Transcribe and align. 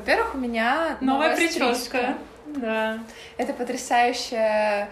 Во-первых, 0.00 0.34
у 0.34 0.38
меня 0.38 0.96
новая, 1.00 1.28
новая 1.28 1.36
прическа. 1.36 1.74
стрижка. 1.74 2.14
Да. 2.46 2.98
Это 3.36 3.52
потрясающая 3.52 4.88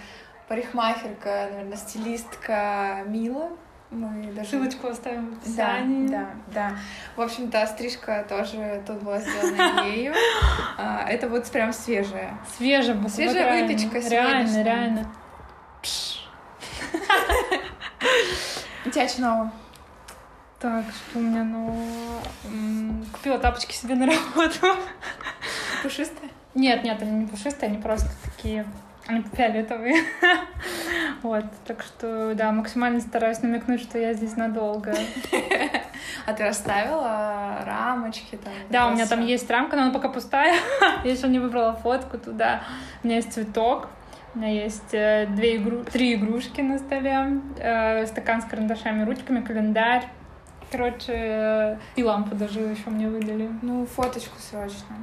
парикмахерка, 0.49 1.49
наверное, 1.51 1.77
стилистка 1.79 3.03
Мила. 3.07 3.51
Мы 3.91 4.33
даже... 4.33 4.51
Ссылочку 4.51 4.89
оставим 4.89 5.31
в 5.31 5.57
Да, 5.57 5.65
описании. 5.77 6.09
да, 6.09 6.27
да. 6.49 6.73
В 7.17 7.23
общем-то, 7.23 7.67
стрижка 7.67 8.23
тоже 8.29 8.83
тут 8.87 9.03
была 9.03 9.19
сделана 9.19 9.87
ею. 9.87 10.13
А, 10.77 11.07
Это 11.09 11.27
вот 11.29 11.47
прям 11.51 11.73
свежая. 11.73 12.39
Свежая, 12.59 12.97
буквально, 12.97 13.09
Свежая 13.33 13.63
выпечка 13.67 13.99
Реально, 14.11 14.63
реально. 14.63 15.11
У 18.85 18.91
тебя 18.91 19.09
что 19.09 19.21
нового? 19.23 19.53
Так, 20.61 20.85
что 20.91 21.21
у 21.21 21.23
меня 21.23 21.45
нового? 21.45 22.21
М, 22.45 23.07
Купила 23.13 23.39
тапочки 23.39 23.75
себе 23.75 23.95
на 23.95 24.07
работу. 24.07 24.77
Пушистая? 25.85 26.31
Нет, 26.55 26.83
нет, 26.83 27.01
они 27.01 27.13
не 27.13 27.27
пушистые, 27.27 27.69
они 27.71 27.79
просто 27.81 28.09
такие, 28.25 28.67
они 29.07 29.23
фиолетовые. 29.33 30.03
Вот, 31.23 31.45
так 31.67 31.83
что, 31.83 32.35
да, 32.35 32.51
максимально 32.53 33.01
стараюсь 33.01 33.43
намекнуть, 33.43 33.81
что 33.81 33.99
я 33.99 34.13
здесь 34.15 34.37
надолго. 34.37 34.95
А 36.27 36.33
ты 36.33 36.45
расставила 36.45 37.59
рамочки 37.65 38.37
там? 38.37 38.53
Да, 38.71 38.89
у 38.89 38.91
меня 38.95 39.07
там 39.07 39.25
есть 39.25 39.49
рамка, 39.51 39.77
но 39.77 39.83
она 39.83 39.93
пока 39.93 40.09
пустая. 40.09 40.55
Я 41.05 41.11
еще 41.11 41.29
не 41.29 41.39
выбрала 41.39 41.75
фотку 41.75 42.19
туда. 42.19 42.63
У 43.03 43.07
меня 43.07 43.17
есть 43.17 43.33
цветок, 43.33 43.89
у 44.35 44.39
меня 44.39 44.51
есть 44.51 44.93
э, 44.93 45.27
две 45.31 45.57
игру... 45.57 45.85
три 45.85 46.15
игрушки 46.15 46.61
на 46.61 46.79
столе, 46.79 47.41
э, 47.59 48.07
стакан 48.07 48.43
с 48.43 48.45
карандашами, 48.45 49.05
ручками, 49.05 49.41
календарь. 49.41 50.05
Короче, 50.71 51.79
и 51.97 52.03
лампу 52.05 52.35
даже 52.35 52.61
еще 52.61 52.91
мне 52.91 53.09
выдали. 53.09 53.51
Ну, 53.63 53.87
фоточку 53.87 54.39
срочно. 54.39 54.97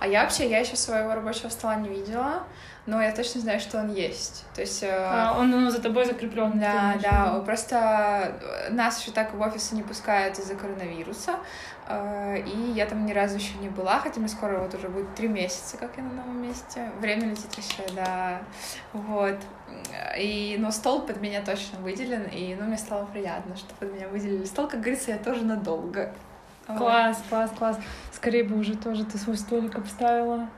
А 0.00 0.06
я 0.06 0.22
вообще, 0.22 0.48
я 0.48 0.58
еще 0.58 0.76
своего 0.76 1.14
рабочего 1.14 1.48
стола 1.48 1.76
не 1.76 1.88
видела, 1.88 2.44
но 2.86 3.02
я 3.02 3.12
точно 3.12 3.40
знаю, 3.40 3.60
что 3.60 3.78
он 3.78 3.92
есть. 3.92 4.44
То 4.54 4.60
есть... 4.60 4.82
э, 4.82 4.88
А, 4.90 5.36
он 5.38 5.50
ну, 5.50 5.70
за 5.70 5.80
тобой 5.80 6.04
закреплен. 6.04 6.58
Да, 6.58 6.94
да, 7.02 7.40
просто 7.44 8.34
э, 8.42 8.70
нас 8.72 9.00
еще 9.00 9.12
так 9.12 9.34
в 9.34 9.40
офисы 9.40 9.74
не 9.74 9.82
пускают 9.82 10.38
из-за 10.38 10.54
коронавируса, 10.54 11.36
и 11.88 12.72
я 12.74 12.86
там 12.86 13.04
ни 13.04 13.12
разу 13.12 13.36
еще 13.36 13.58
не 13.58 13.68
была, 13.68 13.98
хотя 13.98 14.20
мне 14.20 14.28
скоро 14.28 14.58
вот 14.58 14.74
уже 14.74 14.88
будет 14.88 15.14
три 15.14 15.28
месяца, 15.28 15.76
как 15.76 15.96
я 15.96 16.02
на 16.02 16.12
новом 16.12 16.42
месте. 16.42 16.90
Время 17.00 17.30
летит 17.30 17.54
вообще, 17.56 17.84
да, 17.94 18.40
вот. 18.92 19.38
И, 20.18 20.56
но 20.58 20.70
стол 20.70 21.02
под 21.02 21.20
меня 21.20 21.42
точно 21.42 21.78
выделен, 21.80 22.22
и, 22.22 22.54
ну, 22.54 22.66
мне 22.66 22.78
стало 22.78 23.04
приятно, 23.06 23.56
что 23.56 23.74
под 23.74 23.92
меня 23.92 24.08
выделили 24.08 24.44
стол, 24.44 24.68
как 24.68 24.80
говорится, 24.80 25.10
я 25.10 25.18
тоже 25.18 25.44
надолго. 25.44 26.12
Класс, 26.66 27.22
класс, 27.28 27.50
класс. 27.58 27.78
Скорее 28.12 28.44
бы 28.44 28.56
уже 28.56 28.76
тоже 28.76 29.04
ты 29.04 29.18
свой 29.18 29.36
столик 29.36 29.76
обставила. 29.76 30.48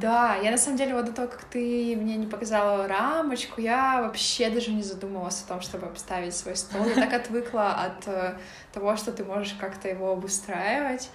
Да, 0.00 0.36
я 0.42 0.50
на 0.50 0.56
самом 0.56 0.76
деле 0.76 0.94
вот 0.94 1.04
до 1.04 1.12
того, 1.12 1.28
как 1.28 1.44
ты 1.44 1.96
мне 1.96 2.16
не 2.16 2.26
показала 2.26 2.88
рамочку, 2.88 3.60
я 3.60 4.02
вообще 4.02 4.50
даже 4.50 4.72
не 4.72 4.82
задумывалась 4.82 5.42
о 5.42 5.48
том, 5.48 5.60
чтобы 5.60 5.86
обставить 5.86 6.34
свой 6.34 6.56
стол. 6.56 6.84
Я 6.86 6.94
так 6.94 7.12
отвыкла 7.20 7.70
от 7.70 8.08
э, 8.08 8.34
того, 8.72 8.96
что 8.96 9.12
ты 9.12 9.24
можешь 9.24 9.54
как-то 9.54 9.88
его 9.88 10.10
обустраивать, 10.10 11.10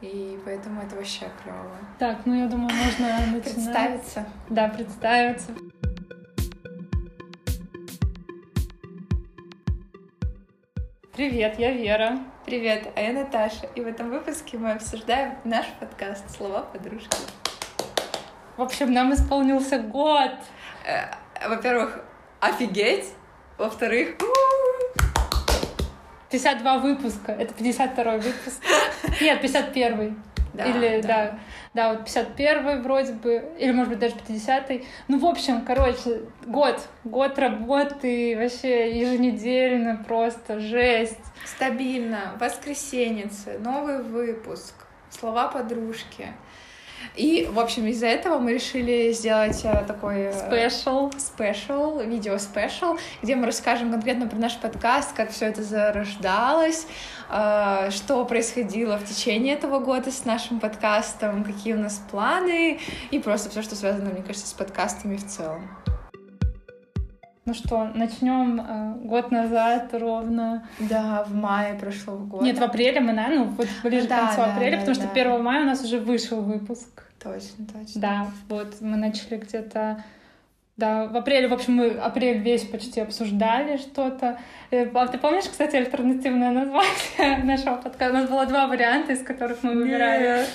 и 0.00 0.38
поэтому 0.44 0.82
это 0.82 0.94
вообще 0.94 1.26
клево. 1.42 1.76
Так, 1.98 2.24
ну 2.24 2.40
я 2.40 2.46
думаю, 2.46 2.70
можно 2.72 3.08
начинать. 3.32 3.42
Представиться. 3.42 4.26
Да, 4.48 4.68
представиться. 4.68 5.50
Привет, 11.12 11.58
я 11.58 11.72
Вера. 11.72 12.20
Привет, 12.46 12.88
а 12.94 13.00
я 13.00 13.12
Наташа, 13.12 13.66
и 13.74 13.80
в 13.80 13.86
этом 13.86 14.10
выпуске 14.10 14.58
мы 14.58 14.72
обсуждаем 14.72 15.34
наш 15.44 15.66
подкаст 15.80 16.30
«Слова 16.30 16.62
подружки». 16.62 17.16
В 18.56 18.62
общем, 18.62 18.92
нам 18.92 19.12
исполнился 19.14 19.78
год. 19.78 20.32
Э, 20.86 21.48
Во-первых, 21.48 22.00
офигеть! 22.40 23.06
Во-вторых, 23.58 24.16
52 26.30 26.78
выпуска. 26.78 27.32
Это 27.32 27.54
52 27.54 28.12
выпуск. 28.16 28.62
Нет, 29.20 29.40
51. 29.40 30.22
да, 30.54 30.64
Или, 30.64 31.00
да. 31.02 31.38
да, 31.74 31.92
вот 31.92 32.04
51 32.04 32.82
вроде 32.82 33.12
бы, 33.12 33.44
или, 33.58 33.70
может 33.72 33.90
быть, 33.90 33.98
даже 33.98 34.14
50-й. 34.16 34.86
Ну, 35.08 35.18
в 35.18 35.26
общем, 35.26 35.62
короче, 35.64 36.22
год. 36.46 36.80
Год 37.04 37.38
работы, 37.38 38.36
вообще 38.36 38.98
еженедельно 38.98 40.02
просто 40.06 40.58
жесть. 40.58 41.18
Стабильно, 41.44 42.32
воскресенницы, 42.40 43.58
новый 43.58 44.02
выпуск, 44.02 44.74
слова 45.10 45.48
подружки. 45.48 46.28
И, 47.16 47.48
в 47.50 47.58
общем, 47.58 47.86
из-за 47.86 48.06
этого 48.06 48.38
мы 48.38 48.54
решили 48.54 49.12
сделать 49.12 49.60
э, 49.64 49.84
такой 49.86 50.22
э, 50.22 50.32
Special. 50.32 51.10
special, 51.18 52.00
видео 52.00 52.38
special, 52.38 52.96
где 53.22 53.36
мы 53.36 53.46
расскажем 53.46 53.90
конкретно 53.90 54.26
про 54.26 54.38
наш 54.38 54.56
подкаст, 54.56 55.12
как 55.12 55.30
все 55.30 55.46
это 55.46 55.62
зарождалось, 55.62 56.86
э, 57.30 57.90
что 57.90 58.24
происходило 58.24 58.96
в 58.98 59.04
течение 59.04 59.54
этого 59.54 59.78
года 59.78 60.10
с 60.10 60.24
нашим 60.24 60.60
подкастом, 60.60 61.44
какие 61.44 61.74
у 61.74 61.78
нас 61.78 62.00
планы 62.10 62.80
и 63.10 63.18
просто 63.18 63.50
все, 63.50 63.62
что 63.62 63.76
связано, 63.76 64.10
мне 64.10 64.22
кажется, 64.22 64.46
с 64.46 64.52
подкастами 64.52 65.16
в 65.16 65.26
целом. 65.26 65.81
Ну 67.44 67.54
что, 67.54 67.90
начнем 67.94 68.60
э, 68.60 68.94
год 69.04 69.32
назад 69.32 69.88
ровно. 69.94 70.68
Да, 70.78 71.24
в 71.26 71.34
мае 71.34 71.74
прошлого 71.74 72.18
года. 72.24 72.44
Нет, 72.44 72.58
в 72.58 72.62
апреле 72.62 73.00
мы, 73.00 73.14
да, 73.14 73.26
ну 73.28 73.44
вот 73.44 73.66
ближе 73.82 74.06
Да, 74.06 74.16
к 74.16 74.20
концу 74.20 74.36
да, 74.36 74.54
апреля, 74.54 74.72
да, 74.72 74.78
потому 74.78 74.94
что 74.94 75.04
да. 75.04 75.20
1 75.20 75.42
мая 75.42 75.62
у 75.62 75.66
нас 75.66 75.82
уже 75.82 75.98
вышел 75.98 76.40
выпуск. 76.40 77.04
Точно, 77.20 77.66
точно. 77.66 78.00
Да, 78.00 78.26
вот 78.48 78.80
мы 78.80 78.96
начали 78.96 79.38
где-то... 79.38 80.04
Да, 80.76 81.06
в 81.06 81.16
апреле, 81.16 81.48
в 81.48 81.52
общем, 81.52 81.74
мы 81.74 81.88
апрель 81.90 82.38
весь 82.38 82.62
почти 82.62 83.00
обсуждали 83.00 83.76
что-то. 83.76 84.38
Э, 84.70 84.88
А 84.94 85.06
ты 85.08 85.18
помнишь, 85.18 85.44
кстати, 85.44 85.74
альтернативное 85.74 86.50
название 86.50 87.38
нашего 87.44 87.74
подкаста? 87.74 88.10
У 88.10 88.18
нас 88.18 88.30
было 88.30 88.46
два 88.46 88.68
варианта, 88.68 89.12
из 89.12 89.22
которых 89.22 89.64
мы 89.64 89.74
выбирали. 89.74 90.22
Нет. 90.22 90.48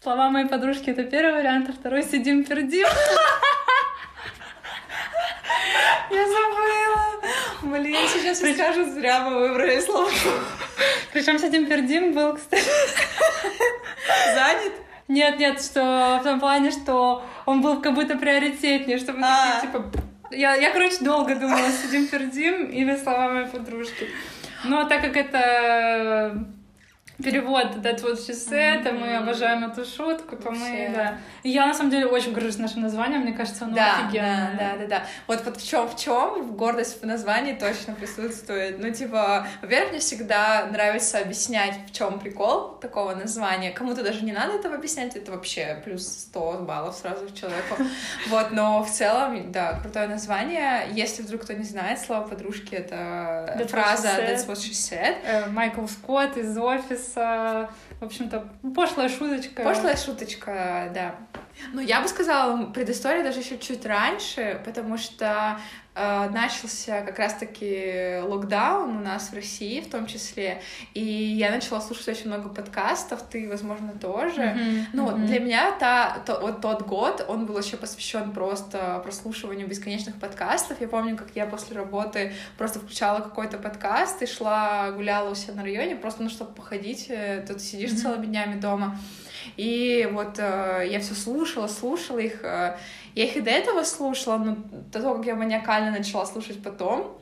Слова 0.00 0.30
моей 0.30 0.46
подружки— 0.46 0.88
это 0.90 1.02
первый 1.02 1.34
вариант, 1.34 1.68
а 1.68 1.72
второй— 1.72 2.02
сидим 2.04 2.44
пердим. 2.44 2.86
Я 6.10 6.26
забыла. 6.26 7.78
Блин, 7.78 7.96
сейчас 8.08 8.42
я 8.42 8.54
скажу, 8.54 8.84
зря 8.90 9.20
мы 9.20 9.40
выбрали 9.40 9.80
слово. 9.80 10.10
Причем 11.12 11.38
сидим 11.38 11.66
пердим 11.66 12.12
был, 12.12 12.34
кстати. 12.34 12.64
Занят? 14.34 14.72
Нет, 15.08 15.38
нет, 15.38 15.60
что 15.60 16.18
в 16.20 16.24
том 16.24 16.38
плане, 16.38 16.70
что 16.70 17.24
он 17.46 17.62
был 17.62 17.80
как 17.80 17.94
будто 17.94 18.16
приоритетнее, 18.16 18.98
чтобы 18.98 19.20
А. 19.22 19.60
такие, 19.60 19.72
типа... 19.72 19.90
Я, 20.30 20.54
я, 20.54 20.70
короче, 20.70 20.98
долго 21.00 21.34
думала, 21.34 21.70
сидим 21.70 22.06
пердим 22.06 22.66
или 22.66 22.96
слова 22.96 23.28
моей 23.30 23.46
подружки. 23.46 24.08
Но 24.64 24.84
так 24.84 25.00
как 25.00 25.16
это 25.16 26.44
перевод 27.22 27.76
what 28.02 28.18
she 28.18 28.32
said, 28.32 28.86
а 28.86 28.92
мы 28.92 29.16
обожаем 29.16 29.64
эту 29.64 29.84
шутку, 29.84 30.36
то 30.36 30.50
мы, 30.50 30.92
да. 30.94 31.18
Я, 31.42 31.66
на 31.66 31.74
самом 31.74 31.90
деле, 31.90 32.06
очень 32.06 32.32
горжусь 32.32 32.58
нашим 32.58 32.82
названием, 32.82 33.22
мне 33.22 33.32
кажется, 33.32 33.64
оно 33.64 33.74
да, 33.74 34.06
офигенное. 34.06 34.56
да, 34.58 34.70
да, 34.72 34.76
да, 34.78 34.86
да. 34.86 35.02
Вот, 35.26 35.44
вот 35.44 35.56
в 35.56 35.68
чем 35.68 35.88
в 35.88 35.96
чем 35.96 36.54
гордость 36.56 37.02
в 37.02 37.06
названии 37.06 37.54
точно 37.54 37.94
присутствует. 37.94 38.78
Ну, 38.78 38.92
типа, 38.92 39.46
во-первых, 39.62 39.90
мне 39.90 40.00
всегда 40.00 40.66
нравится 40.70 41.18
объяснять, 41.18 41.74
в 41.88 41.92
чем 41.92 42.20
прикол 42.20 42.76
такого 42.80 43.14
названия. 43.14 43.70
Кому-то 43.70 44.02
даже 44.02 44.24
не 44.24 44.32
надо 44.32 44.54
этого 44.54 44.76
объяснять, 44.76 45.16
это 45.16 45.32
вообще 45.32 45.80
плюс 45.84 46.06
100 46.06 46.64
баллов 46.68 46.94
сразу 46.94 47.30
человеку. 47.34 47.76
Вот, 48.28 48.50
но 48.52 48.82
в 48.82 48.90
целом, 48.90 49.50
да, 49.52 49.78
крутое 49.80 50.06
название. 50.06 50.88
Если 50.92 51.22
вдруг 51.22 51.42
кто 51.42 51.52
не 51.52 51.64
знает, 51.64 51.98
слово 51.98 52.26
подружки— 52.26 52.74
это 52.76 53.66
фраза. 53.68 54.08
That's 54.08 54.46
what 54.46 54.56
she 54.56 54.72
said. 54.72 55.48
Майкл 55.50 55.86
Скотт 55.86 56.36
из 56.36 56.56
офиса. 56.56 57.07
В 57.14 58.04
общем-то, 58.04 58.48
пошлая 58.74 59.08
шуточка. 59.08 59.62
Пошлая 59.62 59.96
шуточка, 59.96 60.90
да. 60.94 61.14
Ну, 61.72 61.80
я 61.80 62.00
бы 62.00 62.08
сказала, 62.08 62.66
предыстория 62.66 63.22
даже 63.22 63.40
еще 63.40 63.58
чуть 63.58 63.84
раньше, 63.84 64.60
потому 64.64 64.96
что 64.96 65.58
начался 66.32 67.02
как 67.02 67.18
раз-таки 67.18 68.20
локдаун 68.22 68.98
у 68.98 69.00
нас 69.00 69.30
в 69.30 69.34
России 69.34 69.80
в 69.80 69.90
том 69.90 70.06
числе, 70.06 70.60
и 70.94 71.02
я 71.02 71.50
начала 71.50 71.80
слушать 71.80 72.08
очень 72.08 72.26
много 72.26 72.48
подкастов, 72.48 73.22
ты, 73.22 73.48
возможно, 73.48 73.92
тоже. 74.00 74.42
Мгм, 74.42 74.86
Ну, 74.92 75.10
мгм. 75.10 75.26
для 75.26 75.40
меня 75.40 75.72
та, 75.78 76.18
то- 76.26 76.40
вот 76.40 76.60
тот 76.60 76.82
год, 76.82 77.24
он 77.28 77.46
был 77.46 77.58
еще 77.58 77.76
посвящен 77.76 78.32
просто 78.32 79.00
прослушиванию 79.04 79.66
бесконечных 79.68 80.18
подкастов. 80.20 80.80
Я 80.80 80.88
помню, 80.88 81.16
как 81.16 81.28
я 81.34 81.46
после 81.46 81.76
работы 81.76 82.32
просто 82.56 82.78
включала 82.80 83.20
какой-то 83.20 83.58
подкаст 83.58 84.22
и 84.22 84.26
шла, 84.26 84.90
гуляла 84.92 85.30
у 85.30 85.34
себя 85.34 85.54
на 85.54 85.62
районе, 85.62 85.96
просто, 85.96 86.22
ну, 86.22 86.28
чтобы 86.30 86.52
походить, 86.52 87.06
э, 87.08 87.44
то 87.46 87.54
ты 87.54 87.60
сидишь 87.60 87.90
Мгм. 87.92 87.98
целыми 88.00 88.26
днями 88.26 88.60
дома. 88.60 88.98
И 89.56 90.08
вот 90.12 90.38
э, 90.38 90.86
я 90.90 91.00
все 91.00 91.14
слушала, 91.14 91.66
слушала 91.68 92.18
их. 92.18 92.40
э, 92.44 92.76
я 93.18 93.24
их 93.24 93.36
и 93.36 93.40
до 93.40 93.50
этого 93.50 93.82
слушала, 93.82 94.36
но 94.36 94.56
до 94.92 95.00
того, 95.00 95.16
как 95.16 95.26
я 95.26 95.34
маниакально 95.34 95.90
начала 95.90 96.24
слушать 96.24 96.62
потом, 96.62 97.18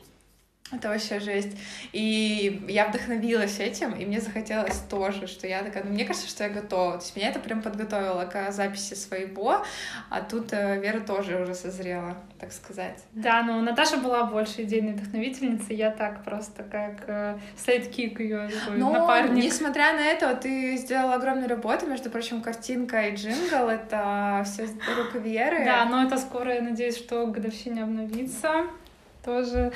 Это 0.73 0.89
вообще 0.89 1.21
жесть. 1.21 1.57
И 1.93 2.65
я 2.69 2.89
вдохновилась 2.89 3.61
этим, 3.61 3.93
и 3.93 4.05
мне 4.05 4.21
захотелось 4.21 4.79
тоже, 4.91 5.29
что 5.29 5.47
я 5.47 5.63
такая, 5.63 5.85
ну, 5.85 5.91
мне 5.91 6.05
кажется, 6.05 6.29
что 6.29 6.43
я 6.43 6.51
готова. 6.51 6.99
То 6.99 7.05
есть 7.05 7.15
меня 7.15 7.29
это 7.29 7.39
прям 7.39 7.63
подготовило 7.63 8.25
к 8.25 8.51
записи 8.51 8.95
своего, 8.95 9.65
а 10.11 10.21
тут 10.23 10.53
э, 10.53 10.81
Вера 10.81 10.99
тоже 10.99 11.41
уже 11.41 11.55
созрела, 11.55 12.17
так 12.41 12.53
сказать. 12.53 12.99
Да, 13.13 13.45
но 13.45 13.61
Наташа 13.61 13.99
была 13.99 14.25
больше 14.25 14.65
идейной 14.65 14.95
вдохновительницей, 14.95 15.77
я 15.77 15.93
так 15.93 16.25
просто 16.25 16.65
как 16.65 17.05
э, 17.07 17.39
sidekick 17.57 18.19
ее 18.19 18.51
но, 18.71 18.93
напарник. 18.93 19.45
несмотря 19.45 19.93
на 19.93 20.05
это, 20.05 20.35
ты 20.35 20.77
сделала 20.79 21.15
огромную 21.15 21.49
работу, 21.49 21.87
между 21.87 22.11
прочим, 22.11 22.43
картинка 22.43 23.07
и 23.07 23.15
джингл— 23.15 23.69
это 23.71 24.43
все 24.45 24.65
рук 24.65 25.15
Веры. 25.15 25.65
Да, 25.65 25.85
но 25.85 26.03
это 26.03 26.19
скоро, 26.19 26.55
я 26.55 26.61
надеюсь, 26.61 26.97
что 26.97 27.25
годовщине 27.29 27.85
обновится 27.85 28.65
тоже. 29.25 29.73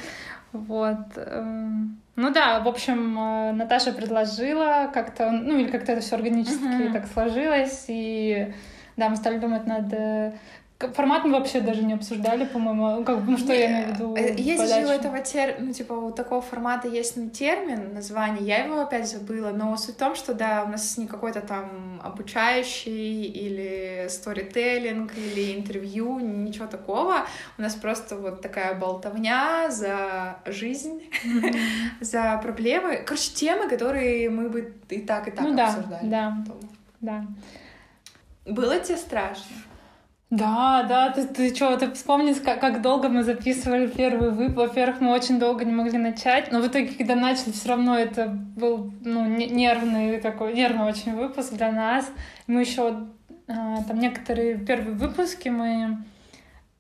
Вот. 0.52 1.16
Эм, 1.16 2.00
ну 2.16 2.30
да, 2.32 2.60
в 2.60 2.68
общем, 2.68 3.18
э, 3.18 3.52
Наташа 3.52 3.92
предложила 3.92 4.90
как-то, 4.92 5.30
ну 5.30 5.58
или 5.58 5.70
как-то 5.70 5.92
это 5.92 6.00
все 6.00 6.16
органически 6.16 6.64
uh-huh. 6.64 6.92
так 6.92 7.06
сложилось, 7.06 7.84
и 7.88 8.52
да, 8.96 9.08
мы 9.08 9.16
стали 9.16 9.38
думать 9.38 9.66
над 9.66 9.92
э, 9.92 10.32
Формат 10.94 11.24
мы 11.24 11.32
вообще 11.32 11.60
даже 11.60 11.82
не 11.82 11.92
обсуждали, 11.92 12.46
по-моему. 12.46 12.96
Ну, 12.96 13.04
как, 13.04 13.18
ну, 13.26 13.36
что 13.36 13.52
я 13.52 13.70
имею 13.70 13.88
в 13.88 13.94
виду? 13.94 14.16
Э, 14.16 14.34
есть 14.34 14.74
же 14.74 14.80
у 14.86 14.88
этого 14.88 15.20
тер... 15.20 15.56
ну, 15.58 15.74
типа, 15.74 15.92
у 15.92 16.10
такого 16.10 16.40
формата 16.40 16.88
есть 16.88 17.16
ну, 17.16 17.28
термин, 17.28 17.92
название. 17.92 18.46
Я 18.46 18.64
его 18.64 18.80
опять 18.80 19.06
забыла, 19.06 19.50
но 19.50 19.76
суть 19.76 19.96
в 19.96 19.98
том, 19.98 20.14
что 20.14 20.32
да, 20.32 20.64
у 20.64 20.68
нас 20.68 20.96
не 20.96 21.06
какой-то 21.06 21.42
там 21.42 22.00
обучающий 22.02 23.24
или 23.24 24.06
сторителлинг 24.08 25.12
или 25.18 25.58
интервью, 25.58 26.18
ничего 26.18 26.66
такого. 26.66 27.26
У 27.58 27.62
нас 27.62 27.74
просто 27.74 28.16
вот 28.16 28.40
такая 28.40 28.74
болтовня 28.74 29.70
за 29.70 30.38
жизнь, 30.46 31.02
за 32.00 32.40
проблемы. 32.42 33.02
Короче, 33.04 33.34
темы, 33.34 33.68
которые 33.68 34.30
мы 34.30 34.48
бы 34.48 34.72
и 34.88 35.00
так, 35.00 35.28
и 35.28 35.30
так 35.30 35.44
ну, 35.44 35.62
обсуждали. 35.62 36.08
Да, 36.08 36.36
да, 36.46 36.54
да. 37.00 37.26
Было 38.46 38.78
тебе 38.78 38.96
страшно? 38.96 39.56
Да, 40.30 40.84
да, 40.84 41.10
ты, 41.10 41.26
ты 41.26 41.52
что, 41.52 41.76
ты 41.76 41.90
вспомни, 41.90 42.32
как, 42.34 42.60
как 42.60 42.82
долго 42.82 43.08
мы 43.08 43.24
записывали 43.24 43.88
первый 43.88 44.30
выпуск. 44.30 44.56
Во-первых, 44.56 45.00
мы 45.00 45.12
очень 45.12 45.40
долго 45.40 45.64
не 45.64 45.72
могли 45.72 45.98
начать, 45.98 46.52
но 46.52 46.60
в 46.60 46.68
итоге, 46.68 46.86
когда 46.86 47.16
начали, 47.16 47.50
все 47.50 47.70
равно 47.70 47.98
это 47.98 48.28
был 48.28 48.92
ну, 49.00 49.26
нервный 49.26 50.20
такой, 50.20 50.54
нервный 50.54 50.84
очень 50.84 51.16
выпуск 51.16 51.54
для 51.54 51.72
нас. 51.72 52.08
Мы 52.46 52.60
еще 52.60 53.08
а, 53.48 53.82
там 53.82 53.98
некоторые 53.98 54.56
первые 54.56 54.94
выпуски 54.94 55.48
мы 55.48 55.98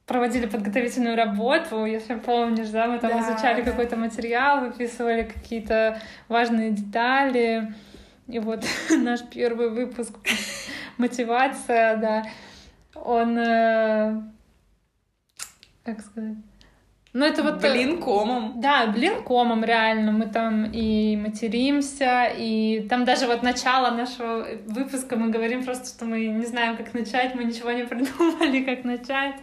проводили 0.06 0.46
подготовительную 0.46 1.16
работу, 1.16 1.84
если 1.86 2.14
помнишь, 2.14 2.68
да, 2.68 2.86
мы 2.86 3.00
там 3.00 3.10
да, 3.10 3.20
изучали 3.20 3.62
да. 3.62 3.70
какой-то 3.72 3.96
материал, 3.96 4.60
выписывали 4.60 5.24
какие-то 5.24 6.00
важные 6.28 6.70
детали. 6.70 7.74
И 8.28 8.38
вот 8.38 8.64
наш 8.96 9.22
первый 9.22 9.70
выпуск 9.70 10.14
мотивация, 10.98 11.96
да 11.96 12.22
он... 12.94 13.38
Э, 13.38 14.22
как 15.84 16.00
сказать? 16.00 16.36
Ну, 17.12 17.24
это 17.24 17.42
вот... 17.42 17.64
Э, 17.64 17.72
блин 17.72 18.00
комом. 18.00 18.60
Да, 18.60 18.86
блин 18.86 19.22
комом, 19.24 19.64
реально. 19.64 20.12
Мы 20.12 20.26
там 20.26 20.64
и 20.64 21.16
материмся, 21.16 22.26
и 22.36 22.86
там 22.88 23.04
даже 23.04 23.26
вот 23.26 23.42
начало 23.42 23.90
нашего 23.90 24.46
выпуска 24.66 25.16
мы 25.16 25.30
говорим 25.30 25.64
просто, 25.64 25.88
что 25.88 26.04
мы 26.04 26.26
не 26.26 26.46
знаем, 26.46 26.76
как 26.76 26.94
начать, 26.94 27.34
мы 27.34 27.44
ничего 27.44 27.72
не 27.72 27.84
придумали, 27.86 28.62
как 28.62 28.84
начать. 28.84 29.36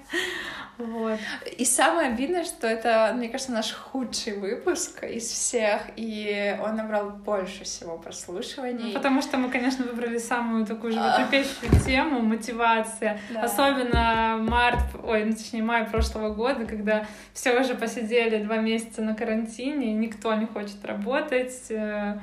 Вот. 0.77 1.19
И 1.57 1.65
самое 1.65 2.09
обидное, 2.09 2.44
что 2.44 2.68
это, 2.68 3.12
мне 3.15 3.29
кажется, 3.29 3.51
наш 3.51 3.71
худший 3.71 4.38
выпуск 4.38 5.03
из 5.03 5.25
всех, 5.25 5.81
и 5.95 6.56
он 6.63 6.75
набрал 6.75 7.09
больше 7.09 7.63
всего 7.63 7.97
прослушиваний. 7.97 8.89
Ну, 8.89 8.94
потому 8.94 9.21
что 9.21 9.38
мы, 9.38 9.50
конечно, 9.50 9.85
выбрали 9.85 10.19
самую 10.19 10.65
такую 10.65 10.94
животрепещущую 10.94 11.81
тему— 11.83 12.19
мотивация. 12.21 13.19
Да. 13.31 13.41
Особенно 13.41 14.38
март, 14.39 14.79
ой, 15.03 15.25
ну, 15.25 15.33
точнее, 15.33 15.63
май 15.63 15.85
прошлого 15.85 16.33
года, 16.33 16.65
когда 16.65 17.07
все 17.33 17.59
уже 17.59 17.74
посидели 17.74 18.44
два 18.44 18.57
месяца 18.57 19.01
на 19.01 19.15
карантине, 19.15 19.94
никто 19.94 20.33
не 20.35 20.45
хочет 20.45 20.83
работать, 20.85 21.71
э, 21.71 22.19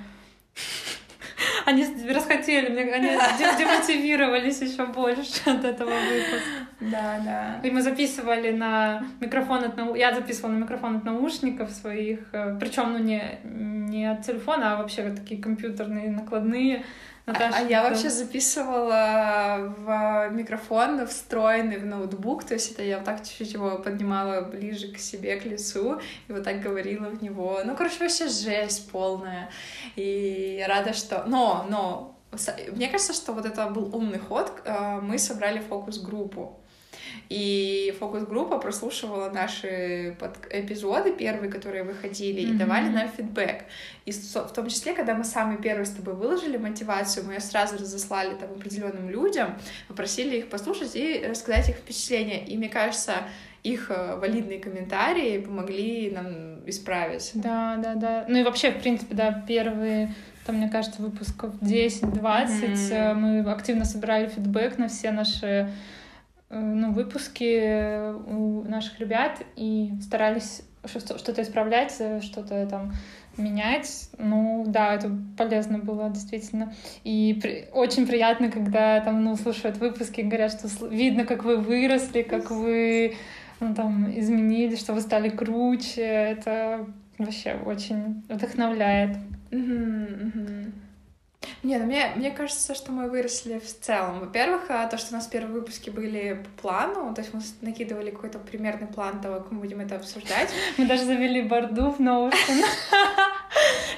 они 1.67 1.87
расхотели, 2.11 2.67
они 2.67 3.09
демотивировались 3.59 4.61
еще 4.61 4.87
больше 4.87 5.23
от 5.51 5.65
этого 5.65 5.91
выпуска. 5.91 6.67
Да, 6.81 7.21
да. 7.25 7.61
И 7.63 7.71
мы 7.71 7.83
записывали 7.83 8.53
на 8.53 9.05
микрофон 9.21 9.65
от 9.65 9.77
нау... 9.77 9.95
я 9.95 10.15
записывала 10.15 10.53
на 10.53 10.59
микрофон 10.59 10.97
от 10.97 11.05
наушников 11.05 11.71
своих, 11.71 12.21
э, 12.33 12.57
причем 12.61 12.93
ну 12.93 12.99
не 12.99 13.39
не 13.45 14.11
от 14.11 14.23
телефона, 14.23 14.75
а 14.75 14.77
вообще 14.77 15.11
такие 15.11 15.41
компьютерные 15.41 16.11
накладные. 16.11 16.85
Наташа, 17.27 17.57
а, 17.57 17.61
а 17.61 17.63
я 17.63 17.83
да. 17.83 17.89
вообще 17.89 18.11
записывала 18.11 19.75
в 19.79 20.29
микрофон 20.31 21.07
встроенный 21.07 21.79
в 21.79 21.87
ноутбук, 21.87 22.45
то 22.45 22.53
есть 22.53 22.73
это 22.73 22.83
я 22.83 22.99
вот 22.99 23.07
так 23.07 23.25
чуть-чуть 23.25 23.55
его 23.55 23.79
поднимала 23.79 24.43
ближе 24.43 24.93
к 24.93 24.99
себе, 24.99 25.37
к 25.37 25.47
лицу, 25.47 26.01
и 26.29 26.33
вот 26.33 26.45
так 26.45 26.61
говорила 26.61 27.09
в 27.09 27.23
него. 27.23 27.61
Ну, 27.65 27.75
короче, 27.75 27.99
вообще 28.01 28.29
жесть 28.29 28.91
полная. 28.91 29.49
И 29.97 30.57
я 30.59 30.69
рада, 30.69 30.93
что... 30.93 31.25
Но, 31.27 31.65
но, 31.71 32.15
мне 32.73 32.89
кажется, 32.89 33.15
что 33.15 33.33
вот 33.33 33.47
это 33.47 33.67
был 33.69 33.95
умный 33.97 34.19
ход. 34.19 34.53
Э, 34.65 35.01
мы 35.01 35.19
собрали 35.19 35.61
фокус-группу. 35.61 36.61
И 37.29 37.95
фокус-группа 37.99 38.59
прослушивала 38.59 39.31
наши 39.31 40.17
под... 40.19 40.37
эпизоды 40.51 41.13
первые, 41.13 41.51
которые 41.51 41.85
выходили, 41.85 42.43
mm-hmm. 42.43 42.55
и 42.55 42.59
давали 42.59 42.89
нам 42.89 43.09
фидбэк. 43.09 43.65
И 44.05 44.13
в 44.13 44.53
том 44.53 44.69
числе, 44.69 44.93
когда 44.93 45.15
мы 45.15 45.25
самые 45.25 45.59
первые 45.59 45.87
с 45.87 45.91
тобой 45.91 46.15
выложили 46.15 46.57
мотивацию, 46.57 47.25
мы 47.27 47.35
ее 47.35 47.41
сразу 47.41 47.77
разослали 47.77 48.35
там 48.35 48.51
определенным 48.53 49.09
людям, 49.09 49.57
попросили 49.89 50.39
их 50.39 50.49
послушать 50.49 50.95
и 50.95 51.25
рассказать 51.27 51.71
их 51.71 51.77
впечатления. 51.77 52.45
И 52.45 52.57
мне 52.57 52.69
кажется, 52.69 53.15
их 53.63 53.91
э, 53.91 54.17
валидные 54.17 54.61
комментарии 54.61 55.39
помогли 55.39 56.11
нам 56.11 56.69
исправить. 56.69 57.31
Да, 57.35 57.77
да, 57.83 57.95
да. 57.95 58.27
Ну 58.29 58.39
и 58.39 58.43
вообще, 58.43 58.71
в 58.71 58.81
принципе, 58.81 59.15
да, 59.15 59.45
первые 59.49 60.15
там, 60.47 60.57
мне 60.57 60.69
кажется, 60.69 61.01
выпусков 61.01 61.55
10-20 61.63 62.21
mm-hmm. 62.21 63.15
мы 63.15 63.51
активно 63.51 63.87
собирали 63.87 64.29
фидбэк 64.29 64.77
на 64.77 64.89
все 64.89 65.11
наши 65.11 65.45
Э, 65.57 65.69
ну, 66.55 66.93
выпуски 66.93 68.13
у 68.29 68.63
наших 68.63 69.01
ребят 69.01 69.43
и 69.57 69.93
старались 70.01 70.63
что-то 70.87 71.43
исправлять, 71.43 71.95
э, 71.99 72.21
что-то 72.21 72.67
там 72.67 72.93
менять. 73.37 74.11
Ну, 74.19 74.65
да, 74.67 74.95
это 74.95 75.11
полезно 75.37 75.79
было, 75.79 76.11
действительно. 76.11 76.73
И 77.05 77.39
при... 77.41 77.69
очень 77.73 78.07
приятно, 78.07 78.51
когда 78.51 79.01
там, 79.01 79.25
ну, 79.25 79.37
слушают 79.37 79.79
выпуски 79.79 80.21
говорят, 80.21 80.53
что 80.53 80.87
видно, 80.87 81.25
как 81.25 81.45
вы 81.45 81.57
выросли, 81.57 82.23
как 82.23 82.51
вы 82.51 83.17
ну, 83.61 83.75
там 83.75 84.11
изменились, 84.19 84.81
что 84.81 84.93
вы 84.93 85.01
стали 85.01 85.29
круче. 85.31 86.03
Это 86.03 86.87
вообще 87.19 87.55
очень 87.65 88.23
вдохновляет. 88.29 89.17
Mm-hmm, 89.51 90.33
mm-hmm. 90.35 90.73
Не, 91.65 91.79
ну 91.79 91.87
мне, 91.87 92.13
мне 92.15 92.31
кажется, 92.31 92.75
что 92.75 92.93
мы 92.93 93.09
выросли 93.09 93.59
в 93.59 93.81
целом. 93.81 94.21
Во-первых, 94.21 94.67
а, 94.69 94.87
то, 94.87 94.99
что 94.99 95.15
у 95.15 95.17
нас 95.17 95.27
первые 95.27 95.55
выпуски 95.55 95.89
были 95.89 96.45
по 96.57 96.63
плану, 96.63 97.15
то 97.15 97.23
есть 97.23 97.33
мы 97.33 97.41
накидывали 97.63 98.11
какой-то 98.11 98.39
примерный 98.39 98.87
план 98.87 99.23
того, 99.23 99.41
как 99.41 99.51
мы 99.51 99.61
будем 99.61 99.81
это 99.81 99.97
обсуждать. 99.97 100.51
Мы 100.77 100.87
даже 100.87 101.05
завели 101.05 101.43
борду 101.43 101.91
в 101.91 102.01
Notion. 102.01 102.65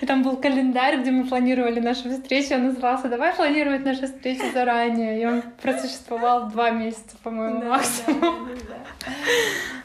И 0.00 0.06
там 0.06 0.22
был 0.22 0.36
календарь, 0.36 1.00
где 1.00 1.10
мы 1.10 1.26
планировали 1.26 1.80
наши 1.80 2.10
встречи. 2.10 2.52
Он 2.52 2.66
назывался 2.66 3.08
«Давай 3.08 3.34
планировать 3.34 3.84
наши 3.84 4.06
встречи 4.06 4.52
заранее». 4.52 5.20
И 5.20 5.26
он 5.26 5.42
просуществовал 5.62 6.48
два 6.50 6.70
месяца, 6.70 7.16
по-моему, 7.22 7.64
максимум. 7.64 8.48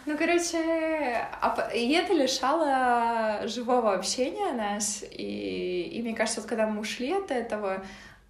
Ну, 0.05 0.17
короче, 0.17 0.57
а 1.41 1.69
и 1.73 1.91
это 1.91 2.13
лишало 2.13 3.47
живого 3.47 3.93
общения 3.93 4.51
нас. 4.51 5.03
И, 5.11 5.89
и 5.93 6.01
мне 6.01 6.15
кажется, 6.15 6.41
вот 6.41 6.49
когда 6.49 6.67
мы 6.67 6.81
ушли 6.81 7.13
от 7.13 7.29
этого, 7.29 7.83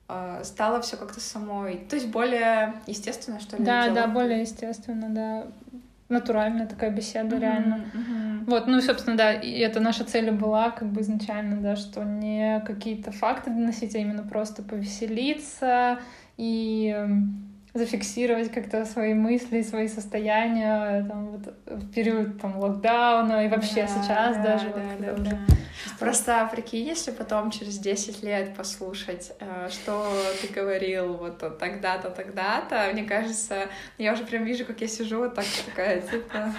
а, 0.08 0.44
стало 0.44 0.82
все 0.82 0.98
как-то 0.98 1.22
самой. 1.22 1.78
То 1.90 1.96
есть 1.96 2.10
более 2.10 2.74
естественно, 2.86 3.40
что 3.40 3.56
ли? 3.56 3.64
Да, 3.64 3.90
да, 3.90 4.08
более 4.08 4.42
естественно, 4.42 5.08
да. 5.10 5.48
Натуральная 6.12 6.68
такая 6.68 6.92
беседа, 6.92 7.36
mm-hmm, 7.36 7.40
реально. 7.40 7.86
Mm-hmm. 7.94 8.44
Вот, 8.48 8.68
ну 8.68 8.78
и, 8.78 8.82
собственно, 8.82 9.18
да, 9.18 9.34
и 9.34 9.60
это 9.60 9.80
наша 9.80 10.04
цель 10.04 10.32
была, 10.32 10.72
как 10.72 10.92
бы 10.92 11.02
изначально, 11.02 11.62
да, 11.62 11.76
что 11.76 12.04
не 12.04 12.62
какие-то 12.66 13.12
факты 13.12 13.50
доносить, 13.50 13.96
а 13.96 14.00
именно 14.00 14.24
просто 14.24 14.64
повеселиться 14.64 16.00
и 16.38 16.96
зафиксировать 17.74 18.52
как-то 18.52 18.86
свои 18.86 19.14
мысли, 19.14 19.62
свои 19.62 19.88
состояния 19.88 21.06
там, 21.08 21.32
вот, 21.32 21.54
в 21.66 21.92
период 21.94 22.42
там, 22.42 22.60
локдауна 22.60 23.46
и 23.46 23.50
вообще 23.50 23.84
Да, 23.84 23.88
сейчас 23.88 24.38
да, 24.38 24.44
даже. 24.44 24.70
да, 24.70 24.82
вот, 24.82 25.00
да, 25.00 25.14
уже 25.14 25.24
да. 25.24 25.38
Просто 26.00 26.50
прикинь, 26.52 26.86
если 26.86 27.12
потом 27.12 27.50
через 27.50 27.78
10 27.78 28.24
лет 28.24 28.56
послушать, 28.56 29.32
э, 29.40 29.70
что 29.72 30.12
ты 30.42 30.48
говорил 30.48 31.14
вот 31.14 31.40
тогда-то, 31.60 32.10
тогда-то, 32.10 32.90
мне 32.92 33.04
кажется, 33.04 33.68
я 33.98 34.14
уже 34.14 34.26
прям 34.26 34.44
вижу, 34.44 34.66
как 34.66 34.82
я 34.82 34.88
сижу 34.88 35.20
вот 35.20 35.36
так 35.36 35.46
такая, 35.66 36.02
типа... 36.02 36.54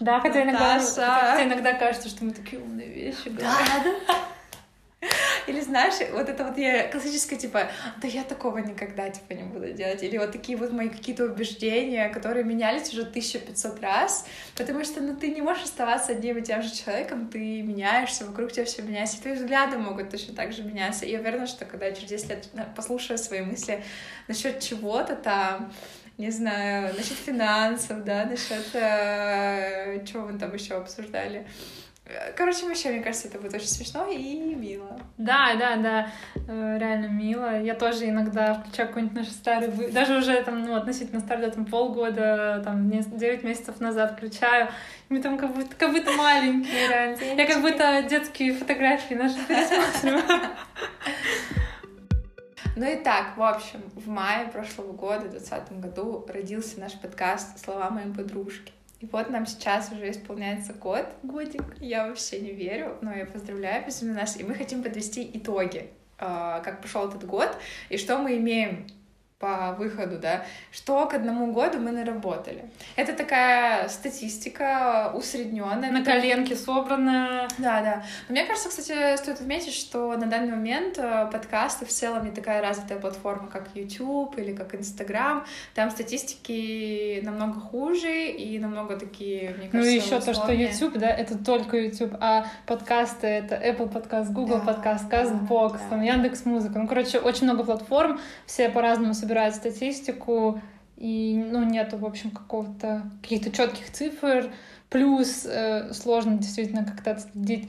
Да, 0.00 0.20
хотя 0.20 0.42
иногда, 0.42 0.78
хотя 0.78 1.44
иногда 1.44 1.74
кажется, 1.74 2.08
что 2.08 2.24
мы 2.24 2.30
такие 2.32 2.62
умные 2.62 2.88
вещи 2.88 3.28
говорим. 3.28 3.48
да. 4.06 4.14
Или 5.46 5.60
знаешь, 5.60 5.94
вот 6.12 6.28
это 6.28 6.44
вот 6.44 6.58
я 6.58 6.88
классическая, 6.88 7.36
типа, 7.36 7.68
да 8.00 8.08
я 8.08 8.24
такого 8.24 8.58
никогда, 8.58 9.08
типа, 9.10 9.32
не 9.32 9.44
буду 9.44 9.72
делать. 9.72 10.02
Или 10.02 10.18
вот 10.18 10.32
такие 10.32 10.56
вот 10.56 10.72
мои 10.72 10.88
какие-то 10.88 11.24
убеждения, 11.24 12.08
которые 12.08 12.44
менялись 12.44 12.92
уже 12.92 13.02
1500 13.02 13.80
раз, 13.80 14.26
потому 14.56 14.84
что, 14.84 15.00
ну, 15.00 15.16
ты 15.16 15.30
не 15.30 15.42
можешь 15.42 15.64
оставаться 15.64 16.12
одним 16.12 16.38
и 16.38 16.42
тем 16.42 16.62
же 16.62 16.74
человеком, 16.74 17.28
ты 17.28 17.62
меняешься, 17.62 18.24
вокруг 18.26 18.52
тебя 18.52 18.64
все 18.64 18.82
меняется, 18.82 19.16
и 19.18 19.20
твои 19.20 19.34
взгляды 19.34 19.78
могут 19.78 20.10
точно 20.10 20.34
так 20.34 20.52
же 20.52 20.62
меняться. 20.62 21.04
И 21.04 21.10
я 21.10 21.20
уверена, 21.20 21.46
что 21.46 21.64
когда 21.64 21.86
я 21.86 21.92
через 21.94 22.08
10 22.08 22.28
лет 22.30 22.48
послушаю 22.74 23.18
свои 23.18 23.42
мысли 23.42 23.82
насчет 24.28 24.60
чего-то 24.60 25.16
там, 25.16 25.72
не 26.18 26.30
знаю, 26.30 26.94
насчет 26.94 27.16
финансов, 27.16 28.04
да, 28.04 28.24
насчет 28.24 28.74
э, 28.74 30.04
чего 30.06 30.26
мы 30.26 30.38
там 30.38 30.54
еще 30.54 30.74
обсуждали. 30.74 31.46
Короче, 32.36 32.66
вообще, 32.66 32.90
мне 32.90 33.00
кажется, 33.00 33.28
это 33.28 33.38
будет 33.38 33.54
очень 33.54 33.66
смешно 33.66 34.06
и 34.06 34.54
мило. 34.54 35.00
Да, 35.16 35.54
да, 35.58 35.76
да, 35.76 36.08
э, 36.46 36.78
реально 36.78 37.06
мило. 37.06 37.62
Я 37.62 37.74
тоже 37.74 38.08
иногда 38.10 38.52
включаю 38.54 38.88
какой-нибудь 38.88 39.16
наш 39.16 39.28
старый, 39.28 39.70
вы- 39.70 39.90
даже 39.90 40.18
уже 40.18 40.42
там, 40.42 40.62
ну, 40.64 40.74
относительно 40.74 41.20
старый, 41.20 41.46
да, 41.46 41.52
там 41.52 41.64
полгода, 41.64 42.60
там, 42.62 42.90
9 42.90 43.42
месяцев 43.42 43.80
назад 43.80 44.12
включаю, 44.18 44.68
мы 45.08 45.22
там 45.22 45.38
как 45.38 45.54
будто, 45.54 45.74
как 45.76 45.92
будто 45.92 46.12
маленькие, 46.12 46.88
реально. 46.88 47.40
Я 47.40 47.46
как 47.46 47.62
будто 47.62 48.02
детские 48.02 48.52
фотографии 48.52 49.14
наши 49.14 49.36
пересматриваю. 49.46 50.50
Ну 52.76 52.90
и 52.90 52.96
так, 52.96 53.36
в 53.36 53.42
общем, 53.42 53.80
в 53.94 54.08
мае 54.08 54.48
прошлого 54.48 54.92
года, 54.92 55.20
в 55.26 55.30
2020 55.30 55.80
году, 55.80 56.26
родился 56.28 56.80
наш 56.80 56.92
подкаст 57.00 57.64
«Слова 57.64 57.88
моей 57.88 58.12
подружки». 58.12 58.72
И 59.04 59.08
вот 59.12 59.28
нам 59.28 59.44
сейчас 59.44 59.92
уже 59.92 60.10
исполняется 60.10 60.72
год, 60.72 61.06
годик. 61.22 61.62
Я 61.78 62.08
вообще 62.08 62.40
не 62.40 62.52
верю, 62.52 62.96
но 63.02 63.12
я 63.12 63.26
поздравляю 63.26 63.84
безумно 63.84 64.14
нас. 64.14 64.38
И 64.40 64.44
мы 64.44 64.54
хотим 64.54 64.82
подвести 64.82 65.30
итоги, 65.34 65.90
э, 66.18 66.62
как 66.64 66.80
прошел 66.80 67.06
этот 67.06 67.26
год, 67.26 67.54
и 67.90 67.98
что 67.98 68.16
мы 68.16 68.38
имеем 68.38 68.86
по 69.44 69.72
выходу, 69.78 70.18
да, 70.18 70.44
что 70.72 71.06
к 71.06 71.12
одному 71.12 71.52
году 71.52 71.78
мы 71.78 71.90
наработали. 71.90 72.64
Это 72.96 73.12
такая 73.12 73.88
статистика 73.88 75.12
усредненная. 75.14 75.90
На 75.90 76.02
коленке 76.02 76.56
собрано. 76.56 77.46
Да, 77.58 77.82
да. 77.82 78.04
Но 78.28 78.32
мне 78.32 78.46
кажется, 78.46 78.70
кстати, 78.70 79.16
стоит 79.18 79.40
отметить, 79.40 79.74
что 79.74 80.16
на 80.16 80.26
данный 80.26 80.50
момент 80.50 80.98
э, 80.98 81.28
подкасты 81.30 81.84
в 81.84 81.90
целом 81.90 82.24
не 82.24 82.30
такая 82.30 82.62
развитая 82.62 82.98
платформа, 82.98 83.48
как 83.48 83.68
YouTube 83.74 84.38
или 84.38 84.54
как 84.54 84.74
Instagram. 84.74 85.44
Там 85.74 85.90
статистики 85.90 87.20
намного 87.22 87.60
хуже 87.60 88.30
и 88.30 88.58
намного 88.58 88.96
такие, 88.96 89.54
мне 89.58 89.68
кажется, 89.68 89.78
Ну 89.78 89.84
и 89.84 89.94
еще 89.96 90.20
то, 90.20 90.32
что. 90.32 90.52
YouTube, 90.52 90.94
да, 90.96 91.10
это 91.10 91.36
только 91.36 91.76
YouTube, 91.76 92.14
а 92.18 92.46
подкасты 92.66 93.26
это 93.26 93.56
Apple 93.56 93.92
подкаст, 93.92 94.30
Google 94.30 94.60
Да, 94.64 94.72
подкаст, 94.72 95.08
да, 95.10 95.24
CastBox, 95.24 95.72
да. 95.72 95.78
там 95.90 96.02
Яндекс 96.02 96.46
Музыка. 96.46 96.78
Ну, 96.78 96.88
короче, 96.88 97.18
очень 97.18 97.44
много 97.44 97.64
платформ, 97.64 98.18
все 98.46 98.70
по-разному 98.70 99.12
собирают 99.34 99.56
статистику, 99.56 100.60
и, 100.96 101.44
ну, 101.50 101.64
нету, 101.64 101.96
в 101.96 102.06
общем, 102.06 102.30
какого-то, 102.30 103.02
каких-то 103.20 103.50
четких 103.50 103.90
цифр. 103.90 104.52
Плюс 104.90 105.44
э, 105.44 105.92
сложно 105.92 106.38
действительно 106.38 106.84
как-то 106.84 107.12
отследить 107.12 107.68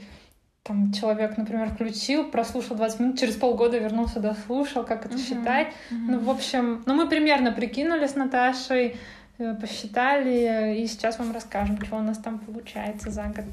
там 0.62 0.92
человек, 0.92 1.36
например, 1.36 1.70
включил, 1.70 2.24
прослушал 2.30 2.76
20 2.76 3.00
минут, 3.00 3.18
через 3.18 3.34
полгода 3.34 3.78
вернулся, 3.78 4.20
дослушал, 4.20 4.84
как 4.84 5.06
это 5.06 5.14
Мгм. 5.14 5.22
считать. 5.22 5.68
Мгм. 5.90 6.12
Ну, 6.12 6.18
в 6.20 6.30
общем, 6.30 6.82
ну, 6.86 6.94
мы 6.94 7.08
примерно 7.08 7.52
прикинули 7.52 8.06
с 8.06 8.14
Наташей, 8.14 8.96
э, 9.38 9.54
посчитали, 9.54 10.76
и 10.78 10.86
сейчас 10.86 11.18
вам 11.18 11.32
расскажем, 11.32 11.84
что 11.84 11.96
у 11.96 12.02
нас 12.02 12.18
там 12.18 12.38
получается 12.38 13.10
за 13.10 13.24
год. 13.24 13.44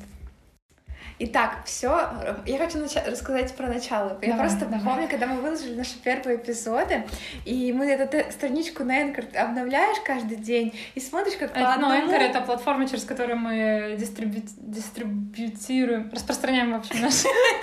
Итак, 1.26 1.60
все. 1.66 2.10
Я 2.46 2.58
хочу 2.58 2.80
нача- 2.80 3.10
рассказать 3.10 3.56
про 3.56 3.68
начало. 3.68 4.18
я 4.22 4.34
Давай, 4.34 4.40
просто 4.50 4.66
давай. 4.66 4.84
помню, 4.84 5.08
когда 5.08 5.26
мы 5.28 5.40
выложили 5.40 5.74
наши 5.76 5.98
первые 6.04 6.36
эпизоды, 6.38 7.06
и 7.46 7.72
мы 7.72 7.86
эту 7.86 8.30
страничку 8.30 8.84
на 8.84 9.04
Anchor 9.04 9.34
обновляешь 9.38 9.98
каждый 10.06 10.36
день 10.36 10.74
и 10.96 11.00
смотришь, 11.00 11.36
как 11.40 11.54
по 11.54 11.60
Это, 11.60 11.78
ну, 11.80 11.88
одному... 11.88 12.12
Anchor— 12.12 12.18
это 12.30 12.42
платформа, 12.42 12.90
через 12.90 13.06
которую 13.06 13.38
мы 13.38 13.96
дистрибью- 13.98 14.44
дистрибьютируем, 14.58 16.10
распространяем, 16.12 16.74
в 16.74 16.76
общем, 16.76 17.02
наш, 17.02 17.14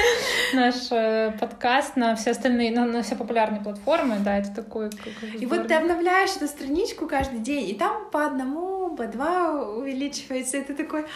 наш 0.55 0.75
э, 0.91 1.33
подкаст 1.39 1.97
на 1.97 2.17
все 2.17 2.31
остальные, 2.31 2.73
на, 2.73 2.87
на 2.87 3.03
все 3.03 3.15
популярные 3.15 3.61
платформы, 3.61 4.17
да, 4.21 4.39
это 4.39 4.55
как 4.63 4.69
бы 4.73 4.91
И 5.39 5.45
вот 5.45 5.69
ты 5.69 5.75
обновляешь 5.75 6.35
эту 6.37 6.47
страничку 6.47 7.07
каждый 7.07 7.41
день, 7.41 7.69
и 7.69 7.75
там 7.75 8.09
по 8.11 8.25
одному, 8.25 8.80
по 9.01 9.07
два 9.07 9.53
увеличивается, 9.53 10.59
и 10.59 10.63
ты 10.63 10.75
такой, 10.75 11.05
«А, 11.05 11.07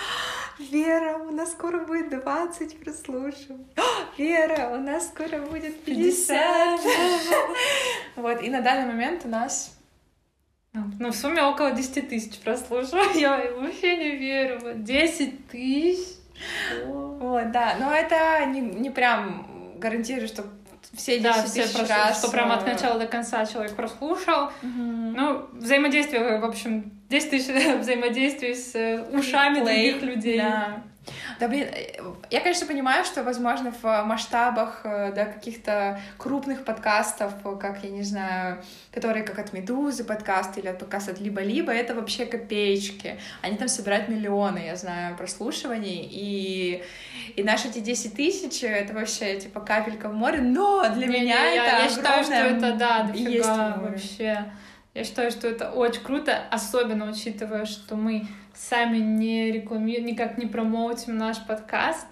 Вера, 0.58 1.18
у 1.18 1.30
нас 1.30 1.52
скоро 1.52 1.84
будет 1.84 2.08
20 2.08 2.80
прослушиваний. 2.80 3.66
«А, 3.76 3.82
Вера, 4.16 4.70
у 4.74 4.78
нас 4.80 5.08
скоро 5.08 5.42
будет 5.42 5.84
50. 5.84 6.80
Вот, 8.16 8.42
и 8.42 8.48
на 8.48 8.62
данный 8.62 8.86
момент 8.86 9.26
у 9.26 9.28
нас... 9.28 9.76
Ну, 10.72 11.10
в 11.10 11.14
сумме 11.14 11.42
около 11.42 11.72
10 11.72 12.08
тысяч 12.08 12.38
прослушиваний. 12.38 13.20
Я 13.20 13.52
вообще 13.52 13.98
не 13.98 14.16
верю. 14.16 14.60
Вот 14.62 14.82
10 14.82 15.48
тысяч. 15.48 16.16
Вот, 16.86 17.52
да, 17.52 17.76
но 17.78 17.92
это 17.92 18.46
не, 18.46 18.62
не 18.62 18.88
прям 18.88 19.78
гарантирую, 19.78 20.28
что 20.28 20.46
все 20.92 21.18
10 21.18 21.22
Да, 21.22 21.32
все 21.44 21.62
прослушали, 21.62 21.88
раз... 21.88 22.18
что 22.18 22.30
прям 22.30 22.52
от 22.52 22.66
э, 22.66 22.72
начала 22.72 22.98
до 22.98 23.06
конца 23.06 23.46
человек 23.46 23.74
прослушал. 23.74 24.50
мгм. 24.62 25.12
Ну, 25.14 25.46
взаимодействие, 25.52 26.38
в 26.38 26.44
общем, 26.44 26.92
10 27.08 27.30
тысяч 27.30 27.48
взаимодействий 27.80 28.54
с 28.54 28.74
э, 28.74 29.02
ушами 29.12 29.60
Плей, 29.62 29.92
других 29.92 30.02
людей. 30.02 30.38
Да. 30.38 30.82
Да, 31.38 31.48
блин, 31.48 31.68
э, 31.70 32.00
я, 32.30 32.40
конечно, 32.40 32.66
понимаю, 32.66 33.04
что, 33.04 33.22
возможно, 33.22 33.72
в 33.82 34.04
масштабах 34.04 34.80
э, 34.84 35.12
да, 35.14 35.26
каких-то 35.26 36.00
крупных 36.16 36.64
подкастов, 36.64 37.32
э, 37.44 37.56
как, 37.60 37.82
я 37.82 37.90
не 37.90 38.02
знаю, 38.02 38.62
которые 38.92 39.24
как 39.24 39.38
от 39.38 39.52
«Медузы» 39.52 40.04
подкаст 40.04 40.56
или 40.58 40.68
от 40.68 40.78
подкаста 40.78 41.12
от 41.12 41.20
«Либо-либо», 41.20 41.72
это 41.72 41.94
вообще 41.94 42.26
копеечки. 42.26 43.18
Они 43.42 43.56
там 43.56 43.68
собирают 43.68 44.08
миллионы, 44.08 44.58
я 44.58 44.76
знаю, 44.76 45.16
прослушиваний, 45.16 46.08
и, 46.10 46.82
и 47.36 47.42
наши 47.42 47.68
эти 47.68 47.80
10 47.80 48.14
тысяч— 48.14 48.62
это 48.62 48.94
вообще, 48.94 49.38
типа, 49.40 49.60
капелька 49.60 50.08
в 50.08 50.14
море, 50.14 50.40
но 50.40 50.88
для 50.94 51.06
Не, 51.06 51.14
не, 51.14 51.20
меня 51.20 51.44
я, 51.50 51.66
это 51.66 51.82
я 51.84 51.88
считаю, 51.88 52.24
что 52.24 52.34
это, 52.34 52.72
да, 52.74 53.02
дофига 53.04 53.30
есть 53.30 53.48
вообще. 53.48 54.44
Я 54.94 55.02
считаю, 55.02 55.32
что 55.32 55.48
это 55.48 55.72
очень 55.72 56.02
круто, 56.02 56.38
особенно 56.52 57.10
учитывая, 57.10 57.64
что 57.64 57.96
мы 57.96 58.28
сами 58.54 58.98
не 58.98 59.50
рекламируем, 59.52 60.06
никак 60.06 60.38
не 60.38 60.46
промоутим 60.46 61.16
наш 61.16 61.44
подкаст. 61.44 62.06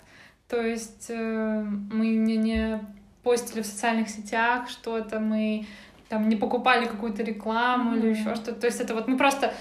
То 0.48 0.60
есть 0.60 1.06
э, 1.08 1.62
мы 1.92 2.08
не, 2.08 2.36
не 2.36 2.80
постили 3.22 3.62
в 3.62 3.66
социальных 3.66 4.08
сетях 4.08 4.68
что-то, 4.68 5.18
мы 5.20 5.66
там 6.08 6.28
не 6.28 6.36
покупали 6.36 6.84
какую-то 6.86 7.22
рекламу 7.22 7.94
или 7.96 8.10
Мгм. 8.10 8.20
еще 8.20 8.34
что-то. 8.34 8.52
То 8.60 8.66
есть 8.66 8.80
это 8.80 8.94
вот 8.94 9.08
мы 9.08 9.16
просто 9.16 9.54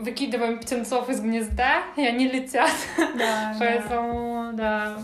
выкидываем 0.00 0.58
птенцов 0.58 1.10
из 1.10 1.20
гнезда, 1.20 1.82
и 1.96 2.02
они 2.02 2.28
летят. 2.28 2.70
Да. 3.18 3.54
Поэтому, 3.58 4.52
да, 4.54 4.96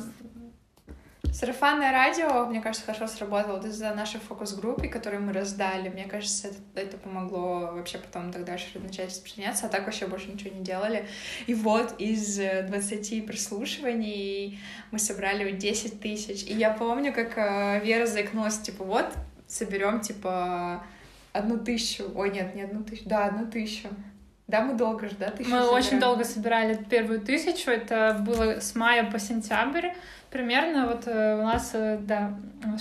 Сарафанное 1.34 1.90
радио, 1.90 2.46
мне 2.46 2.60
кажется, 2.60 2.86
хорошо 2.86 3.08
сработало 3.08 3.56
вот 3.56 3.64
из-за 3.64 3.92
нашей 3.92 4.20
фокус-группы, 4.20 4.86
которую 4.86 5.20
мы 5.24 5.32
раздали. 5.32 5.88
Мне 5.88 6.04
кажется, 6.04 6.46
это, 6.46 6.58
это 6.76 6.96
помогло 6.96 7.72
вообще 7.72 7.98
потом 7.98 8.30
так 8.30 8.44
дальше 8.44 8.78
начать 8.78 9.08
распространяться, 9.08 9.66
а 9.66 9.68
так 9.68 9.84
вообще 9.84 10.06
больше 10.06 10.30
ничего 10.30 10.54
не 10.54 10.62
делали. 10.62 11.08
И 11.48 11.54
вот 11.54 11.96
из 11.98 12.38
э, 12.38 12.62
20 12.68 13.26
прослушиваний 13.26 14.60
мы 14.92 15.00
собрали 15.00 15.50
вот 15.50 15.58
10 15.58 16.00
тысяч. 16.00 16.44
И 16.44 16.54
я 16.54 16.70
помню, 16.70 17.12
как 17.12 17.36
э, 17.36 17.84
Вера 17.84 18.06
заикнулась, 18.06 18.60
типа, 18.60 18.84
вот, 18.84 19.06
соберем, 19.48 20.02
типа, 20.02 20.84
одну 21.32 21.58
тысячу. 21.58 22.12
Ой, 22.14 22.30
нет, 22.30 22.54
не 22.54 22.62
одну 22.62 22.84
тысячу. 22.84 23.08
Да, 23.08 23.24
одну 23.24 23.50
тысячу. 23.50 23.88
Да, 24.46 24.60
мы 24.60 24.74
долго 24.74 25.08
же, 25.08 25.16
да, 25.18 25.30
тысячу 25.30 25.50
Мы 25.50 25.62
очень 25.62 25.84
собираем? 25.84 26.00
долго 26.00 26.24
собирали 26.24 26.74
первую 26.88 27.20
тысячу. 27.20 27.70
Это 27.70 28.22
было 28.24 28.60
с 28.60 28.74
мая 28.74 29.10
по 29.10 29.18
сентябрь. 29.18 29.88
Примерно 30.34 30.88
вот 30.88 31.06
э, 31.06 31.38
у 31.38 31.44
нас, 31.44 31.70
э, 31.74 31.96
да, 32.02 32.34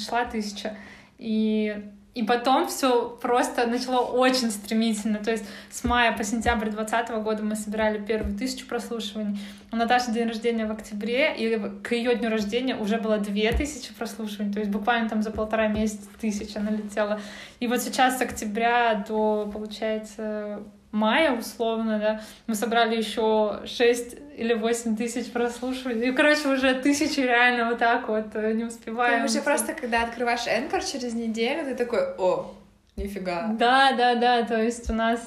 шла 0.03 0.25
тысяча. 0.25 0.75
И 1.19 1.72
И 2.15 2.24
потом 2.24 2.67
все 2.67 3.10
просто 3.22 3.67
начало 3.67 4.01
очень 4.01 4.50
стремительно. 4.51 5.19
То 5.19 5.31
есть 5.31 5.45
с 5.69 5.83
мая 5.83 6.17
по 6.17 6.24
сентябрь 6.24 6.69
2020 6.69 7.24
года 7.24 7.43
мы 7.43 7.55
собирали 7.55 8.03
первые 8.03 8.36
тысячу 8.36 8.67
прослушиваний. 8.67 9.39
У 9.72 9.75
Наташи 9.75 10.12
день 10.12 10.27
рождения 10.27 10.65
в 10.65 10.72
октябре, 10.72 11.36
и 11.36 11.60
к 11.83 11.91
ее 11.91 12.15
дню 12.15 12.29
рождения 12.29 12.75
уже 12.75 12.98
было 12.98 13.19
две 13.19 13.51
тысячи 13.51 13.93
прослушиваний. 13.93 14.51
То 14.51 14.60
есть 14.60 14.72
буквально 14.72 15.10
там 15.10 15.22
за 15.22 15.29
полтора 15.29 15.67
месяца 15.67 16.07
тысяча 16.19 16.60
налетела. 16.60 17.19
И 17.60 17.67
вот 17.67 17.81
сейчас 17.81 18.17
с 18.17 18.22
октября 18.22 19.05
до, 19.07 19.50
получается, 19.53 20.63
мая, 20.93 21.35
условно, 21.35 22.00
да, 22.00 22.21
мы 22.47 22.55
собрали 22.55 22.95
еще 22.95 23.62
6 23.65 24.15
или 24.38 24.53
8 24.53 24.95
тысяч 24.95 25.31
прослушиваний. 25.31 26.09
И, 26.09 26.12
короче, 26.12 26.47
уже 26.47 26.75
тысячи 26.75 27.19
реально 27.19 27.69
вот 27.69 27.79
так 27.79 28.07
вот 28.07 28.35
э, 28.35 28.53
не 28.53 28.63
успеваем. 28.63 29.25
Ты 29.25 29.31
уже 29.31 29.41
просто, 29.41 29.73
когда 29.73 30.03
открываешь 30.03 30.47
Энкор 30.47 30.83
через 30.83 31.13
неделю, 31.13 31.65
ты 31.65 31.75
такой, 31.75 32.13
о, 32.17 32.53
нифига. 32.95 33.47
Да, 33.59 33.93
да, 33.93 34.15
да, 34.15 34.43
то 34.43 34.62
есть 34.62 34.88
у 34.89 34.93
нас 34.93 35.19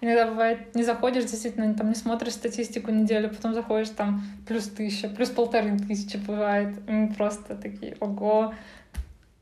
иногда 0.00 0.26
бывает, 0.26 0.74
не 0.74 0.82
заходишь, 0.82 1.24
действительно, 1.24 1.72
там 1.74 1.88
не 1.88 1.94
смотришь 1.94 2.32
статистику 2.32 2.90
неделю, 2.90 3.30
потом 3.30 3.54
заходишь, 3.54 3.90
там 3.90 4.24
плюс 4.48 4.64
тысяча, 4.66 5.08
плюс 5.08 5.30
полторы 5.30 5.78
тысячи 5.78 6.16
бывает. 6.16 6.76
И 6.88 6.90
мы 6.90 7.14
просто 7.14 7.54
такие, 7.54 7.96
ого. 8.00 8.52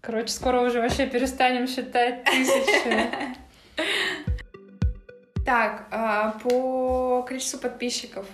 Короче, 0.03 0.29
скоро 0.29 0.61
уже 0.61 0.81
вообще 0.81 1.07
перестанем 1.07 1.67
считать 1.67 2.23
тысячи. 2.25 3.09
Так, 5.45 5.87
а, 5.91 6.33
по 6.43 7.23
количеству 7.23 7.59
подписчиков. 7.59 8.27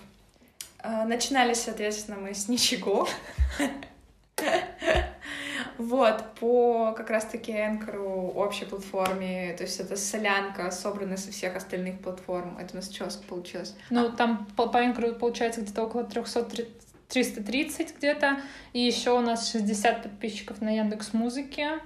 А, 0.80 1.04
начинали, 1.04 1.54
соответственно, 1.54 2.18
мы 2.18 2.34
с 2.34 2.48
ничего. 2.48 3.08
Вот, 5.78 6.24
по 6.40 6.94
как 6.96 7.10
раз-таки 7.10 7.52
Энкору, 7.52 8.32
общей 8.34 8.64
платформе, 8.64 9.54
то 9.58 9.64
есть 9.64 9.78
это 9.78 9.94
солянка, 9.96 10.70
собранная 10.70 11.18
со 11.18 11.30
всех 11.30 11.54
остальных 11.54 12.00
платформ. 12.00 12.56
Это 12.58 12.72
у 12.72 12.76
нас 12.76 12.90
что 12.90 13.10
получилось? 13.28 13.74
Ну, 13.90 14.10
там 14.10 14.46
по, 14.56 14.68
по 14.68 14.78
Энкору 14.78 15.14
получается 15.14 15.60
где-то 15.60 15.84
около 15.84 16.04
300 16.04 16.46
330 17.08 17.98
где-то, 17.98 18.40
и 18.72 18.80
еще 18.80 19.10
у 19.10 19.20
нас 19.20 19.50
60 19.52 20.02
подписчиков 20.02 20.62
на 20.62 20.74
Яндекс 20.74 21.12
Музыке. 21.12 21.80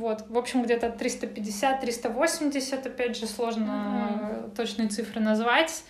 Вот, 0.00 0.24
в 0.28 0.38
общем, 0.38 0.62
где-то 0.62 0.86
350-380, 0.86 2.86
опять 2.86 3.16
же, 3.16 3.26
сложно 3.26 4.46
mm-hmm. 4.50 4.56
точные 4.56 4.88
цифры 4.88 5.20
назвать. 5.20 5.84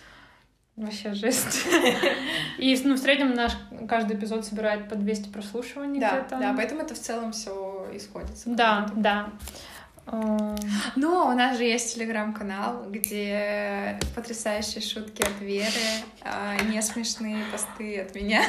Вообще 0.75 1.13
жесть. 1.13 1.65
И 2.57 2.77
ну, 2.83 2.95
в 2.95 2.97
среднем 2.97 3.33
наш 3.33 3.53
каждый 3.87 4.17
эпизод 4.17 4.45
собирает 4.45 4.89
по 4.89 4.95
200 4.95 5.29
прослушиваний 5.29 6.01
да, 6.01 6.19
где-то. 6.19 6.39
Да, 6.39 6.53
поэтому 6.55 6.81
это 6.81 6.93
в 6.93 6.99
целом 6.99 7.31
все 7.31 7.87
исходится. 7.93 8.49
Да, 8.49 8.89
да. 8.95 9.29
Но 10.95 11.29
у 11.29 11.33
нас 11.33 11.57
же 11.57 11.63
есть 11.63 11.95
телеграм-канал, 11.95 12.85
где 12.89 13.97
потрясающие 14.15 14.81
шутки 14.81 15.21
от 15.21 15.39
Веры, 15.39 15.69
а, 16.21 16.57
не 16.69 16.81
смешные 16.81 17.45
посты 17.51 17.99
от 17.99 18.15
меня. 18.15 18.41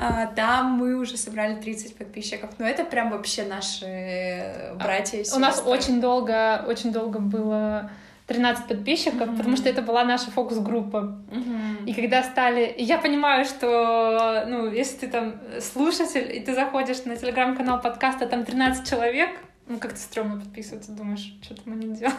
А, 0.00 0.26
там 0.26 0.72
мы 0.72 0.96
уже 0.96 1.16
собрали 1.16 1.54
30 1.54 1.96
подписчиков. 1.96 2.50
Но 2.58 2.66
это 2.66 2.84
прям 2.84 3.10
вообще 3.10 3.44
наши 3.44 4.74
братья 4.76 5.18
и 5.18 5.24
У 5.34 5.38
нас 5.38 5.62
очень 5.64 6.00
долго, 6.00 6.64
очень 6.66 6.92
долго 6.92 7.20
было 7.20 7.90
13 8.26 8.66
подписчиков, 8.66 9.28
mm-hmm. 9.28 9.36
потому 9.36 9.56
что 9.56 9.68
это 9.68 9.82
была 9.82 10.04
наша 10.04 10.30
фокус-группа. 10.30 11.18
Mm-hmm. 11.30 11.84
И 11.86 11.94
когда 11.94 12.22
стали... 12.22 12.74
Я 12.78 12.98
понимаю, 12.98 13.44
что, 13.44 14.44
ну, 14.48 14.70
если 14.70 14.96
ты 14.96 15.08
там 15.08 15.34
слушатель, 15.60 16.34
и 16.34 16.40
ты 16.40 16.54
заходишь 16.54 17.04
на 17.04 17.16
телеграм-канал 17.16 17.80
подкаста, 17.80 18.26
там 18.26 18.44
13 18.44 18.88
человек, 18.88 19.30
ну, 19.66 19.78
как-то 19.78 19.98
стрёмно 19.98 20.40
подписываться, 20.40 20.92
думаешь, 20.92 21.36
что 21.42 21.54
там 21.54 21.72
они 21.72 21.94
делают. 21.94 22.18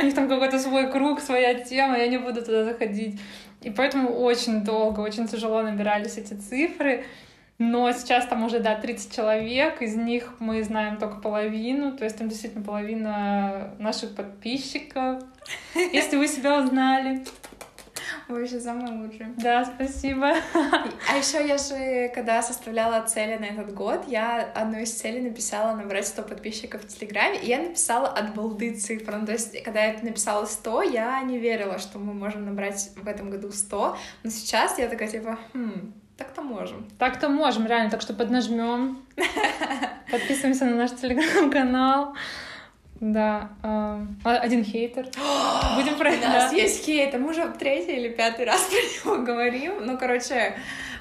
У 0.00 0.04
них 0.04 0.14
там 0.14 0.28
какой-то 0.28 0.58
свой 0.58 0.90
круг, 0.90 1.20
своя 1.20 1.54
тема, 1.54 1.96
я 1.96 2.08
не 2.08 2.18
буду 2.18 2.42
туда 2.42 2.64
заходить. 2.64 3.20
И 3.62 3.70
поэтому 3.70 4.10
очень 4.10 4.64
долго, 4.64 5.00
очень 5.00 5.28
тяжело 5.28 5.62
набирались 5.62 6.18
эти 6.18 6.34
цифры. 6.34 7.04
Но 7.58 7.92
сейчас 7.92 8.26
там 8.26 8.42
уже, 8.42 8.58
да, 8.58 8.74
30 8.74 9.14
человек, 9.14 9.80
из 9.80 9.94
них 9.94 10.34
мы 10.40 10.64
знаем 10.64 10.96
только 10.96 11.20
половину, 11.20 11.96
то 11.96 12.02
есть 12.02 12.18
там 12.18 12.28
действительно 12.28 12.64
половина 12.64 13.74
наших 13.78 14.16
подписчиков. 14.16 15.22
Если 15.74 16.16
вы 16.16 16.26
себя 16.26 16.58
узнали, 16.58 17.24
вы 18.28 18.40
вообще 18.40 18.60
самые 18.60 18.96
лучшие. 18.98 19.34
Да, 19.36 19.64
спасибо. 19.64 20.34
А 20.54 21.16
еще 21.16 21.46
я 21.46 21.58
же, 21.58 22.10
когда 22.14 22.42
составляла 22.42 23.02
цели 23.02 23.36
на 23.36 23.44
этот 23.44 23.74
год, 23.74 24.04
я 24.06 24.40
одну 24.54 24.78
из 24.78 24.92
целей 24.92 25.20
написала 25.20 25.76
набрать 25.76 26.06
100 26.06 26.22
подписчиков 26.22 26.82
в 26.82 26.88
Телеграме, 26.88 27.38
и 27.38 27.46
я 27.46 27.58
написала 27.58 28.08
от 28.08 28.34
балды 28.34 28.74
цифру. 28.74 29.16
Ну, 29.16 29.26
то 29.26 29.32
есть, 29.32 29.62
когда 29.62 29.84
я 29.84 29.98
написала 30.02 30.46
100, 30.46 30.82
я 30.82 31.20
не 31.22 31.38
верила, 31.38 31.78
что 31.78 31.98
мы 31.98 32.14
можем 32.14 32.46
набрать 32.46 32.90
в 32.96 33.06
этом 33.06 33.30
году 33.30 33.52
100, 33.52 33.96
но 34.22 34.30
сейчас 34.30 34.78
я 34.78 34.88
такая, 34.88 35.08
типа, 35.08 35.38
хм, 35.52 35.92
так-то 36.16 36.42
можем. 36.42 36.88
Так-то 36.98 37.28
можем, 37.28 37.66
реально, 37.66 37.90
так 37.90 38.00
что 38.00 38.14
поднажмем. 38.14 39.04
Подписываемся 40.10 40.64
на 40.64 40.76
наш 40.76 40.92
телеграм-канал. 40.92 42.14
Да. 43.04 43.50
Э, 43.62 44.02
один 44.24 44.64
хейтер. 44.64 45.04
Будем 45.76 45.98
про 45.98 46.10
это. 46.10 46.26
У 46.26 46.30
нас 46.30 46.52
есть 46.54 46.86
хейтер. 46.86 47.20
Мы 47.20 47.30
уже 47.30 47.46
третий 47.50 47.96
или 47.96 48.08
пятый 48.08 48.46
раз 48.46 48.62
про 49.04 49.12
него 49.12 49.22
говорим. 49.22 49.84
Ну, 49.84 49.98
короче, 49.98 50.56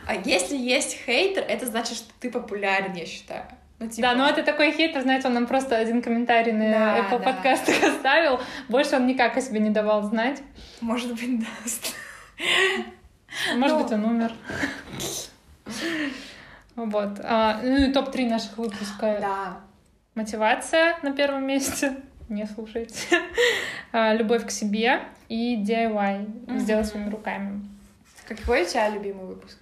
а 0.06 0.16
если 0.16 0.58
есть 0.58 0.98
хейтер, 1.06 1.46
это 1.48 1.66
значит, 1.66 1.96
что 1.96 2.12
ты 2.20 2.30
популярен, 2.30 2.94
я 2.94 3.06
считаю. 3.06 3.44
Ну, 3.80 3.88
типа... 3.88 4.10
Да, 4.10 4.16
но 4.16 4.28
это 4.28 4.44
такой 4.44 4.74
хейтер, 4.74 5.02
знаете, 5.02 5.30
он 5.30 5.34
нам 5.34 5.48
просто 5.48 5.78
один 5.78 6.02
комментарий 6.02 6.52
на 6.52 6.72
да, 6.72 7.00
Apple 7.00 7.20
да. 7.20 7.32
подкастах 7.32 7.82
оставил. 7.96 8.42
Больше 8.68 8.98
он 8.98 9.08
никак 9.08 9.38
о 9.38 9.42
себе 9.42 9.62
не 9.62 9.70
давал 9.70 10.04
знать. 10.04 10.42
Может 10.82 11.13
быть, 11.13 11.39
даст. 11.39 11.96
Может 13.56 13.78
ну... 13.78 13.84
быть, 13.84 13.94
он 13.94 14.06
умер. 14.06 14.32
Вот. 16.76 17.20
А, 17.24 17.62
ну 17.63 17.78
и 17.78 17.94
топ-3 17.94 18.28
наших 18.28 18.58
выпуска. 18.58 19.20
Да. 19.22 19.58
Мотивация 20.15 20.97
на 21.02 21.12
первом 21.13 21.47
месте. 21.47 21.97
Не 22.30 22.45
слушайте. 22.45 23.19
А, 23.91 24.13
любовь 24.13 24.45
к 24.45 24.52
себе 24.52 25.02
и 25.30 25.56
DIY. 25.63 26.60
Сделать 26.60 26.88
своими 26.88 27.10
руками. 27.10 27.62
Какой 28.28 28.63
у 28.63 28.65
тебя 28.65 28.89
любимый 28.89 29.26
выпуск? 29.26 29.58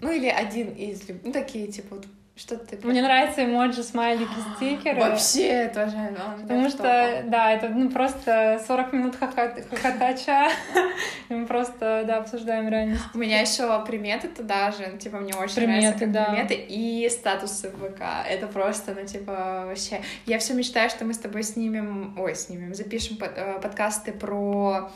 Ну 0.00 0.10
или 0.10 0.28
один 0.28 0.72
из... 0.72 1.02
Ну 1.22 1.32
такие, 1.32 1.68
типа, 1.68 1.96
вот 1.96 2.06
что 2.36 2.56
ты... 2.58 2.76
Мне 2.84 3.00
нравятся 3.00 3.44
эмоджи, 3.44 3.84
смайлики, 3.84 4.28
стикеры. 4.56 4.98
Вообще 4.98 5.70
тоже. 5.72 6.16
Потому 6.42 6.68
что, 6.68 7.22
да, 7.26 7.52
это 7.52 7.68
ну, 7.68 7.90
просто 7.90 8.60
40 8.66 8.92
минут 8.92 9.16
хохотача. 9.16 10.48
Мы 11.28 11.46
просто, 11.46 12.02
да, 12.04 12.18
обсуждаем 12.18 12.68
реальность. 12.68 13.04
У 13.14 13.18
меня 13.18 13.40
еще 13.40 13.84
приметы 13.84 14.26
туда 14.28 14.72
же, 14.72 14.98
типа, 14.98 15.18
мне 15.18 15.34
очень 15.34 15.54
приметы, 15.54 15.80
нравятся 15.80 16.06
да. 16.08 16.24
приметы 16.24 16.54
и 16.54 17.08
статусы 17.08 17.70
в 17.70 17.92
ВК. 17.92 18.02
Это 18.28 18.48
просто, 18.48 18.94
ну, 18.98 19.06
типа, 19.06 19.66
вообще... 19.68 20.00
Я 20.26 20.40
все 20.40 20.54
мечтаю, 20.54 20.90
что 20.90 21.04
мы 21.04 21.14
с 21.14 21.18
тобой 21.18 21.44
снимем... 21.44 22.16
Ой, 22.18 22.34
снимем, 22.34 22.74
запишем 22.74 23.16
э, 23.20 23.60
подкасты 23.60 24.10
про 24.10 24.90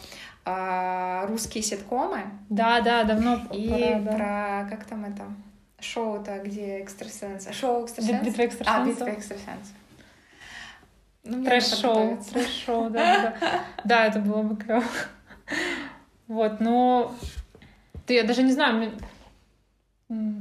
э, 0.44 1.26
русские 1.28 1.62
ситкомы. 1.62 2.22
Да, 2.48 2.80
да, 2.80 3.04
давно 3.04 3.40
И 3.52 3.68
пора, 3.68 4.00
да. 4.00 4.12
про... 4.12 4.76
Как 4.76 4.84
там 4.86 5.04
это? 5.04 5.22
Шоу-то, 5.80 6.38
где 6.38 6.80
экстрасенсы. 6.80 7.52
Шоу 7.52 7.84
экстрасенсов? 7.84 8.26
Битва 8.26 8.42
экстрасенсов. 8.42 8.82
А, 8.82 8.86
битва 8.86 9.10
экстрасенсов. 9.10 9.74
Ну, 11.24 11.44
Трэш-шоу, 11.44 12.18
трэш-шоу, 12.32 12.90
да, 12.90 13.36
да. 13.40 13.64
Да, 13.84 14.06
это 14.06 14.18
было 14.18 14.42
бы 14.42 14.56
клево. 14.56 14.84
Вот, 16.26 16.60
но... 16.60 17.14
Ты, 18.06 18.14
я 18.14 18.24
даже 18.24 18.42
не 18.42 18.52
знаю, 18.52 18.76
мне... 20.08 20.38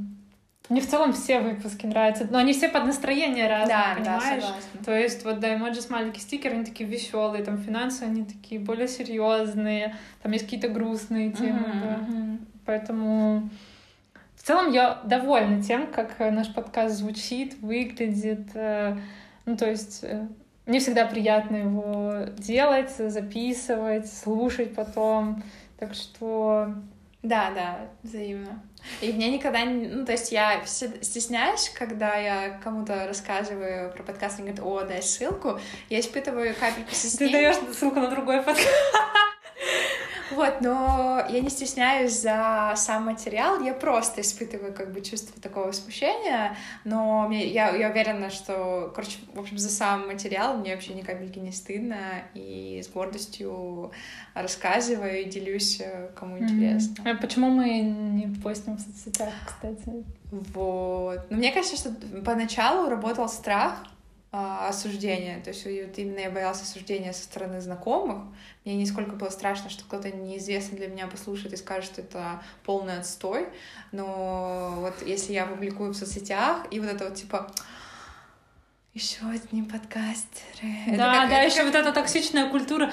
Мне 0.68 0.82
в 0.82 0.86
целом 0.86 1.14
все 1.14 1.40
выпуски 1.40 1.86
нравятся, 1.86 2.26
но 2.30 2.38
они 2.38 2.52
все 2.52 2.68
под 2.68 2.84
настроение 2.84 3.48
разные, 3.48 3.68
да, 3.68 3.94
понимаешь? 3.96 4.42
Да, 4.42 4.48
согласна. 4.48 4.84
То 4.84 4.98
есть 4.98 5.24
вот 5.24 5.40
да, 5.40 5.54
эмоджи 5.54 5.80
с 5.80 5.88
маленький 5.88 6.20
стикер, 6.20 6.52
они 6.52 6.64
такие 6.64 6.88
веселые, 6.88 7.42
там 7.42 7.56
финансы, 7.58 8.02
они 8.02 8.24
такие 8.24 8.60
более 8.60 8.86
серьезные, 8.86 9.96
там 10.22 10.32
есть 10.32 10.44
какие-то 10.44 10.68
грустные 10.68 11.32
темы, 11.32 11.68
mm-hmm. 11.68 11.82
да. 11.82 12.44
Поэтому 12.66 13.48
целом 14.48 14.72
я 14.72 15.00
довольна 15.04 15.62
тем, 15.62 15.92
как 15.92 16.14
э, 16.20 16.30
наш 16.30 16.52
подкаст 16.54 16.94
звучит, 16.94 17.60
выглядит. 17.60 18.48
Э, 18.54 18.96
ну, 19.44 19.58
то 19.58 19.68
есть 19.68 20.00
э, 20.04 20.26
мне 20.64 20.80
всегда 20.80 21.04
приятно 21.04 21.56
его 21.56 22.14
делать, 22.38 22.90
записывать, 22.90 24.10
слушать 24.10 24.74
потом. 24.74 25.42
Так 25.78 25.92
что... 25.92 26.74
Да, 27.22 27.50
да, 27.54 27.78
взаимно. 28.02 28.62
И 29.02 29.12
мне 29.12 29.30
никогда 29.30 29.64
не... 29.64 29.86
Ну, 29.86 30.06
то 30.06 30.12
есть 30.12 30.32
я 30.32 30.64
стесняюсь, 30.64 31.70
когда 31.78 32.16
я 32.16 32.58
кому-то 32.64 33.06
рассказываю 33.06 33.92
про 33.92 34.02
подкаст, 34.02 34.38
они 34.38 34.52
говорят, 34.52 34.64
о, 34.64 34.88
дай 34.88 35.02
ссылку, 35.02 35.60
я 35.90 36.00
испытываю 36.00 36.54
капельку 36.54 36.94
стеснения. 36.94 37.52
Ты 37.52 37.60
даешь 37.60 37.76
ссылку 37.76 38.00
на 38.00 38.08
другой 38.08 38.38
подкаст. 38.38 38.66
Вот, 40.30 40.60
но 40.60 41.24
я 41.28 41.40
не 41.40 41.48
стесняюсь 41.48 42.20
за 42.20 42.74
сам 42.76 43.06
материал, 43.06 43.62
я 43.62 43.72
просто 43.72 44.20
испытываю 44.20 44.72
как 44.74 44.92
бы 44.92 45.00
чувство 45.00 45.40
такого 45.40 45.72
смущения, 45.72 46.56
но 46.84 47.26
мне, 47.28 47.46
я, 47.46 47.74
я 47.74 47.90
уверена, 47.90 48.30
что, 48.30 48.92
короче, 48.94 49.18
в 49.34 49.40
общем, 49.40 49.58
за 49.58 49.70
сам 49.70 50.06
материал 50.06 50.56
мне 50.56 50.74
вообще 50.74 50.94
ни 50.94 51.02
капельки 51.02 51.38
не 51.38 51.52
стыдно, 51.52 51.96
и 52.34 52.82
с 52.84 52.88
гордостью 52.88 53.92
рассказываю 54.34 55.22
и 55.22 55.24
делюсь, 55.24 55.80
э, 55.80 56.10
кому 56.14 56.38
интересно. 56.38 57.02
Mm-hmm. 57.02 57.10
А 57.10 57.16
почему 57.16 57.50
мы 57.50 57.80
не 57.80 58.26
постим 58.42 58.76
в 58.76 58.80
соцсетях, 58.80 59.32
кстати? 59.46 60.04
Вот. 60.30 61.30
Но 61.30 61.36
мне 61.36 61.52
кажется, 61.52 61.76
что 61.76 61.90
поначалу 62.24 62.88
работал 62.88 63.28
страх, 63.28 63.84
осуждения. 64.30 65.40
То 65.40 65.50
есть 65.50 65.64
вот 65.64 65.98
именно 65.98 66.18
я 66.18 66.30
боялась 66.30 66.60
осуждения 66.60 67.12
со 67.12 67.24
стороны 67.24 67.60
знакомых. 67.60 68.24
Мне 68.64 68.74
нисколько 68.76 69.12
было 69.12 69.30
страшно, 69.30 69.70
что 69.70 69.84
кто-то 69.84 70.10
неизвестный 70.10 70.78
для 70.78 70.88
меня 70.88 71.06
послушает 71.06 71.54
и 71.54 71.56
скажет, 71.56 71.92
что 71.92 72.02
это 72.02 72.42
полный 72.64 72.98
отстой. 72.98 73.48
Но 73.92 74.74
вот 74.78 75.06
если 75.06 75.32
я 75.32 75.46
публикую 75.46 75.92
в 75.92 75.96
соцсетях, 75.96 76.66
и 76.70 76.78
вот 76.78 76.90
это 76.90 77.04
вот 77.04 77.14
типа 77.14 77.50
еще 78.94 79.20
одни 79.26 79.62
подкастеры. 79.62 80.96
Да, 80.96 81.14
как, 81.14 81.30
да, 81.30 81.40
еще 81.42 81.58
как... 81.58 81.66
вот 81.66 81.74
эта 81.76 81.92
токсичная 81.92 82.50
культура. 82.50 82.92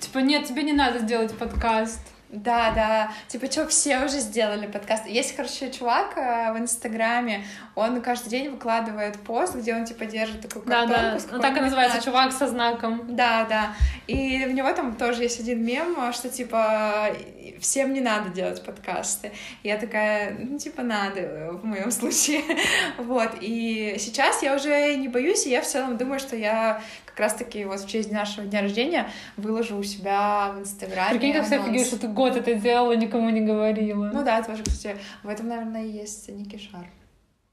Типа, 0.00 0.18
нет, 0.18 0.46
тебе 0.46 0.62
не 0.62 0.72
надо 0.72 1.00
сделать 1.00 1.36
подкаст. 1.36 2.00
Да, 2.30 2.72
да. 2.72 3.12
Типа, 3.28 3.50
что, 3.50 3.66
все 3.68 4.04
уже 4.04 4.18
сделали 4.18 4.66
подкаст. 4.66 5.06
Есть, 5.06 5.34
короче, 5.34 5.70
чувак 5.70 6.16
э, 6.16 6.52
в 6.52 6.58
Инстаграме, 6.58 7.44
он 7.74 8.02
каждый 8.02 8.28
день 8.28 8.50
выкладывает 8.50 9.18
пост, 9.20 9.54
где 9.54 9.74
он, 9.74 9.86
типа, 9.86 10.04
держит 10.04 10.42
такую 10.42 10.64
картонку. 10.64 10.94
Да, 10.94 11.12
да. 11.14 11.18
Ну, 11.32 11.40
так 11.40 11.56
и 11.56 11.60
называется, 11.60 12.02
чувак 12.02 12.32
со 12.32 12.46
знаком. 12.46 13.16
Да, 13.16 13.46
да. 13.48 13.72
И 14.06 14.44
у 14.46 14.50
него 14.50 14.70
там 14.72 14.94
тоже 14.94 15.22
есть 15.22 15.40
один 15.40 15.64
мем, 15.64 16.12
что, 16.12 16.28
типа, 16.28 17.16
всем 17.60 17.94
не 17.94 18.00
надо 18.00 18.28
делать 18.28 18.62
подкасты. 18.62 19.32
Я 19.62 19.78
такая, 19.78 20.36
ну, 20.38 20.58
типа, 20.58 20.82
надо 20.82 21.52
в 21.52 21.64
моем 21.64 21.90
случае. 21.90 22.42
вот. 22.98 23.30
И 23.40 23.96
сейчас 23.98 24.42
я 24.42 24.54
уже 24.54 24.96
не 24.96 25.08
боюсь, 25.08 25.46
и 25.46 25.50
я 25.50 25.62
в 25.62 25.66
целом 25.66 25.96
думаю, 25.96 26.20
что 26.20 26.36
я 26.36 26.82
как 27.18 27.32
раз-таки 27.32 27.64
вот 27.64 27.80
в 27.80 27.88
честь 27.88 28.12
нашего 28.12 28.46
дня 28.46 28.62
рождения 28.62 29.10
выложу 29.36 29.76
у 29.76 29.82
себя 29.82 30.52
в 30.54 30.60
Инстаграме. 30.60 31.18
Прикинь, 31.18 31.34
как 31.34 31.46
все 31.46 31.56
офигели, 31.56 31.82
что 31.82 31.98
ты 31.98 32.06
год 32.06 32.36
это 32.36 32.54
делала, 32.54 32.92
никому 32.92 33.28
не 33.30 33.40
говорила. 33.40 34.12
Ну 34.14 34.22
да, 34.22 34.40
тоже, 34.40 34.62
кстати, 34.62 34.96
в 35.24 35.28
этом, 35.28 35.48
наверное, 35.48 35.84
и 35.84 35.90
есть 35.90 36.28
некий 36.28 36.58
шар. 36.58 36.88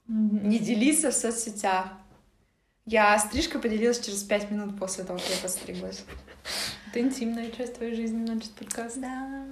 Mm-hmm. 0.08 0.45
Не 0.45 0.60
делиться 0.60 1.10
в 1.10 1.15
соцсетях. 1.15 1.88
Я 2.86 3.17
стрижкой 3.17 3.60
поделилась 3.60 3.99
через 3.99 4.21
пять 4.21 4.51
минут 4.51 4.78
после 4.78 5.04
того, 5.04 5.17
как 5.17 5.28
я 5.30 5.38
подстриглась. 5.41 6.06
Это 6.91 6.99
интимная 6.99 7.49
часть 7.49 7.73
твоей 7.73 7.95
жизни, 7.95 8.23
значит, 8.23 8.51
подкаст. 8.51 8.99
Да. 8.99 9.45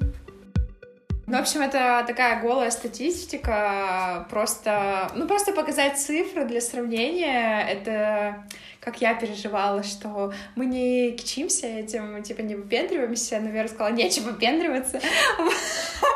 Ну, 1.26 1.38
в 1.38 1.41
общем, 1.41 1.62
это 1.62 2.04
такая 2.06 2.39
голая 2.41 2.69
статистика, 2.69 4.28
просто, 4.30 5.10
ну, 5.15 5.26
просто 5.26 5.54
показать 5.54 5.97
цифры 5.97 6.45
для 6.45 6.62
сравнения. 6.62 7.65
Это 7.67 8.45
как 8.84 9.02
я 9.02 9.13
переживала, 9.13 9.82
что 9.82 10.34
мы 10.56 10.65
не 10.65 11.12
кичимся 11.12 11.67
этим, 11.67 12.22
типа 12.22 12.41
не 12.41 12.56
выпендриваемся, 12.56 13.39
но 13.39 13.50
Вера 13.50 13.67
сказала, 13.67 13.93
нечего 13.93 14.32
выпендриваться. 14.32 15.00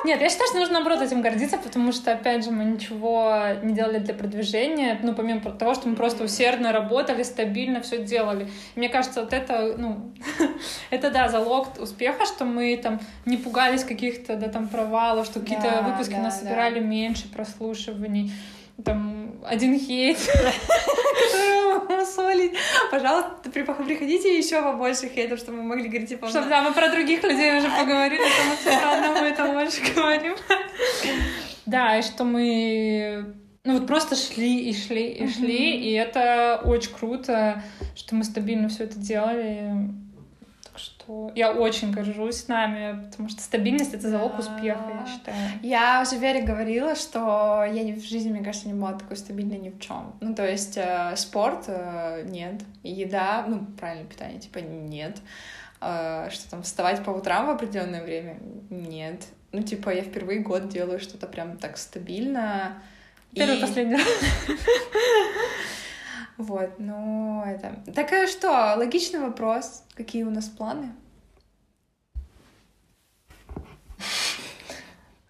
Нет, 0.03 0.21
я 0.21 0.29
считаю, 0.29 0.47
что 0.49 0.59
нужно, 0.59 0.73
наоборот, 0.75 1.01
этим 1.01 1.21
гордиться, 1.21 1.57
потому 1.57 1.91
что, 1.91 2.11
опять 2.11 2.43
же, 2.43 2.51
мы 2.51 2.65
ничего 2.65 3.39
не 3.63 3.73
делали 3.73 3.99
для 3.99 4.13
продвижения, 4.13 4.99
ну, 5.01 5.15
помимо 5.15 5.39
того, 5.39 5.73
что 5.75 5.87
мы 5.87 5.95
просто 5.95 6.25
усердно 6.25 6.71
работали, 6.71 7.23
стабильно 7.23 7.81
все 7.81 8.03
делали. 8.03 8.49
И 8.75 8.79
мне 8.79 8.89
кажется, 8.89 9.21
вот 9.21 9.33
это, 9.33 9.75
ну, 9.77 10.11
это, 10.89 11.09
да, 11.09 11.29
залог 11.29 11.79
успеха, 11.79 12.25
что 12.25 12.43
мы 12.43 12.77
там 12.77 12.99
не 13.25 13.37
пугались 13.37 13.83
каких-то, 13.83 14.35
да, 14.35 14.49
там, 14.49 14.67
провалов, 14.67 15.25
что 15.25 15.39
какие-то 15.39 15.69
да, 15.69 15.81
выпуски 15.81 16.13
да, 16.13 16.19
нас 16.19 16.39
да. 16.39 16.41
собирали 16.41 16.79
меньше 16.79 17.29
прослушиваний 17.29 18.33
там 18.83 19.41
один 19.45 19.79
хейт, 19.79 20.17
который 21.81 22.05
солить. 22.05 22.53
Пожалуйста, 22.91 23.49
приходите 23.49 24.37
еще 24.37 24.61
побольше 24.61 25.09
хейтов, 25.09 25.39
чтобы 25.39 25.59
мы 25.59 25.69
могли 25.69 25.87
говорить, 25.89 26.09
типа... 26.09 26.27
Чтобы, 26.29 26.49
да, 26.49 26.61
мы 26.61 26.73
про 26.73 26.89
других 26.89 27.23
людей 27.23 27.57
уже 27.57 27.69
поговорили, 27.69 28.21
а 28.21 28.49
мы 28.49 28.55
все 28.55 28.79
про 28.79 28.91
одного 28.93 29.25
это 29.25 29.45
больше 29.53 29.81
говорим. 29.93 30.35
Да, 31.65 31.97
и 31.97 32.01
что 32.01 32.23
мы 32.23 33.35
ну 33.65 33.73
вот 33.73 33.87
просто 33.87 34.15
шли 34.15 34.69
и 34.69 34.73
шли 34.73 35.09
и 35.09 35.27
шли, 35.27 35.75
и 35.75 35.91
это 35.91 36.61
очень 36.63 36.93
круто, 36.93 37.61
что 37.93 38.15
мы 38.15 38.23
стабильно 38.23 38.69
все 38.69 38.85
это 38.85 38.97
делали 38.97 39.73
что 41.07 41.31
я 41.35 41.51
очень 41.51 41.91
горжусь 41.91 42.47
нами, 42.47 43.05
потому 43.09 43.29
что 43.29 43.41
стабильность— 43.41 43.93
это 43.93 44.09
залог 44.09 44.37
успеха, 44.39 44.83
я 44.89 45.05
считаю. 45.05 45.37
Я 45.63 46.01
уже 46.01 46.17
Вере 46.19 46.41
говорила, 46.43 46.95
что 46.95 47.63
я 47.63 47.93
в 47.93 48.01
жизни, 48.01 48.29
мне 48.29 48.43
кажется, 48.43 48.67
не 48.67 48.73
была 48.73 48.93
такой 48.93 49.15
стабильной 49.15 49.57
ни 49.57 49.69
в 49.69 49.79
чем. 49.79 50.15
Ну, 50.19 50.35
то 50.35 50.45
есть 50.45 50.77
э, 50.77 51.13
спорт 51.15 51.65
э,— 51.67 52.23
нет, 52.27 52.61
еда, 52.83 53.45
ну, 53.47 53.65
правильное 53.79 54.05
питание, 54.05 54.39
типа, 54.39 54.59
нет. 54.59 55.17
Э, 55.79 56.29
что 56.29 56.49
там, 56.49 56.63
вставать 56.63 57.03
по 57.03 57.11
утрам 57.11 57.47
в 57.47 57.49
определенное 57.51 58.03
время— 58.03 58.37
нет. 58.69 59.23
Ну, 59.53 59.63
типа, 59.63 59.91
я 59.91 60.03
впервые 60.03 60.39
год 60.41 60.67
делаю 60.67 60.99
что-то 60.99 61.27
прям 61.27 61.57
так 61.57 61.77
стабильно. 61.77 62.81
Первый, 63.33 63.57
и... 63.57 63.61
последний 63.61 63.95
раз. 63.95 64.07
Вот, 66.37 66.75
ну 66.77 67.43
это... 67.43 67.75
Так 67.93 68.13
а 68.13 68.27
что, 68.27 68.75
логичный 68.77 69.19
вопрос. 69.19 69.83
Какие 69.95 70.23
у 70.23 70.29
нас 70.29 70.45
планы? 70.45 70.91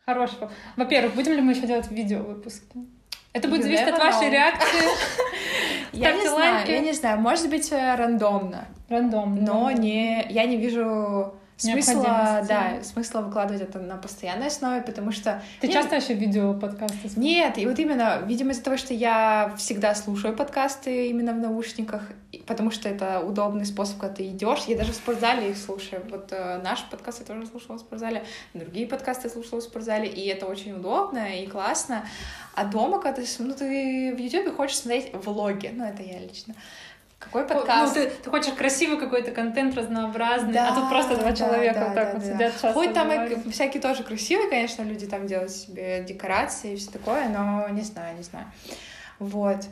Хорошего. 0.06 0.52
Во-первых, 0.76 1.15
будем 1.15 1.34
ли 1.34 1.41
мы 1.41 1.54
еще 1.54 1.67
делать 1.67 1.89
видео 1.91 2.20
выпуски? 2.24 2.78
Это 3.34 3.48
будет 3.48 3.63
зависеть 3.63 3.88
от 3.88 4.00
вашей 4.00 4.30
реакции. 4.30 4.88
Я 5.93 6.13
не 6.13 6.28
знаю, 6.28 6.67
я 6.67 6.80
не 6.80 6.93
знаю. 6.93 7.20
Может 7.20 7.50
быть, 7.50 7.72
э, 7.72 7.96
рандомно. 7.96 8.67
Рандомно. 8.88 9.41
Но 9.41 9.72
не, 9.72 10.28
я 10.30 10.46
не 10.46 10.58
вижу 10.58 11.34
смысла, 11.58 12.46
да, 12.48 12.84
смысла 12.84 13.22
выкладывать 13.22 13.62
это 13.62 13.80
на 13.80 13.98
постоянной 13.98 14.48
основе, 14.48 14.82
потому 14.82 15.12
что... 15.12 15.41
Ты 15.60 15.67
нет, 15.67 15.76
часто 15.76 15.96
еще 15.96 16.13
видео 16.13 16.54
подкасты 16.54 17.10
смотришь? 17.10 17.17
Нет, 17.17 17.58
и 17.58 17.65
вот 17.65 17.80
именно, 17.80 18.22
видимо, 18.26 18.52
из-за 18.52 18.63
того, 18.63 18.78
что 18.78 18.93
я 18.93 19.54
всегда 19.58 19.96
слушаю 19.96 20.36
подкасты 20.36 21.10
именно 21.10 21.34
в 21.34 21.38
наушниках, 21.38 22.04
потому 22.46 22.72
что 22.72 22.89
это 22.89 23.22
удобный 23.22 23.65
способ, 23.65 23.98
когда 23.98 24.15
ты 24.15 24.28
идешь. 24.28 24.65
Я 24.67 24.78
даже 24.78 24.91
в 24.91 24.96
спортзале 24.96 25.52
их 25.52 25.58
слушаю. 25.58 26.04
Вот 26.10 26.28
э, 26.32 26.62
наш 26.63 26.84
подкаст 26.86 27.20
я 27.20 27.26
тоже 27.26 27.48
слушала 27.48 27.78
в 27.78 27.80
спортзале, 27.80 28.24
другие 28.54 28.88
подкасты 28.88 29.28
я 29.28 29.34
слушала 29.34 29.60
в 29.60 29.63
спортзале, 29.63 30.08
и 30.08 30.28
это 30.28 30.46
очень 30.46 30.74
удобно 30.74 31.41
и 31.41 31.48
классно. 31.48 32.06
А 32.54 32.65
дома, 32.65 33.00
когда 33.00 33.22
ты, 33.22 33.28
ну, 33.39 33.54
ты 33.54 34.15
в 34.15 34.20
YouTube 34.20 34.56
хочешь 34.56 34.78
смотреть 34.78 35.13
влоги, 35.13 35.72
ну, 35.74 35.86
это 35.86 36.04
я 36.04 36.20
лично. 36.20 36.56
Какой 37.19 37.43
ну, 37.43 37.47
подкаст? 37.47 37.95
Ну, 37.95 38.03
ты, 38.03 38.10
ты 38.10 38.30
хочешь 38.30 38.53
красивый 38.53 38.99
какой-то 38.99 39.32
контент 39.32 39.75
разнообразный, 39.75 40.53
да, 40.53 40.69
а 40.69 40.75
тут 40.75 40.89
просто 40.89 41.17
два 41.17 41.34
человека 41.34 41.80
да, 41.80 41.86
вот 41.86 41.95
так 41.95 42.08
да, 42.08 42.13
вот 42.13 42.21
да. 42.21 42.34
сидят 42.34 42.51
часто. 42.53 42.73
Хоть 42.73 42.93
там 42.93 43.12
и 43.12 43.49
всякие 43.49 43.82
тоже 43.82 44.03
красивые, 44.03 44.49
конечно, 44.49 44.84
люди 44.84 45.08
там 45.08 45.25
делают 45.25 45.51
себе 45.51 46.03
декорации 46.03 46.73
и 46.73 46.75
все 46.75 46.91
такое, 46.91 47.27
но 47.30 47.67
не 47.69 47.82
знаю, 47.82 48.15
не 48.17 48.23
знаю. 48.23 48.45
Вот. 49.17 49.65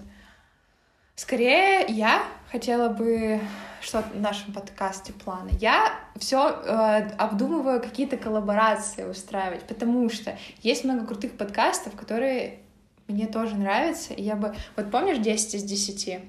Скорее, 1.15 1.85
я 1.87 2.23
хотела 2.51 2.89
бы 2.89 3.39
что 3.85 4.01
в 4.01 4.19
нашем 4.19 4.51
подкасте 4.51 5.13
планы. 5.13 5.51
Я 5.59 5.93
все 6.17 6.49
э, 6.49 7.09
обдумываю 7.17 7.79
какие-то 7.79 8.17
коллаборации 8.17 9.03
устраивать, 9.03 9.61
потому 9.67 10.09
что 10.09 10.35
есть 10.63 10.83
много 10.83 11.05
крутых 11.05 11.37
подкастов, 11.37 11.95
которые 11.95 12.59
мне 13.07 13.27
тоже 13.27 13.55
нравятся. 13.55 14.13
И 14.13 14.23
я 14.23 14.35
бы... 14.35 14.55
Вот 14.75 14.89
помнишь 14.89 15.19
10 15.19 15.55
из 15.55 15.63
10? 15.63 16.19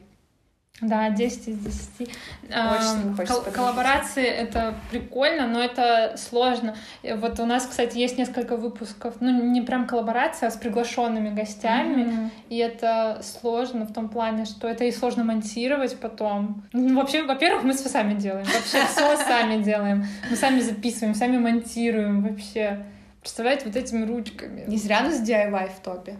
Да, 0.82 1.08
10 1.08 1.48
из 1.48 1.58
10. 1.58 2.10
Очень 2.50 3.26
Кол- 3.26 3.50
коллаборации— 3.50 4.24
это 4.26 4.74
прикольно, 4.90 5.46
но 5.46 5.62
это 5.62 6.16
сложно. 6.18 6.76
Вот 7.02 7.40
у 7.40 7.46
нас, 7.46 7.66
кстати, 7.66 7.96
есть 7.96 8.18
несколько 8.18 8.58
выпусков, 8.58 9.14
ну, 9.20 9.50
не 9.50 9.62
прям 9.62 9.86
коллаборация, 9.86 10.48
а 10.48 10.50
с 10.50 10.56
приглашенными 10.56 11.30
гостями, 11.30 12.02
mm-hmm. 12.02 12.30
и 12.50 12.58
это 12.58 13.22
сложно 13.22 13.86
в 13.86 13.94
том 13.94 14.10
плане, 14.10 14.44
что 14.44 14.68
это 14.68 14.84
и 14.84 14.92
сложно 14.92 15.24
монтировать 15.24 15.98
потом. 15.98 16.62
Ну, 16.74 16.96
вообще, 16.96 17.22
во-первых, 17.22 17.64
мы 17.64 17.72
все 17.72 17.88
сами 17.88 18.12
делаем, 18.12 18.44
вообще 18.44 18.84
все 18.86 19.16
сами 19.26 19.62
делаем. 19.62 20.04
Мы 20.28 20.36
сами 20.36 20.60
записываем, 20.60 21.14
сами 21.14 21.38
монтируем 21.38 22.22
вообще. 22.22 22.84
Представляете, 23.20 23.64
вот 23.64 23.76
этими 23.76 24.04
ручками. 24.04 24.64
Не 24.66 24.76
зря 24.76 25.00
нас 25.00 25.26
DIY 25.26 25.70
в 25.74 25.80
топе. 25.80 26.16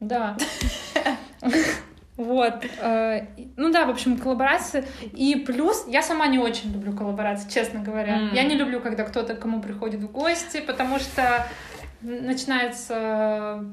Да. 0.00 0.36
Вот. 2.16 2.64
Э, 2.80 3.26
ну 3.56 3.72
да, 3.72 3.86
в 3.86 3.90
общем, 3.90 4.16
коллаборации. 4.18 4.84
И 5.12 5.36
плюс, 5.36 5.84
я 5.88 6.02
сама 6.02 6.26
не 6.26 6.38
очень 6.38 6.72
люблю 6.72 6.96
коллаборации, 6.96 7.50
честно 7.50 7.80
говоря. 7.80 8.18
Mm. 8.18 8.34
Я 8.34 8.44
не 8.44 8.54
люблю, 8.54 8.80
когда 8.80 9.04
кто-то 9.04 9.34
кому 9.34 9.60
приходит 9.60 10.00
в 10.00 10.10
гости, 10.10 10.60
потому 10.60 10.98
что 10.98 11.46
начинается... 12.00 13.64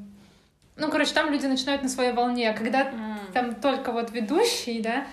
Ну, 0.77 0.89
короче, 0.89 1.13
там 1.13 1.31
люди 1.31 1.45
начинают 1.45 1.83
на 1.83 1.89
своей 1.89 2.13
волне. 2.13 2.49
А 2.49 2.53
когда 2.53 2.85
mm. 2.85 3.17
там 3.33 3.55
только 3.55 3.91
вот 3.91 4.11
ведущий, 4.11 4.81
да, 4.81 5.05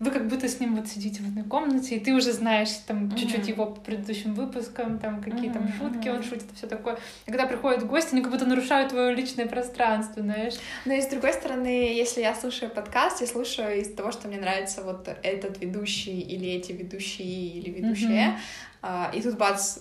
вы 0.00 0.10
как 0.10 0.28
будто 0.28 0.48
с 0.48 0.58
ним 0.58 0.76
вот 0.76 0.88
сидите 0.88 1.22
в 1.22 1.26
одной 1.26 1.44
комнате, 1.44 1.96
и 1.96 2.00
ты 2.00 2.14
уже 2.14 2.32
знаешь 2.32 2.70
там 2.86 3.04
Мгм. 3.04 3.16
чуть-чуть 3.16 3.48
его 3.48 3.66
по 3.66 3.80
предыдущим 3.82 4.34
выпускам, 4.34 4.98
там 4.98 5.22
какие 5.22 5.50
там 5.50 5.64
Мгм, 5.64 5.74
шутки 5.76 6.08
он 6.08 6.22
шутит, 6.22 6.46
все 6.54 6.66
такое. 6.66 6.98
И 7.26 7.30
когда 7.30 7.46
приходят 7.46 7.86
гости, 7.86 8.14
они 8.14 8.22
как 8.22 8.32
будто 8.32 8.46
нарушают 8.46 8.90
твое 8.90 9.14
личное 9.14 9.46
пространство, 9.46 10.22
знаешь. 10.22 10.54
Но 10.86 10.94
и 10.94 11.02
с 11.02 11.06
другой 11.06 11.34
стороны, 11.34 11.94
если 11.94 12.22
я 12.22 12.34
слушаю 12.34 12.70
подкаст, 12.70 13.20
я 13.20 13.26
слушаю 13.26 13.78
из 13.78 13.92
того, 13.94 14.10
что 14.10 14.26
мне 14.26 14.38
нравится 14.38 14.82
вот 14.82 15.06
этот 15.22 15.60
ведущий 15.60 16.18
или 16.18 16.48
эти 16.48 16.72
ведущие 16.72 17.26
или 17.28 17.70
ведущие. 17.70 18.38
А, 18.82 19.10
и 19.14 19.20
тут 19.20 19.36
бац, 19.36 19.78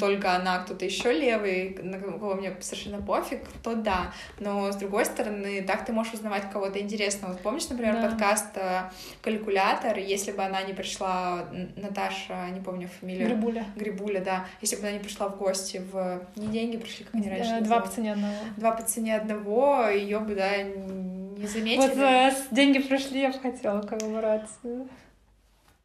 только 0.00 0.34
она, 0.34 0.58
кто-то 0.60 0.84
еще 0.84 1.12
левый, 1.12 1.78
на 1.82 1.98
кого 1.98 2.34
мне 2.34 2.56
совершенно 2.60 3.00
пофиг, 3.00 3.40
то 3.62 3.74
да. 3.74 4.12
Но 4.40 4.72
с 4.72 4.76
другой 4.76 5.04
стороны, 5.04 5.62
так 5.62 5.84
ты 5.84 5.92
можешь 5.92 6.14
узнавать 6.14 6.50
кого-то 6.50 6.80
интересного. 6.80 7.32
Вот 7.32 7.42
помнишь, 7.42 7.68
например, 7.68 7.96
Да. 7.96 8.08
подкаст 8.08 8.56
э, 8.56 8.82
«Калькулятор», 9.22 9.98
если 9.98 10.32
бы 10.32 10.42
она 10.42 10.62
не 10.62 10.72
пришла, 10.72 11.46
Наташа, 11.76 12.48
не 12.50 12.60
помню 12.60 12.88
фамилию, 13.00 13.28
Грибуля. 13.28 13.66
Грибуля, 13.76 14.20
да, 14.20 14.46
если 14.60 14.76
бы 14.76 14.82
она 14.82 14.92
не 14.92 14.98
пришла 14.98 15.28
в 15.28 15.36
гости 15.36 15.82
в... 15.92 16.22
Не 16.36 16.46
деньги 16.48 16.76
пришли, 16.76 17.04
как 17.04 17.14
они 17.14 17.28
раньше 17.28 17.60
Два 17.60 17.80
по 17.80 17.88
цене 17.88 18.12
одного. 18.12 18.34
Два 18.56 18.72
по 18.72 18.82
цене 18.82 19.16
одного, 19.16 19.88
ее 19.88 20.20
бы, 20.20 20.34
да, 20.34 20.62
не 20.62 21.46
заметили. 21.46 21.86
Вот 21.86 21.96
э, 21.96 22.32
деньги 22.50 22.78
пришли, 22.78 23.20
я 23.20 23.30
бы 23.30 23.38
хотела 23.38 23.82
коллаборацию. 23.82 24.88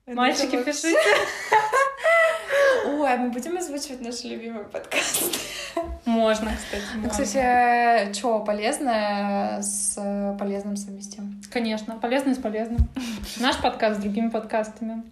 Мальчики, 0.05 0.61
пишите. 0.63 0.97
Ой, 2.85 3.17
мы 3.17 3.29
будем 3.29 3.57
озвучивать 3.57 4.01
наш 4.01 4.23
любимый 4.23 4.63
подкаст. 4.65 5.23
Можно, 6.05 6.51
кстати. 6.55 6.83
Ну, 6.95 7.01
можно. 7.01 7.09
кстати, 7.09 8.13
что 8.13 8.39
полезное 8.39 9.61
с 9.61 9.95
полезным 10.39 10.75
совместим? 10.75 11.41
Конечно, 11.51 11.97
полезно 11.97 12.33
с 12.35 12.37
полезным. 12.37 12.87
Наш 13.39 13.59
подкаст 13.61 13.99
с 13.99 14.01
другими 14.01 14.29
подкастами. 14.29 15.03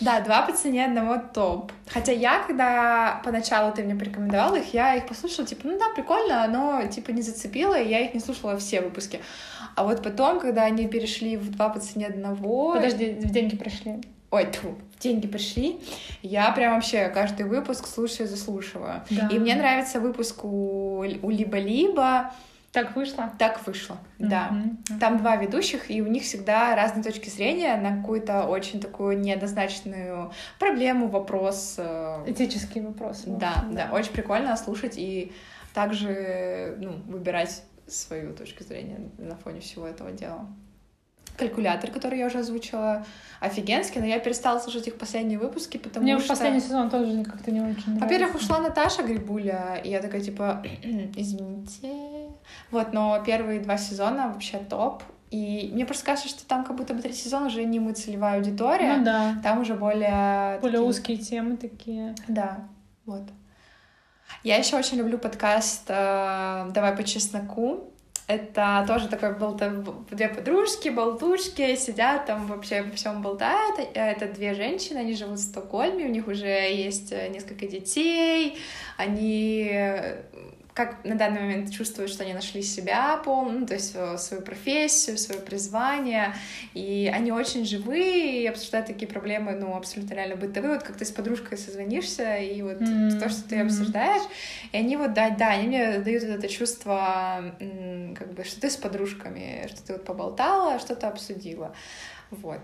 Да, 0.00 0.20
два 0.20 0.42
по 0.42 0.52
цене 0.52 0.86
одного 0.86 1.18
топ. 1.18 1.72
Хотя 1.88 2.12
я, 2.12 2.42
когда 2.46 3.20
поначалу 3.22 3.70
ты 3.72 3.82
мне 3.82 3.94
порекомендовал 3.94 4.54
их, 4.54 4.72
я 4.72 4.94
их 4.94 5.06
послушала, 5.06 5.46
типа, 5.46 5.68
ну 5.68 5.78
да, 5.78 5.86
прикольно, 5.94 6.46
но, 6.48 6.86
типа, 6.86 7.10
не 7.10 7.20
зацепило, 7.20 7.78
и 7.78 7.88
я 7.88 8.00
их 8.00 8.14
не 8.14 8.20
слушала 8.20 8.56
все 8.56 8.80
выпуски. 8.80 9.20
А 9.76 9.84
вот 9.84 10.02
потом, 10.02 10.40
когда 10.40 10.62
они 10.62 10.88
перешли 10.88 11.36
в 11.36 11.50
два 11.50 11.68
по 11.68 11.80
цене 11.80 12.06
одного... 12.06 12.74
Подожди, 12.74 13.12
в 13.12 13.30
деньги 13.30 13.56
пришли. 13.56 14.00
Ой, 14.30 14.46
тьфу, 14.50 14.76
деньги 15.00 15.26
пришли, 15.26 15.80
я 16.22 16.52
прям 16.52 16.74
вообще 16.74 17.08
каждый 17.08 17.46
выпуск 17.46 17.86
слушаю 17.86 18.26
и 18.26 18.30
заслушиваю. 18.30 19.02
Да. 19.10 19.28
И 19.28 19.38
мне 19.38 19.56
нравится 19.56 19.98
выпуск 19.98 20.44
у, 20.44 21.00
у 21.00 21.30
либо-либо. 21.30 22.32
Так 22.70 22.94
вышло? 22.94 23.32
Так 23.36 23.66
вышло, 23.66 23.98
да. 24.20 24.50
Мгм. 24.52 25.00
Там 25.00 25.18
два 25.18 25.34
ведущих, 25.34 25.90
и 25.90 26.00
у 26.02 26.06
них 26.06 26.22
всегда 26.22 26.76
разные 26.76 27.02
точки 27.02 27.28
зрения 27.28 27.74
на 27.76 27.96
какую-то 27.96 28.44
очень 28.44 28.80
такую 28.80 29.18
неоднозначную 29.18 30.30
проблему, 30.60 31.08
вопрос. 31.08 31.74
э, 31.78 32.24
Этические 32.28 32.86
вопросы. 32.86 33.24
Да, 33.26 33.54
общем, 33.56 33.74
да, 33.74 33.90
очень 33.92 34.12
прикольно 34.12 34.56
слушать 34.56 34.94
и 34.96 35.32
также 35.74 36.76
ну, 36.78 36.92
выбирать 37.08 37.64
свою 37.88 38.34
точку 38.34 38.62
зрения 38.62 39.00
на 39.18 39.34
фоне 39.34 39.58
всего 39.60 39.88
этого 39.88 40.12
дела. 40.12 40.46
Калькулятор, 41.40 41.90
который 41.90 42.18
я 42.18 42.26
уже 42.26 42.38
озвучила, 42.38 43.04
офигенский, 43.40 44.00
но 44.00 44.06
я 44.06 44.18
перестала 44.18 44.58
слушать 44.58 44.86
их 44.86 44.98
последние 44.98 45.38
выпуски, 45.38 45.78
потому 45.78 46.04
Мне 46.04 46.18
что... 46.18 46.28
последний 46.28 46.60
сезон 46.60 46.90
тоже 46.90 47.24
как-то 47.24 47.50
не 47.50 47.60
очень 47.60 47.72
нравится. 47.86 48.00
Во-первых, 48.04 48.34
ушла 48.34 48.58
Наташа 48.60 49.02
Грибуля, 49.02 49.80
и 49.82 49.90
я 49.90 50.00
такая, 50.00 50.20
типа, 50.20 50.62
извините. 51.16 52.28
Вот, 52.70 52.92
но 52.92 53.22
первые 53.24 53.60
два 53.60 53.78
сезона 53.78 54.28
вообще 54.28 54.58
топ. 54.58 55.02
И 55.30 55.70
мне 55.72 55.86
просто 55.86 56.04
кажется, 56.04 56.28
что 56.28 56.44
там 56.44 56.64
как 56.64 56.76
будто 56.76 56.92
бы 56.92 57.00
третий 57.02 57.22
сезон 57.22 57.44
уже 57.44 57.64
не 57.64 57.78
мы 57.78 57.92
целевая 57.92 58.36
аудитория. 58.38 58.96
Ну 58.96 59.04
да. 59.04 59.36
Там 59.42 59.60
уже 59.60 59.74
более... 59.74 60.58
Более 60.60 60.78
такие- 60.78 60.88
узкие 60.88 61.16
темы 61.18 61.56
такие. 61.56 62.14
Да, 62.26 62.68
вот. 63.06 63.22
Я 64.42 64.56
еще 64.56 64.76
очень 64.76 64.98
люблю 64.98 65.18
подкаст 65.18 65.84
э, 65.88 66.70
«Давай 66.72 66.96
по 66.96 67.04
чесноку». 67.04 67.92
Это 68.30 68.84
тоже 68.86 69.08
такой 69.08 69.34
был 69.34 69.58
две 70.08 70.28
подружки, 70.28 70.88
болтушки, 70.88 71.74
сидят 71.74 72.26
там 72.26 72.46
вообще 72.46 72.76
обо 72.76 72.94
всем 72.94 73.22
болтают. 73.22 73.80
Это 73.92 74.28
две 74.28 74.54
женщины, 74.54 74.98
они 74.98 75.16
живут 75.16 75.40
в 75.40 75.42
Стокгольме, 75.42 76.04
у 76.04 76.10
них 76.10 76.28
уже 76.28 76.46
есть 76.46 77.10
э, 77.10 77.26
несколько 77.26 77.66
детей, 77.66 78.56
они 78.96 79.68
э, 79.72 80.22
как 80.86 81.04
на 81.04 81.14
данный 81.14 81.40
момент 81.40 81.70
чувствуют, 81.70 82.10
что 82.10 82.24
они 82.24 82.32
нашли 82.32 82.62
себя 82.62 83.16
полностью, 83.18 83.60
ну, 83.60 83.66
то 83.66 83.74
есть 83.74 83.92
э, 83.94 84.16
свою 84.18 84.42
профессию, 84.42 85.18
свое 85.18 85.40
призвание, 85.40 86.34
и 86.74 87.10
они 87.12 87.32
очень 87.32 87.64
живые 87.64 88.42
и 88.42 88.46
обсуждают 88.46 88.86
такие 88.86 89.06
проблемы, 89.06 89.52
ну, 89.52 89.76
абсолютно 89.76 90.14
реально 90.14 90.36
бытовые, 90.36 90.74
вот 90.74 90.82
как 90.82 90.96
ты 90.96 91.04
с 91.04 91.10
подружкой 91.10 91.58
созвонишься, 91.58 92.36
и 92.36 92.62
вот 92.62 92.80
Мгм, 92.80 93.18
то, 93.18 93.28
что 93.28 93.48
ты 93.48 93.60
обсуждаешь, 93.60 94.22
и 94.72 94.76
они 94.76 94.96
вот, 94.96 95.12
да, 95.12 95.30
да, 95.30 95.50
они 95.50 95.68
мне 95.68 95.98
дают 95.98 96.22
вот 96.22 96.32
это 96.32 96.48
чувство, 96.48 97.54
как 98.18 98.32
бы, 98.32 98.44
что 98.44 98.60
ты 98.60 98.70
с 98.70 98.76
подружками, 98.76 99.68
что 99.68 99.82
ты 99.82 99.92
вот 99.92 100.04
поболтала, 100.04 100.78
что-то 100.78 101.08
обсудила, 101.08 101.74
вот. 102.30 102.62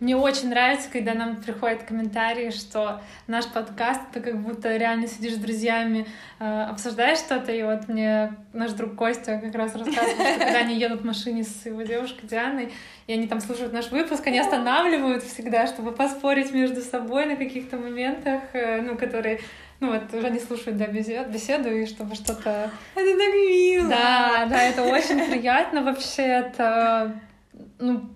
Мне 0.00 0.16
очень 0.16 0.50
нравится, 0.50 0.88
когда 0.90 1.14
нам 1.14 1.36
приходят 1.36 1.82
комментарии, 1.82 2.50
что 2.50 3.00
наш 3.26 3.46
подкаст— 3.46 4.00
это 4.10 4.20
как 4.20 4.40
будто 4.40 4.76
реально 4.76 5.08
сидишь 5.08 5.34
с 5.34 5.38
друзьями, 5.38 6.06
э, 6.38 6.62
обсуждаешь 6.62 7.18
что-то, 7.18 7.52
и 7.52 7.62
вот 7.62 7.88
мне 7.88 8.34
наш 8.52 8.72
друг 8.72 8.94
Костя 8.96 9.40
как 9.42 9.54
раз 9.54 9.74
рассказывал, 9.74 10.14
что 10.14 10.38
когда 10.38 10.58
они 10.58 10.76
едут 10.78 11.02
в 11.02 11.04
машине 11.04 11.44
с 11.44 11.66
его 11.66 11.82
девушкой 11.82 12.26
Дианой, 12.26 12.72
и 13.06 13.12
они 13.12 13.26
там 13.26 13.40
слушают 13.40 13.72
наш 13.72 13.90
выпуск, 13.90 14.26
они 14.26 14.38
останавливают 14.38 15.22
всегда, 15.22 15.66
чтобы 15.66 15.92
поспорить 15.92 16.52
между 16.52 16.80
собой 16.80 17.26
на 17.26 17.36
каких-то 17.36 17.76
моментах, 17.76 18.42
э, 18.52 18.80
ну, 18.82 18.96
которые 18.96 19.40
ну 19.80 19.92
вот 19.92 20.12
уже 20.12 20.26
они 20.26 20.40
слушают 20.40 20.76
да, 20.76 20.86
бесед- 20.86 21.30
беседу, 21.30 21.70
и 21.70 21.86
чтобы 21.86 22.16
что-то... 22.16 22.70
Это 22.96 23.16
так 23.16 23.34
мило! 23.34 23.88
Да, 23.88 24.46
да, 24.46 24.62
это 24.64 24.82
очень 24.82 25.24
приятно 25.30 25.82
вообще. 25.82 26.22
Это, 26.22 27.20
ну, 27.78 28.10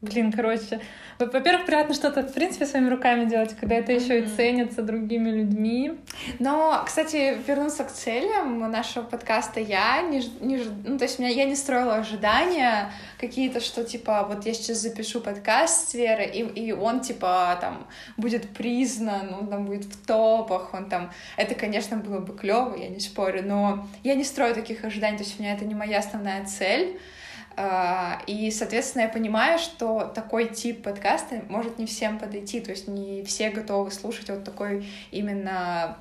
блин, 0.00 0.32
короче. 0.32 0.80
во- 1.18 1.26
Во-первых, 1.26 1.66
приятно 1.66 1.94
что-то, 1.94 2.22
в 2.22 2.32
принципе, 2.32 2.64
своими 2.64 2.88
руками 2.88 3.26
делать, 3.26 3.54
когда 3.60 3.74
это 3.76 3.92
еще 3.92 4.20
и 4.20 4.22
Мгм. 4.22 4.36
ценится 4.36 4.82
другими 4.82 5.28
людьми. 5.30 5.92
Но, 6.38 6.82
кстати, 6.86 7.36
вернуться 7.46 7.84
к 7.84 7.92
целям 7.92 8.58
нашего 8.70 9.02
подкаста, 9.04 9.60
я 9.60 10.00
не, 10.02 10.22
не 10.40 10.62
ну, 10.86 10.96
то 10.96 11.04
есть 11.04 11.18
меня, 11.18 11.28
я 11.28 11.44
не 11.44 11.54
строила 11.54 11.96
ожидания 11.96 12.90
какие-то, 13.18 13.60
что, 13.60 13.84
типа, 13.84 14.24
вот 14.26 14.46
я 14.46 14.54
сейчас 14.54 14.78
запишу 14.78 15.20
подкаст 15.20 15.90
с 15.90 15.94
Верой, 15.94 16.26
и, 16.28 16.42
и 16.68 16.72
он, 16.72 17.00
типа, 17.00 17.58
там, 17.60 17.86
будет 18.16 18.48
признан, 18.50 19.34
он 19.34 19.48
там 19.48 19.66
будет 19.66 19.84
в 19.84 20.06
топах, 20.06 20.72
он 20.72 20.88
там... 20.88 21.10
Это, 21.36 21.54
конечно, 21.54 21.98
было 21.98 22.20
бы 22.20 22.34
клево, 22.34 22.74
я 22.76 22.88
не 22.88 23.00
спорю, 23.00 23.42
но 23.44 23.86
я 24.02 24.14
не 24.14 24.24
строю 24.24 24.54
таких 24.54 24.82
ожиданий, 24.84 25.18
то 25.18 25.24
есть 25.24 25.38
у 25.38 25.42
меня 25.42 25.52
это 25.54 25.66
не 25.66 25.74
моя 25.74 25.98
основная 25.98 26.46
цель. 26.46 26.98
А, 27.62 28.22
И, 28.26 28.50
соответственно, 28.50 29.02
я 29.02 29.08
понимаю, 29.10 29.58
что 29.58 30.10
такой 30.14 30.48
тип 30.48 30.82
подкаста 30.82 31.42
может 31.50 31.78
не 31.78 31.84
всем 31.84 32.18
подойти, 32.18 32.58
то 32.60 32.70
есть 32.70 32.88
не 32.88 33.22
все 33.24 33.50
готовы 33.50 33.90
слушать 33.90 34.30
вот 34.30 34.44
такой 34.44 34.86
именно, 35.10 35.98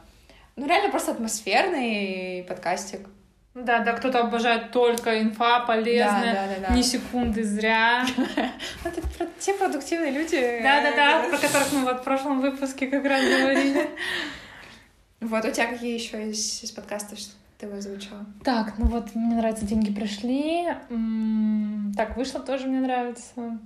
ну, 0.56 0.65
реально 0.65 0.89
просто 0.89 1.12
атмосферный 1.12 2.45
подкастик. 2.48 3.02
Да, 3.56 3.80
да, 3.80 3.91
кто-то 3.91 4.22
обожает 4.22 4.72
только 4.72 5.22
инфа 5.22 5.60
полезная, 5.62 6.34
Да, 6.34 6.48
да, 6.48 6.56
да, 6.62 6.67
да. 6.69 6.76
ни 6.76 6.82
секунды 6.82 7.43
зря. 7.43 8.06
Это 8.86 9.28
те 9.38 9.54
продуктивные 9.54 10.12
люди. 10.12 10.62
Да-да-да, 10.63 11.28
про 11.30 11.38
которых 11.38 11.74
мы 11.74 11.82
вот 11.84 12.00
в 12.00 12.04
прошлом 12.04 12.39
выпуске 12.39 12.88
как 12.88 13.04
раз 13.04 13.22
говорили. 13.22 13.89
Вот, 15.22 15.43
у 15.43 15.52
тебя 15.52 15.67
какие 15.67 15.95
еще 15.95 16.30
из, 16.30 16.63
из 16.63 16.72
подкастов 16.72 17.19
ты 17.60 17.67
бы 17.67 17.78
озвучила? 17.78 18.26
Так, 18.43 18.78
ну 18.78 18.86
вот 18.86 19.13
мне 19.15 19.36
нравится 19.36 19.65
«Деньги 19.65 19.93
пришли». 19.93 20.65
Так, 21.95 22.15
вышло 22.15 22.39
тоже 22.39 22.67
мне 22.67 22.80
нравится. 22.80 23.60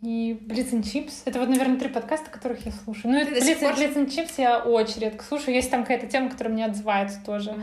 И 0.00 0.32
Blitz 0.32 0.72
and 0.72 0.82
Chips. 0.82 1.22
Это 1.26 1.38
вот, 1.40 1.50
наверное, 1.50 1.78
три 1.78 1.90
подкаста, 1.90 2.30
которых 2.30 2.64
я 2.64 2.72
слушаю. 2.72 3.12
Ну, 3.12 3.20
Blitz, 3.20 3.60
пор- 3.60 3.74
Blitz 3.74 3.96
and 3.96 4.06
Chips 4.06 4.32
я 4.38 4.60
очень 4.60 5.02
редко 5.02 5.22
слушаю. 5.22 5.54
Есть 5.54 5.70
там 5.70 5.82
какая-то 5.82 6.06
тема, 6.06 6.30
которая 6.30 6.54
мне 6.54 6.64
отзывается 6.64 7.20
тоже. 7.24 7.54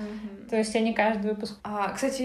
То 0.48 0.56
есть 0.56 0.74
я 0.76 0.82
не 0.82 0.94
каждый 0.94 1.32
выпуск. 1.32 1.58
А, 1.64 1.90
кстати, 1.90 2.22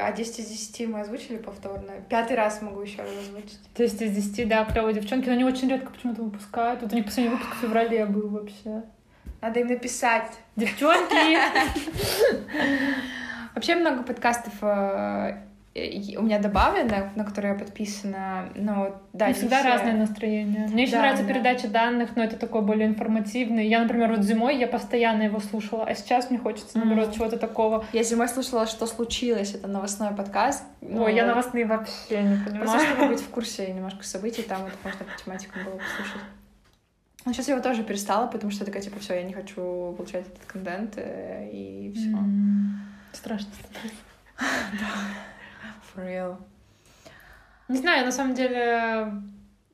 а 0.00 0.12
10 0.12 0.38
из 0.38 0.46
10 0.46 0.86
мы 0.86 1.00
озвучили 1.00 1.38
повторно. 1.38 1.92
Пятый 2.08 2.36
раз 2.36 2.62
могу 2.62 2.80
еще 2.80 3.02
раз 3.02 3.10
озвучить. 3.20 3.58
То 3.74 3.82
есть 3.82 4.00
из 4.00 4.14
10, 4.14 4.48
да, 4.48 4.64
клевые 4.64 4.94
девчонки, 4.94 5.26
но 5.26 5.32
они 5.34 5.44
очень 5.44 5.68
редко 5.68 5.90
почему-то 5.90 6.22
выпускают. 6.22 6.80
Вот 6.80 6.92
у 6.92 6.96
них 6.96 7.04
последний 7.04 7.32
выпуск 7.34 7.54
в 7.56 7.60
феврале 7.60 8.06
был 8.06 8.28
вообще. 8.28 8.84
Надо 9.42 9.60
им 9.60 9.66
написать. 9.66 10.38
Девчонки! 10.56 11.14
Вообще 13.54 13.74
много 13.74 14.02
подкастов 14.02 14.52
э, 14.62 15.36
и 15.74 16.16
у 16.16 16.22
меня 16.22 16.38
добавлено, 16.38 17.10
на 17.16 17.24
которое 17.24 17.54
я 17.54 17.58
подписана, 17.58 18.48
но 18.54 19.00
да, 19.12 19.28
не 19.28 19.34
всегда 19.34 19.60
все. 19.60 19.68
разное 19.68 19.94
настроение. 19.94 20.68
Мне 20.68 20.84
еще 20.84 20.92
Да, 20.92 20.98
нравится 21.00 21.24
да. 21.24 21.28
передача 21.32 21.68
данных, 21.68 22.10
но 22.14 22.22
это 22.24 22.36
такой 22.36 22.62
более 22.62 22.86
информативный. 22.86 23.66
Я, 23.66 23.80
например, 23.82 24.10
вот 24.10 24.22
зимой 24.22 24.56
я 24.58 24.68
постоянно 24.68 25.22
его 25.22 25.40
слушала, 25.40 25.84
а 25.86 25.94
сейчас 25.94 26.30
мне 26.30 26.38
хочется, 26.38 26.78
наоборот, 26.78 27.08
Мгм. 27.08 27.14
чего-то 27.14 27.38
такого. 27.38 27.84
Я 27.92 28.02
зимой 28.04 28.28
слушала, 28.28 28.66
что 28.66 28.86
случилось, 28.86 29.54
это 29.54 29.66
новостной 29.66 30.14
подкаст. 30.14 30.62
Ну, 30.80 31.02
Ой, 31.04 31.14
я 31.14 31.26
новостные 31.26 31.64
вообще 31.66 32.22
не 32.22 32.36
Просто 32.36 32.50
понимаю. 32.52 32.80
чтобы 32.86 33.08
быть 33.08 33.20
в 33.20 33.28
курсе 33.28 33.72
немножко 33.72 34.04
событий, 34.04 34.42
там 34.42 34.62
вот 34.62 34.72
можно 34.84 35.04
по 35.04 35.22
тематикам 35.22 35.64
было 35.64 35.78
послушать. 35.78 36.22
Но 37.24 37.32
сейчас 37.32 37.48
я 37.48 37.54
его 37.54 37.62
тоже 37.62 37.84
перестала, 37.84 38.26
потому 38.26 38.50
что 38.50 38.62
я 38.62 38.66
такая, 38.66 38.82
типа, 38.82 38.98
все, 38.98 39.14
я 39.14 39.22
не 39.22 39.32
хочу 39.32 39.94
получать 39.96 40.26
этот 40.26 40.44
контент, 40.46 40.94
э, 40.96 41.48
и 41.52 41.92
все. 41.94 42.08
М, 42.08 42.80
Страшно 43.12 43.48
становится. 43.54 44.02
For 45.94 46.04
real. 46.04 46.36
Не 47.68 47.78
знаю, 47.78 48.00
я 48.00 48.04
на 48.04 48.12
самом 48.12 48.34
деле, 48.34 49.12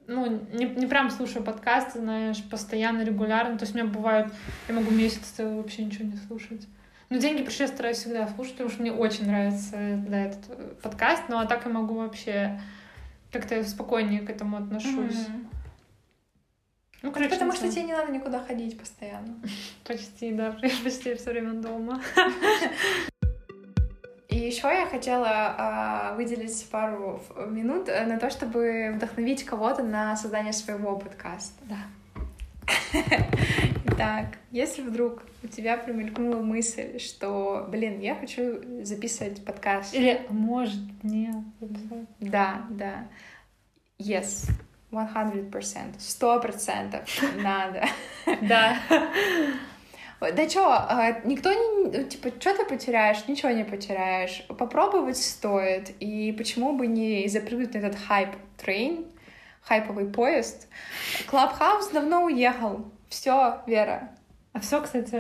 ну, 0.06 0.26
не, 0.52 0.66
не 0.66 0.86
прям 0.86 1.10
слушаю 1.10 1.42
подкасты, 1.42 2.00
знаешь, 2.00 2.42
постоянно, 2.50 3.02
регулярно. 3.02 3.56
То 3.56 3.64
есть 3.64 3.74
у 3.74 3.78
меня 3.78 3.90
бывает, 3.90 4.32
я 4.68 4.74
могу 4.74 4.90
месяц 4.90 5.34
вообще 5.38 5.84
ничего 5.84 6.04
не 6.04 6.16
слушать. 6.16 6.66
Но 7.08 7.16
деньги 7.16 7.42
пришли, 7.42 7.64
я 7.64 7.68
стараюсь 7.68 7.96
всегда 7.98 8.28
слушать, 8.28 8.52
потому 8.52 8.68
что 8.70 8.82
мне 8.82 8.92
очень 8.92 9.26
нравится 9.26 9.76
да, 10.06 10.18
этот 10.26 10.44
э, 10.50 10.74
подкаст. 10.82 11.22
Ну, 11.28 11.38
а 11.38 11.46
так 11.46 11.64
я 11.64 11.72
могу 11.72 11.94
вообще 11.94 12.60
как-то 13.32 13.64
спокойнее 13.64 14.20
к 14.20 14.28
этому 14.28 14.58
отношусь. 14.58 15.28
Мгм. 15.28 15.48
Ну, 17.02 17.12
короче, 17.12 17.30
Потому 17.30 17.52
не 17.52 17.56
что 17.56 17.70
тебе 17.70 17.84
не 17.84 17.92
надо 17.92 18.12
никуда 18.12 18.40
ходить 18.40 18.78
постоянно. 18.78 19.40
Почти, 19.84 20.32
да, 20.32 20.56
я 20.62 20.70
почти 20.84 21.14
все 21.14 21.30
время 21.30 21.54
дома. 21.54 22.02
И 24.28 24.36
еще 24.36 24.68
я 24.68 24.86
хотела 24.86 25.28
а, 25.30 26.14
выделить 26.16 26.66
пару 26.70 27.22
минут 27.48 27.88
э, 27.88 28.04
на 28.04 28.18
то, 28.18 28.30
чтобы 28.30 28.92
вдохновить 28.94 29.44
кого-то 29.44 29.82
на 29.82 30.16
создание 30.16 30.52
своего 30.52 30.96
подкаста. 30.96 31.62
Да. 31.62 31.78
Итак, 33.86 34.38
если 34.50 34.82
вдруг 34.82 35.22
у 35.42 35.46
тебя 35.46 35.76
промелькнула 35.76 36.42
мысль, 36.42 36.98
что, 36.98 37.66
блин, 37.68 38.00
я 38.00 38.14
хочу 38.14 38.84
записывать 38.84 39.44
подкаст. 39.44 39.94
Или, 39.94 40.26
может, 40.28 41.02
нет. 41.02 41.36
Да, 42.20 42.66
да. 42.70 43.08
Yes. 43.98 44.50
100%. 44.90 45.94
Сто 45.98 46.40
процентов 46.40 47.08
надо. 47.36 47.86
Да. 48.42 48.78
Да 50.20 50.48
чё, 50.48 50.64
а, 50.68 51.20
никто 51.24 51.52
не... 51.52 51.96
ну, 51.96 52.04
Типа, 52.08 52.30
что 52.40 52.56
ты 52.56 52.64
потеряешь? 52.64 53.28
Ничего 53.28 53.50
не 53.50 53.62
потеряешь. 53.62 54.44
Попробовать 54.48 55.16
стоит. 55.16 55.90
И 56.00 56.32
почему 56.32 56.72
бы 56.72 56.88
не 56.88 57.28
запрыгнуть 57.28 57.74
на 57.74 57.78
этот 57.78 57.96
hype 58.08 58.47
train, 58.47 59.06
хайповый 59.62 60.06
поезд? 60.06 60.66
Clubhouse 61.28 61.90
давно 61.90 62.24
уехал. 62.24 62.90
Все, 63.08 63.62
Вера. 63.66 64.10
А 64.58 64.60
все, 64.60 64.82
кстати, 64.82 65.14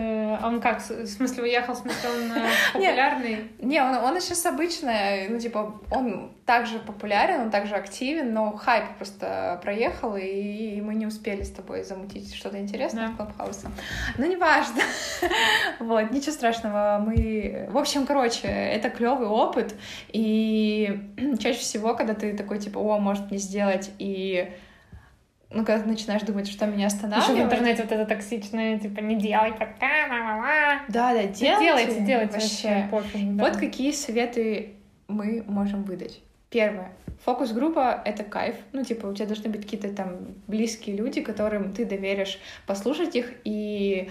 он 0.44 0.60
как? 0.60 0.80
В 0.80 1.06
смысле, 1.06 1.44
уехал, 1.44 1.74
в 1.74 1.78
смысле, 1.78 2.10
он 2.10 2.32
э, 2.32 2.48
популярный? 2.72 3.52
Не, 3.60 3.80
он, 3.80 3.94
он 3.94 4.20
сейчас 4.20 4.44
обычно, 4.46 4.92
ну, 5.28 5.38
типа, 5.38 5.80
он 5.92 6.32
также 6.44 6.80
популярен, 6.80 7.42
он 7.42 7.50
также 7.52 7.76
активен, 7.76 8.34
но 8.34 8.56
хайп 8.56 8.96
просто 8.96 9.60
проехал, 9.62 10.16
и 10.16 10.80
мы 10.80 10.96
не 10.96 11.06
успели 11.06 11.44
с 11.44 11.52
тобой 11.52 11.84
замутить 11.84 12.34
что-то 12.34 12.58
интересное 12.58 13.06
Да. 13.06 13.12
в 13.12 13.16
Клабхаусе. 13.16 13.68
Ну, 14.16 14.26
неважно. 14.26 14.82
Вот, 15.78 16.10
ничего 16.10 16.32
страшного. 16.32 17.00
Мы... 17.06 17.68
В 17.70 17.78
общем, 17.78 18.06
короче, 18.06 18.48
это 18.48 18.90
клевый 18.90 19.28
опыт, 19.28 19.76
и 20.08 21.00
чаще 21.38 21.60
всего, 21.60 21.94
когда 21.94 22.14
ты 22.14 22.36
такой, 22.36 22.58
типа, 22.58 22.78
о, 22.78 22.98
может 22.98 23.30
мне 23.30 23.38
сделать, 23.38 23.92
и 24.00 24.50
ну, 25.50 25.64
когда 25.64 25.82
ты 25.82 25.88
начинаешь 25.88 26.22
думать, 26.22 26.48
что 26.48 26.66
меня 26.66 26.86
Еще 26.86 26.96
останавливает. 26.96 27.42
в 27.42 27.44
интернете 27.46 27.82
вот 27.82 27.92
это 27.92 28.04
токсичное, 28.04 28.78
типа, 28.78 29.00
не 29.00 29.16
делай 29.16 29.50
ла-ла-ла. 29.50 30.82
Да, 30.88 31.14
да, 31.14 31.22
Да 31.22 31.26
делайте. 31.28 31.64
Делайте, 31.64 32.00
делайте 32.00 32.32
вообще, 32.34 32.88
пофиг, 32.90 33.36
да. 33.36 33.44
Вот 33.44 33.56
какие 33.56 33.92
советы 33.92 34.74
мы 35.08 35.42
можем 35.46 35.84
выдать. 35.84 36.20
Первое. 36.50 36.92
Фокус-группа— 37.24 38.02
это 38.04 38.24
кайф. 38.24 38.56
Ну, 38.72 38.84
типа, 38.84 39.06
у 39.06 39.14
тебя 39.14 39.26
должны 39.26 39.50
быть 39.50 39.62
какие-то 39.62 39.92
там 39.92 40.34
близкие 40.46 40.96
люди, 40.96 41.20
которым 41.20 41.72
ты 41.72 41.84
доверишь 41.84 42.38
послушать 42.66 43.16
их 43.16 43.32
и 43.44 44.10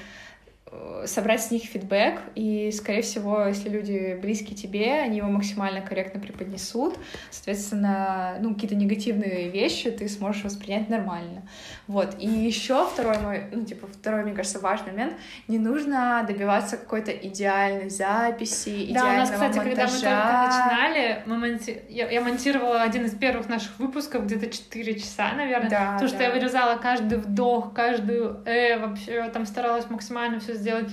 собрать 1.06 1.42
с 1.42 1.52
них 1.52 1.64
фидбэк, 1.64 2.20
и, 2.36 2.72
скорее 2.72 3.02
всего, 3.02 3.46
если 3.46 3.70
люди 3.70 4.18
близкие 4.22 4.56
тебе, 4.56 5.00
они 5.00 5.18
его 5.18 5.30
максимально 5.30 5.82
корректно 5.82 6.20
преподнесут, 6.20 6.98
соответственно, 7.32 8.38
ну, 8.42 8.54
какие-то 8.54 8.76
негативные 8.76 9.50
вещи 9.50 9.90
ты 9.92 10.10
сможешь 10.10 10.44
воспринять 10.44 10.90
нормально. 10.90 11.48
Вот. 11.88 12.16
И 12.20 12.28
еще 12.28 12.86
второй 12.86 13.18
мой, 13.20 13.44
ну, 13.52 13.64
типа, 13.64 13.88
второй, 13.88 14.24
мне 14.24 14.34
кажется, 14.34 14.60
важный 14.60 14.92
момент, 14.92 15.14
не 15.48 15.58
нужно 15.60 16.26
добиваться 16.28 16.78
какой-то 16.78 17.12
идеальной 17.12 17.90
записи, 17.90 18.90
Да, 18.94 19.04
у 19.04 19.08
нас, 19.18 19.30
идеального 19.30 19.34
кстати, 19.34 19.54
когда 19.60 19.86
мы 19.86 19.92
монтажа. 19.92 20.22
только 20.22 20.48
начинали, 20.48 21.24
мы 21.26 21.48
монти- 21.48 21.82
я, 21.90 22.10
я 22.10 22.22
монтировала 22.22 22.82
один 22.82 23.06
из 23.06 23.14
первых 23.16 23.48
наших 23.48 23.80
выпусков, 23.80 24.26
где-то 24.26 24.48
4 24.48 25.00
часа, 25.00 25.32
наверное. 25.34 25.70
Да, 25.70 26.08
что 26.08 26.18
да. 26.18 26.24
я 26.26 26.32
вырезала 26.32 26.76
каждый 26.76 27.20
вдох, 27.20 27.74
каждую 27.74 28.42
э, 28.46 28.78
вообще 28.80 29.30
там 29.30 29.46
старалась 29.46 29.90
максимально 29.90 30.40
все 30.40 30.57
сделать. 30.58 30.90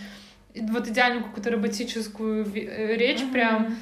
Вот 0.54 0.88
идеальную 0.88 1.24
какую-то 1.24 1.50
роботическую 1.50 2.46
э, 2.54 2.96
речь 2.96 3.22
Мгм. 3.22 3.32
прям. 3.32 3.76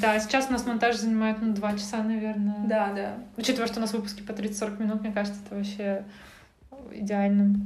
Да, 0.00 0.20
сейчас 0.20 0.48
у 0.48 0.52
нас 0.52 0.64
монтаж 0.66 0.96
занимает, 0.96 1.38
ну, 1.42 1.52
два 1.52 1.72
часа, 1.72 2.02
наверное. 2.02 2.64
Да, 2.68 2.92
да. 2.94 3.14
Учитывая, 3.36 3.66
что 3.66 3.78
у 3.78 3.80
нас 3.80 3.92
выпуски 3.92 4.22
по 4.22 4.30
30-40 4.30 4.80
минут, 4.80 5.00
мне 5.02 5.12
кажется, 5.12 5.40
это 5.44 5.56
вообще 5.56 6.04
идеально. 6.92 7.56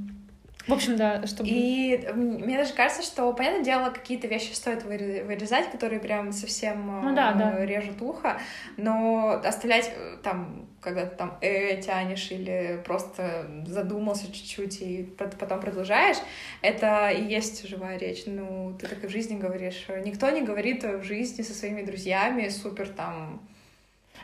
В 0.68 0.72
общем, 0.74 0.96
да, 0.96 1.26
чтобы... 1.26 1.48
И 1.48 2.06
мне 2.14 2.58
даже 2.58 2.74
кажется, 2.74 3.02
что, 3.02 3.32
понятное 3.32 3.64
дело, 3.64 3.90
какие-то 3.90 4.26
вещи 4.28 4.52
стоит 4.52 4.84
выре- 4.84 5.24
вырезать, 5.24 5.70
которые 5.70 5.98
прям 5.98 6.32
совсем 6.32 7.02
Ну 7.02 7.14
да, 7.14 7.32
э, 7.32 7.38
да. 7.38 7.64
режут 7.64 8.02
ухо, 8.02 8.38
но 8.76 9.40
оставлять 9.42 9.90
э, 9.96 10.18
там, 10.22 10.68
когда 10.80 11.06
ты 11.06 11.16
там 11.16 11.38
э 11.40 11.80
тянешь 11.80 12.30
или 12.30 12.82
просто 12.84 13.46
задумался 13.66 14.26
чуть-чуть 14.30 14.82
и 14.82 15.08
потом 15.16 15.60
продолжаешь, 15.60 16.18
это 16.60 17.08
и 17.08 17.24
есть 17.24 17.66
живая 17.66 17.98
речь. 17.98 18.24
Ну, 18.26 18.76
ты 18.78 18.86
так 18.86 19.02
и 19.02 19.06
в 19.06 19.10
жизни 19.10 19.38
говоришь. 19.38 19.86
Никто 20.04 20.28
не 20.30 20.42
говорит 20.42 20.84
в 20.84 21.02
жизни 21.02 21.42
со 21.42 21.54
своими 21.54 21.82
друзьями 21.82 22.48
супер 22.48 22.88
там... 22.88 23.40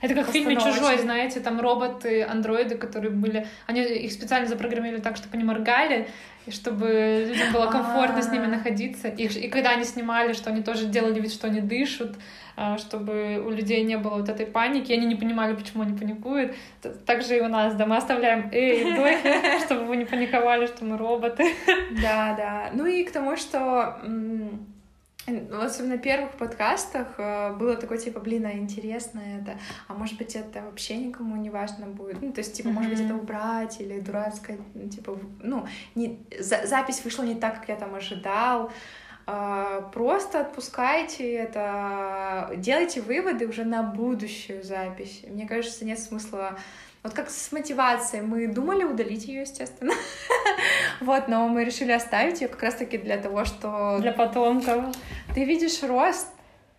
Это 0.01 0.15
как 0.15 0.29
в 0.29 0.33
фильме. 0.33 0.57
«Чужой», 0.57 0.99
знаете, 0.99 1.41
там 1.41 1.61
роботы, 1.61 2.23
андроиды, 2.23 2.77
которые 2.77 3.11
были... 3.11 3.47
Они 3.67 3.83
их 3.83 4.13
специально 4.13 4.47
запрограммировали 4.47 5.01
так, 5.01 5.17
чтобы 5.17 5.35
они 5.35 5.45
моргали, 5.45 6.09
и 6.47 6.51
чтобы 6.51 7.27
людям 7.29 7.53
было 7.53 7.71
комфортно 7.71 8.23
с 8.23 8.31
ними 8.31 8.45
А. 8.45 8.49
находиться. 8.49 9.09
И, 9.09 9.27
и 9.27 9.49
когда 9.49 9.71
они 9.71 9.85
снимали, 9.85 10.35
что 10.35 10.51
они 10.51 10.63
тоже 10.63 10.87
делали 10.87 11.19
вид, 11.21 11.33
что 11.33 11.47
они 11.47 11.61
дышат, 11.61 12.17
а, 12.57 12.77
чтобы 12.77 13.43
у 13.45 13.51
людей 13.51 13.83
не 13.83 13.97
было 13.97 14.17
вот 14.17 14.29
этой 14.29 14.47
паники, 14.47 14.93
и 14.93 14.95
они 14.95 15.07
не 15.07 15.17
понимали, 15.17 15.55
почему 15.55 15.83
они 15.83 15.97
паникуют. 15.97 16.55
Так 17.07 17.23
же 17.23 17.39
и 17.39 17.41
у 17.41 17.49
нас, 17.49 17.75
да, 17.75 17.87
мы 17.87 17.97
оставляем 17.97 18.51
«эй, 18.53 18.93
вдохи», 18.93 19.65
чтобы 19.65 19.87
вы 19.87 19.97
не 19.97 20.05
паниковали, 20.05 20.67
что 20.67 20.85
мы 20.85 20.99
роботы. 20.99 21.45
Да, 22.03 22.35
да. 22.37 22.71
Ну 22.75 22.87
и 22.87 23.05
к 23.05 23.11
тому, 23.11 23.37
что 23.37 23.99
особенно 25.27 25.95
на 25.97 25.99
первых 25.99 26.33
подкастах 26.33 27.15
э, 27.19 27.53
было 27.55 27.77
такое, 27.77 27.99
типа, 27.99 28.21
блин, 28.21 28.45
а 28.47 28.53
интересно 28.53 29.21
это, 29.41 29.59
а 29.89 29.95
может 29.95 30.19
быть, 30.19 30.37
это 30.37 30.63
вообще 30.63 30.97
никому 30.97 31.37
не 31.37 31.51
важно 31.51 31.87
будет. 31.87 32.21
Ну, 32.23 32.33
то 32.33 32.41
есть, 32.41 32.55
типа, 32.55 32.69
может 32.71 32.91
быть, 32.91 33.01
это 33.01 33.15
убрать 33.15 33.81
или 33.81 34.01
дурацкое, 34.01 34.59
ну, 34.75 34.89
типа, 34.89 35.13
в- 35.15 35.43
ну, 35.43 35.67
не, 35.95 36.19
за- 36.39 36.67
запись 36.67 37.03
вышла 37.05 37.23
не 37.23 37.35
так, 37.35 37.61
как 37.61 37.69
я 37.69 37.77
там 37.77 37.95
ожидал. 37.95 38.71
А, 39.27 39.81
Просто 39.95 40.41
отпускайте 40.41 41.33
это, 41.33 42.51
делайте 42.57 43.01
выводы 43.01 43.47
уже 43.47 43.65
на 43.65 43.83
будущую 43.83 44.63
запись. 44.63 45.23
Мне 45.27 45.49
кажется, 45.49 45.87
нет 45.87 45.99
смысла 45.99 46.59
вот 47.05 47.13
как 47.13 47.29
с 47.31 47.53
мотивацией. 47.53 48.23
Мы 48.23 48.49
думали 48.49 48.83
удалить 48.83 49.27
ее, 49.27 49.43
естественно. 49.43 49.93
Вот, 51.01 51.29
но 51.29 51.49
мы 51.49 51.65
решили 51.65 51.93
оставить 51.93 52.41
ее 52.41 52.49
как 52.49 52.63
раз-таки 52.63 52.97
для 52.97 53.19
того, 53.19 53.45
что 53.45 53.99
Для 54.01 54.13
потомков. 54.13 54.95
ты 55.35 55.45
видишь 55.45 55.83
рост 55.83 56.29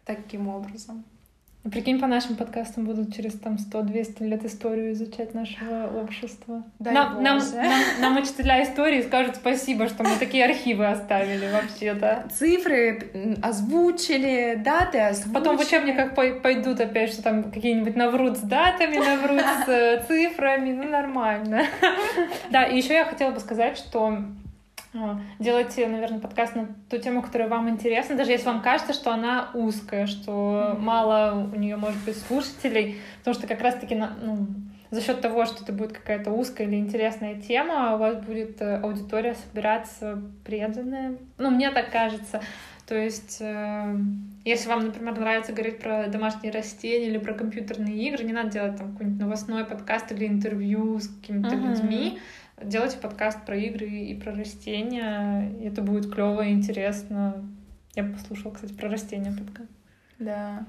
таким 0.06 0.48
образом. 0.48 1.06
И 1.66 1.70
Прикинь, 1.70 2.00
по 2.00 2.06
нашим 2.06 2.36
подкастам 2.36 2.86
будут 2.86 3.16
через 3.16 3.34
там 3.40 3.56
100-200 3.56 4.24
лет 4.28 4.46
историю 4.46 4.94
изучать 4.94 5.34
нашего 5.34 5.88
общества. 6.04 6.64
Дай 6.78 6.94
нам, 6.94 7.24
нам, 7.24 7.40
нам, 7.54 7.82
нам 8.00 8.18
учителя 8.18 8.64
истории 8.64 9.02
скажут 9.02 9.38
спасибо, 9.38 9.88
что 9.88 10.04
мы 10.04 10.12
такие 10.20 10.46
архивы 10.46 10.86
оставили 10.86 11.50
вообще-то. 11.52 12.28
Цифры 12.32 13.36
озвучили, 13.42 14.62
даты 14.64 15.00
озвучили. 15.00 15.34
Потом 15.34 15.58
в 15.58 15.62
учебниках 15.62 16.14
пой- 16.14 16.40
пойдут 16.40 16.80
опять, 16.80 17.12
что 17.12 17.24
там 17.24 17.52
какие-нибудь 17.52 17.96
наврут 17.96 18.38
с 18.38 18.42
датами, 18.42 18.98
наврут 18.98 19.42
с 19.66 19.68
э, 19.68 20.06
цифрами, 20.08 20.72
ну 20.72 20.84
нормально. 20.84 21.64
Да, 22.52 22.64
и 22.64 22.78
еще 22.78 22.94
я 22.94 23.06
хотела 23.06 23.32
бы 23.32 23.40
сказать, 23.40 23.78
что 23.78 24.06
А, 24.08 24.45
делайте, 25.40 25.88
наверное, 25.88 26.20
подкаст 26.20 26.56
на 26.56 26.68
ту 26.90 26.98
тему, 26.98 27.22
которая 27.22 27.50
вам 27.50 27.70
интересна, 27.70 28.16
даже 28.16 28.32
если 28.32 28.46
вам 28.46 28.62
кажется, 28.62 28.94
что 28.94 29.12
она 29.12 29.50
узкая, 29.54 30.08
что 30.08 30.76
мало 30.80 31.50
у 31.54 31.58
нее 31.58 31.76
может 31.76 32.04
быть 32.06 32.18
слушателей, 32.18 33.00
потому 33.20 33.36
что 33.36 33.48
как 33.48 33.62
раз-таки 33.62 33.96
ну, 33.96 34.48
за 34.92 35.02
счет 35.02 35.22
того, 35.22 35.46
что 35.46 35.64
это 35.64 35.74
будет 35.74 35.94
какая-то 35.94 36.32
узкая 36.32 36.68
или 36.68 36.76
интересная 36.76 37.36
тема, 37.36 37.96
у 37.96 37.98
вас 37.98 38.18
будет 38.18 38.62
э, 38.62 38.78
аудитория 38.78 39.36
собираться 39.36 40.22
преданная. 40.46 41.18
Ну, 41.38 41.50
мне 41.50 41.70
так 41.72 41.92
кажется. 41.92 42.42
То 42.88 42.96
есть, 42.96 43.38
э, 43.42 43.96
если 44.44 44.70
вам, 44.70 44.86
например, 44.86 45.20
нравится 45.20 45.54
говорить 45.54 45.80
про 45.80 46.08
домашние 46.08 46.54
растения 46.54 47.08
или 47.08 47.18
про 47.18 47.34
компьютерные 47.34 47.96
игры, 48.08 48.24
не 48.24 48.34
надо 48.34 48.52
делать 48.52 48.78
там 48.78 48.92
какой-нибудь 48.92 49.20
новостной 49.20 49.66
подкаст 49.66 50.12
или 50.12 50.28
интервью 50.28 51.00
с 51.00 51.08
какими-то 51.08 51.56
uh-huh. 51.56 51.70
людьми. 51.70 52.20
Делайте 52.62 52.98
подкаст 52.98 53.46
про 53.46 53.58
игры 53.58 53.88
и 53.88 54.16
про 54.16 54.34
растения. 54.34 55.52
Это 55.62 55.82
будет 55.82 56.14
клево 56.14 56.42
и 56.42 56.54
интересно. 56.54 57.46
Я 57.96 58.06
послушала, 58.06 58.54
кстати, 58.54 58.74
про 58.74 58.90
растения 58.90 59.32
подкаст. 59.32 59.70
Да. 60.20 60.66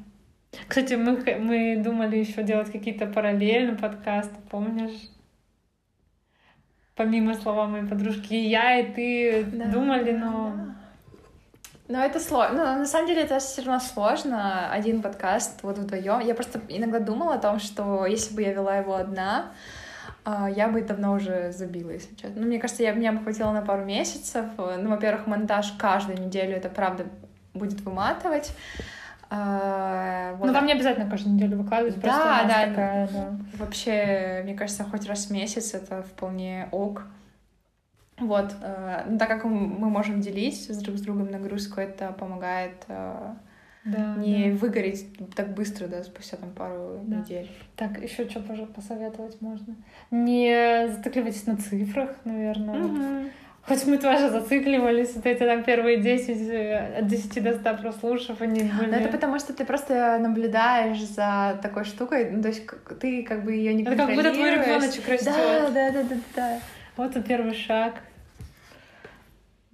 Кстати, 0.66 0.94
мы, 0.94 1.22
мы 1.38 1.80
думали 1.82 2.16
еще 2.16 2.43
делать 2.43 2.72
какие-то 2.72 3.07
параллельные 3.07 3.76
подкасты, 3.76 4.34
помнишь? 4.51 5.11
Помимо 6.97 7.34
слова 7.34 7.66
моей 7.66 7.87
подружки, 7.87 8.34
и 8.34 8.49
я, 8.49 8.80
и 8.80 8.93
ты 8.93 9.45
да, 9.45 9.66
думали, 9.66 10.12
но... 10.12 10.53
Да. 10.57 10.76
Но 11.89 12.05
это 12.05 12.18
сложно. 12.18 12.74
Ну, 12.74 12.78
на 12.80 12.87
самом 12.87 13.07
деле 13.07 13.22
это 13.22 13.39
все 13.39 13.62
равно 13.62 13.78
сложно. 13.78 14.72
Один 14.72 15.03
подкаст 15.03 15.62
вот 15.62 15.78
вдвоем. 15.78 16.18
Я 16.18 16.34
просто 16.34 16.61
иногда 16.68 16.99
думала 16.99 17.34
о 17.34 17.39
том, 17.39 17.61
что 17.61 18.07
если 18.07 18.34
бы 18.34 18.43
я 18.43 18.53
вела 18.53 18.78
его 18.78 18.97
одна, 18.97 19.53
я 20.27 20.68
бы 20.68 20.83
давно 20.83 21.12
уже 21.12 21.53
забила, 21.53 21.91
если 21.91 22.14
честно. 22.14 22.41
Ну, 22.41 22.47
мне 22.47 22.59
кажется, 22.59 22.83
я, 22.83 22.93
меня 22.93 23.12
бы 23.12 23.22
хватило 23.22 23.53
на 23.53 23.62
пару 23.62 23.85
месяцев. 23.85 24.47
Ну, 24.57 24.91
во-первых, 24.91 25.27
монтаж 25.27 25.72
каждую 25.79 26.18
неделю, 26.18 26.57
это 26.57 26.68
правда 26.68 27.07
будет 27.55 27.81
выматывать. 27.83 28.53
А, 29.29 30.35
вот. 30.37 30.47
Ну, 30.47 30.53
там 30.53 30.66
не 30.66 30.72
обязательно 30.72 31.11
каждую 31.11 31.35
неделю 31.35 31.59
выкладывать, 31.59 31.97
да, 31.97 32.01
просто 32.01 32.22
да, 32.22 32.66
такая, 32.66 33.09
да. 33.09 33.39
Вообще, 33.59 34.41
мне 34.45 34.55
кажется, 34.55 34.85
хоть 34.85 35.07
раз 35.07 35.27
в 35.27 35.31
месяц 35.31 35.74
это 35.74 36.03
вполне 36.03 36.68
ок. 36.70 37.05
Вот, 38.18 38.55
э, 38.62 39.05
ну, 39.09 39.18
так 39.18 39.29
как 39.29 39.45
мы 39.45 39.91
можем 39.91 40.20
делить 40.20 40.70
друг 40.83 40.97
с 40.97 41.03
другом 41.03 41.31
нагрузку, 41.31 41.81
это 41.81 42.12
помогает 42.12 42.85
э, 42.89 43.35
да, 43.87 44.16
не 44.16 44.51
да. 44.51 44.59
выгореть 44.59 45.07
так 45.34 45.55
быстро, 45.55 45.87
да, 45.87 46.03
спустя 46.03 46.37
там 46.37 46.51
пару 46.51 47.01
да. 47.05 47.16
недель. 47.16 47.51
Так, 47.76 48.03
еще 48.03 48.28
что 48.28 48.41
посоветовать 48.41 49.41
можно? 49.41 49.76
Не 50.11 50.89
зацикливайтесь 50.89 51.47
на 51.47 51.57
цифрах, 51.57 52.16
наверное. 52.24 52.84
Угу. 52.84 53.30
Хоть 53.68 53.84
мы 53.87 53.99
тоже 53.99 54.30
зацикливались, 54.30 55.14
вот 55.14 55.26
эти 55.26 55.41
там 55.41 55.64
первые 55.64 55.97
10, 55.97 56.41
э, 56.51 56.99
от 56.99 57.07
10 57.09 57.43
до 57.43 57.55
100 57.55 57.74
прослушиваний 57.74 58.70
были. 58.70 58.91
Но 58.91 58.97
это 58.97 59.09
потому, 59.09 59.41
что 59.41 59.53
ты 59.53 59.64
просто 59.64 60.18
наблюдаешь 60.20 61.03
за 61.03 61.59
такой 61.62 61.84
штукой, 61.84 62.30
ну, 62.30 62.43
то 62.43 62.49
есть 62.49 62.64
ты 63.01 63.24
как 63.24 63.45
бы 63.45 63.55
ее 63.55 63.74
не 63.74 63.82
это 63.82 63.97
как 63.97 64.14
будто 64.14 64.32
твой 64.32 64.53
ребеночек 64.53 65.09
растет. 65.09 65.34
Да, 65.34 65.70
да, 65.70 65.91
да, 65.91 66.03
да, 66.03 66.16
да. 66.37 66.59
Вот 66.97 67.16
и 67.16 67.22
первый 67.22 67.55
шаг. 67.55 67.95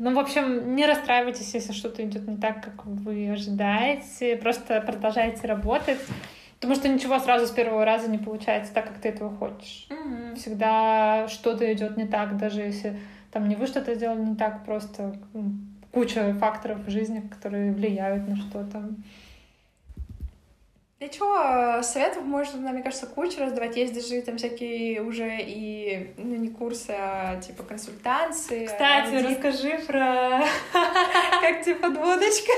Ну, 0.03 0.13
в 0.13 0.19
общем, 0.19 0.75
не 0.75 0.85
расстраивайтесь, 0.85 1.55
если 1.55 1.73
что-то 1.73 2.03
идет 2.03 2.27
не 2.27 2.37
так, 2.37 2.61
как 2.61 2.85
вы 2.85 3.31
ожидаете. 3.31 4.35
Просто 4.35 4.81
продолжайте 4.81 5.47
работать. 5.47 6.01
Потому 6.57 6.75
что 6.75 6.89
ничего 6.89 7.21
сразу 7.21 7.47
с 7.47 7.51
первого 7.51 7.85
раза 7.85 8.11
не 8.11 8.19
получается 8.19 8.75
так, 8.75 8.89
как 8.89 8.99
ты 8.99 9.11
этого 9.11 9.31
хочешь. 9.31 9.87
Mm-hmm. 9.91 10.35
Всегда 10.35 11.29
что-то 11.29 11.73
идет 11.73 11.97
не 11.97 12.09
так, 12.09 12.37
даже 12.37 12.63
если 12.63 12.99
там 13.31 13.49
не 13.49 13.55
вы 13.55 13.69
что-то 13.69 13.95
сделали 13.95 14.23
не 14.23 14.35
так, 14.35 14.65
просто 14.65 15.15
куча 15.93 16.35
факторов 16.35 16.85
в 16.85 16.91
жизни, 16.91 17.21
которые 17.21 17.71
влияют 17.71 18.27
на 18.27 18.35
что-то. 18.35 18.83
И 21.03 21.11
что, 21.11 21.83
советов 21.83 22.23
можно, 22.23 22.71
мне 22.71 22.81
кажется, 22.81 23.07
кучу 23.07 23.41
раздавать. 23.41 23.77
Есть 23.77 23.93
даже 23.93 24.23
там 24.23 24.37
всякие 24.37 25.03
уже 25.03 25.37
и, 25.41 26.13
ну, 26.17 26.37
не 26.37 26.49
курсы, 26.49 26.95
а 26.97 27.41
типа 27.41 27.65
консультации. 27.65 28.67
Кстати, 28.67 29.17
аудит. 29.17 29.31
расскажи 29.31 29.81
про 29.85 30.45
как 31.41 31.65
типа 31.65 31.89
подводочка. 31.89 32.53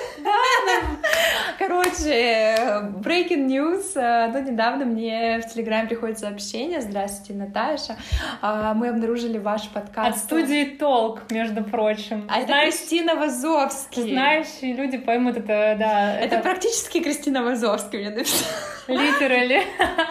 Короче, 1.59 2.55
breaking 3.03 3.47
news. 3.47 3.93
Ну, 3.95 4.43
недавно 4.43 4.85
мне 4.85 5.41
в 5.41 5.51
Телеграме 5.51 5.89
приходит 5.89 6.19
сообщение. 6.19 6.83
Здравствуйте, 6.83 7.33
Наташа. 7.33 7.97
А, 8.43 8.75
мы 8.75 8.89
обнаружили 8.89 9.39
ваш 9.39 9.71
подкаст. 9.71 10.17
От 10.17 10.19
студии 10.19 10.77
Толк, 10.79 11.23
между 11.31 11.65
прочим. 11.65 12.29
А 12.31 12.41
это 12.41 12.53
Кристина 12.65 13.15
Вазовский. 13.15 14.13
Знающие 14.13 14.75
люди 14.75 14.99
поймут 14.99 15.39
это, 15.39 15.77
да. 15.79 16.19
Это 16.19 16.41
практически 16.41 17.01
Кристина 17.01 17.43
Вазовский 17.43 18.01
мне 18.01 18.11
написала. 18.11 18.34
Литерали. 18.89 19.62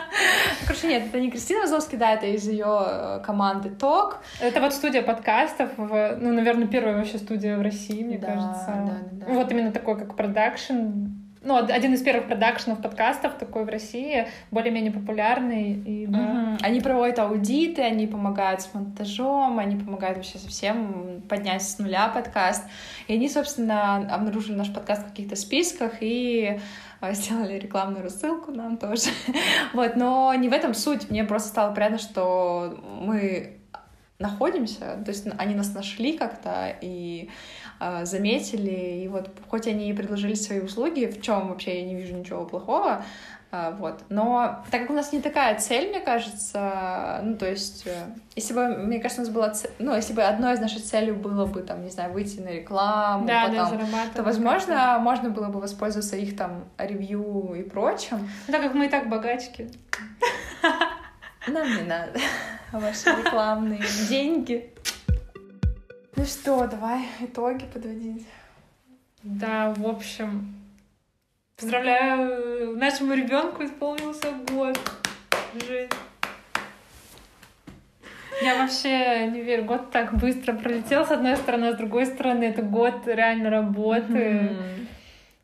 Короче, 0.67 0.87
нет, 0.87 1.03
это 1.07 1.19
не 1.19 1.29
Кристина 1.29 1.61
Вазовский, 1.61 1.97
да, 1.97 2.13
это 2.13 2.25
из 2.25 2.47
ее 2.47 2.85
э, 2.85 3.19
команды 3.25 3.69
ТОК. 3.69 4.19
Это 4.39 4.61
вот 4.61 4.73
студия 4.73 5.01
подкастов, 5.01 5.71
ну, 5.77 6.33
наверное, 6.33 6.67
первая 6.67 6.97
вообще 6.97 7.17
студия 7.17 7.57
в 7.57 7.61
России, 7.61 8.03
мне 8.03 8.17
кажется. 8.17 8.67
Да, 8.67 8.99
да, 9.11 9.25
да. 9.27 9.33
Вот 9.33 9.51
именно 9.51 9.71
такой, 9.71 9.97
как 9.97 10.15
продакшн, 10.15 11.13
ну, 11.43 11.57
один 11.57 11.93
из 11.93 12.01
первых 12.01 12.27
продакшенов 12.27 12.81
подкастов 12.81 13.33
такой 13.33 13.65
в 13.65 13.69
России, 13.69 14.27
более-менее 14.51 14.91
популярный. 14.91 15.73
И, 15.73 16.07
да. 16.07 16.19
угу. 16.19 16.57
Они 16.61 16.79
проводят 16.79 17.19
аудиты, 17.19 17.81
они 17.81 18.07
помогают 18.07 18.61
с 18.61 18.73
монтажом, 18.73 19.59
они 19.59 19.75
помогают 19.75 20.17
вообще 20.17 20.37
совсем 20.37 21.21
поднять 21.27 21.63
с 21.63 21.77
нуля 21.79 22.07
подкаст. 22.07 22.65
И 23.07 23.13
они, 23.13 23.29
собственно, 23.29 23.97
обнаружили 23.97 24.55
наш 24.55 24.73
подкаст 24.73 25.03
в 25.03 25.09
каких-то 25.09 25.35
списках 25.35 25.95
и 25.99 26.59
сделали 27.11 27.59
рекламную 27.59 28.03
рассылку 28.03 28.51
нам 28.51 28.77
тоже. 28.77 29.09
вот, 29.73 29.95
но 29.95 30.33
не 30.35 30.47
в 30.47 30.53
этом 30.53 30.73
суть. 30.73 31.09
Мне 31.09 31.23
просто 31.25 31.49
стало 31.49 31.73
приятно, 31.73 31.97
что 31.97 32.79
мы 33.01 33.59
находимся, 34.19 35.01
то 35.03 35.11
есть 35.11 35.27
они 35.37 35.53
нас 35.53 35.73
нашли 35.73 36.17
как-то 36.17 36.73
и 36.81 37.29
э, 37.79 38.05
заметили, 38.05 39.03
и 39.03 39.07
вот 39.09 39.29
хоть 39.49 39.67
они 39.67 39.89
и 39.89 39.93
предложили 39.93 40.33
свои 40.33 40.61
услуги, 40.61 41.05
в 41.05 41.21
чем 41.21 41.49
вообще 41.49 41.81
я 41.81 41.85
не 41.85 41.95
вижу 41.95 42.15
ничего 42.15 42.45
плохого, 42.45 42.91
а, 42.91 43.03
вот. 43.77 44.03
Но 44.09 44.63
так 44.71 44.81
как 44.81 44.89
у 44.89 44.93
нас 44.93 45.13
не 45.13 45.21
такая 45.21 45.59
цель, 45.59 45.89
мне 45.89 45.99
кажется, 45.99 47.19
ну, 47.23 47.37
то 47.37 47.47
есть, 47.47 47.85
э, 47.85 48.05
если 48.35 48.53
бы, 48.53 48.67
мне 48.67 48.99
кажется, 48.99 49.21
у 49.21 49.25
нас 49.25 49.33
была 49.33 49.49
цель, 49.49 49.71
ну, 49.77 49.95
если 49.95 50.13
бы 50.13 50.23
одной 50.23 50.55
из 50.55 50.59
наших 50.59 50.83
целей 50.83 51.11
было 51.11 51.45
бы, 51.45 51.61
там, 51.61 51.83
не 51.83 51.91
знаю, 51.91 52.11
выйти 52.13 52.39
на 52.39 52.49
рекламу, 52.49 53.27
да, 53.27 53.47
потом, 53.47 53.77
да, 53.91 54.05
то, 54.15 54.23
возможно, 54.23 54.97
можно 54.99 55.29
было 55.29 55.49
бы 55.49 55.59
воспользоваться 55.59 56.15
их, 56.15 56.35
там, 56.35 56.65
ревью 56.79 57.53
и 57.53 57.61
прочим. 57.61 58.27
Ну, 58.47 58.51
так 58.51 58.63
как 58.63 58.73
мы 58.73 58.87
и 58.87 58.89
так 58.89 59.07
богачки. 59.07 59.69
Нам 61.47 61.67
не 61.67 61.83
надо 61.83 62.19
ваши 62.71 63.09
рекламные 63.09 63.83
деньги. 64.09 64.73
Ну 66.15 66.25
что, 66.25 66.65
давай 66.67 67.05
итоги 67.19 67.65
подводить. 67.65 68.25
Да, 69.21 69.73
в 69.77 69.85
общем, 69.85 70.62
Поздравляю, 71.57 72.75
нашему 72.77 73.13
ребенку 73.13 73.63
исполнился 73.63 74.27
год. 74.51 74.77
Жень. 75.67 75.89
Я 78.41 78.57
вообще 78.57 79.27
не 79.27 79.41
верю, 79.41 79.65
год 79.65 79.91
так 79.91 80.13
быстро 80.15 80.53
пролетел 80.53 81.05
с 81.05 81.11
одной 81.11 81.37
стороны, 81.37 81.67
а 81.67 81.73
с 81.73 81.77
другой 81.77 82.07
стороны 82.07 82.45
это 82.45 82.63
год 82.63 83.03
реально 83.05 83.49
работы. 83.49 84.13
Mm-hmm. 84.13 84.87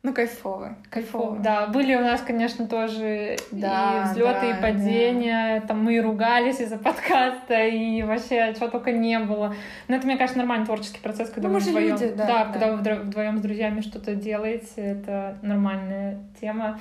Ну, 0.02 0.14
кайфово. 0.14 0.76
Кайфово. 0.88 1.38
Да, 1.40 1.66
были 1.66 1.94
у 1.94 2.00
нас, 2.00 2.22
конечно, 2.22 2.66
тоже 2.66 3.36
да, 3.50 4.04
и 4.06 4.08
взлеты, 4.08 4.40
да, 4.40 4.50
и 4.50 4.62
падения. 4.62 5.60
Да. 5.60 5.66
Там 5.66 5.84
мы 5.84 5.96
и 5.96 6.00
ругались 6.00 6.58
из-за 6.60 6.78
подкаста, 6.78 7.66
и 7.66 8.02
вообще 8.02 8.54
чего 8.54 8.68
только 8.68 8.92
не 8.92 9.18
было. 9.18 9.54
Но 9.88 9.96
это, 9.96 10.06
мне 10.06 10.16
кажется, 10.16 10.38
нормальный 10.38 10.64
творческий 10.64 11.00
процесс, 11.00 11.28
когда 11.28 11.48
ну, 11.48 11.54
вы 11.54 11.60
вдвоем. 11.60 11.90
Люди, 11.90 12.08
да, 12.16 12.26
да, 12.26 12.44
да, 12.44 12.52
когда 12.52 12.70
вы 12.72 13.02
вдвоем 13.02 13.38
с 13.38 13.40
друзьями 13.42 13.82
что-то 13.82 14.14
делаете, 14.14 14.70
это 14.76 15.36
нормальная 15.42 16.18
тема. 16.40 16.80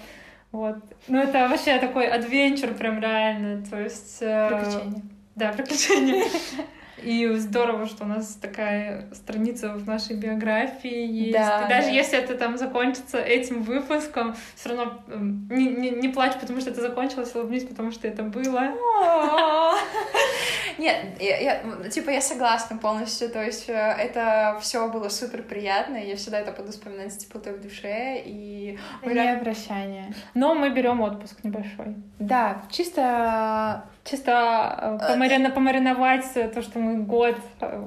Вот. 0.54 0.78
Ну, 1.10 1.20
это 1.20 1.50
вообще 1.50 1.78
такой 1.78 2.08
адвенчур, 2.08 2.74
прям 2.74 3.02
реально. 3.02 3.66
То 3.66 3.82
есть. 3.82 4.20
Э, 4.22 4.48
приключения. 4.48 5.02
Да, 5.36 5.52
приключения. 5.52 6.24
И 7.04 7.28
здорово, 7.36 7.86
что 7.86 8.04
у 8.04 8.08
нас 8.08 8.38
такая 8.42 9.08
страница 9.14 9.70
в 9.74 9.88
нашей 9.88 10.16
биографии 10.16 11.06
есть. 11.06 11.34
Да, 11.34 11.66
и 11.66 11.70
даже 11.70 11.88
да. 11.88 11.94
если 11.94 12.18
это 12.18 12.36
там 12.36 12.58
закончится 12.58 13.18
этим 13.18 13.64
выпуском, 13.64 14.36
все 14.56 14.70
равно 14.70 15.02
не, 15.08 15.68
не, 15.68 15.90
не 15.92 16.10
плачь, 16.10 16.40
потому 16.40 16.60
что 16.62 16.72
это 16.72 16.82
закончилось, 16.82 17.34
улыбнись, 17.36 17.66
потому 17.66 17.92
что 17.92 18.08
это 18.08 18.24
было. 18.24 18.74
Нет, 20.80 21.20
я, 21.20 21.38
я, 21.38 21.90
типа 21.90 22.10
я 22.10 22.22
согласна 22.22 22.78
полностью, 22.78 23.30
то 23.30 23.44
есть 23.44 23.68
э, 23.68 23.74
это 23.74 24.58
все 24.62 24.88
было 24.88 25.10
супер 25.10 25.44
приятно, 25.44 25.98
я 25.98 26.16
всегда 26.16 26.40
это 26.40 26.54
буду 26.54 26.72
вспоминать 26.72 27.14
с 27.14 27.18
теплотой 27.18 27.58
в 27.58 27.62
душе, 27.62 28.22
и 28.26 28.80
мы 29.04 29.14
реально... 29.14 29.44
прощание. 29.44 30.14
Но 30.34 30.56
мы 30.56 30.70
берем 30.70 31.02
отпуск 31.02 31.44
небольшой. 31.44 31.96
Да, 32.18 32.64
чисто 32.72 33.84
чисто 34.06 35.00
э, 35.02 35.08
помарина, 35.12 35.50
помариновать 35.52 36.34
то, 36.34 36.62
что 36.62 36.80
мы 36.80 37.04
год... 37.04 37.36
Э, 37.60 37.84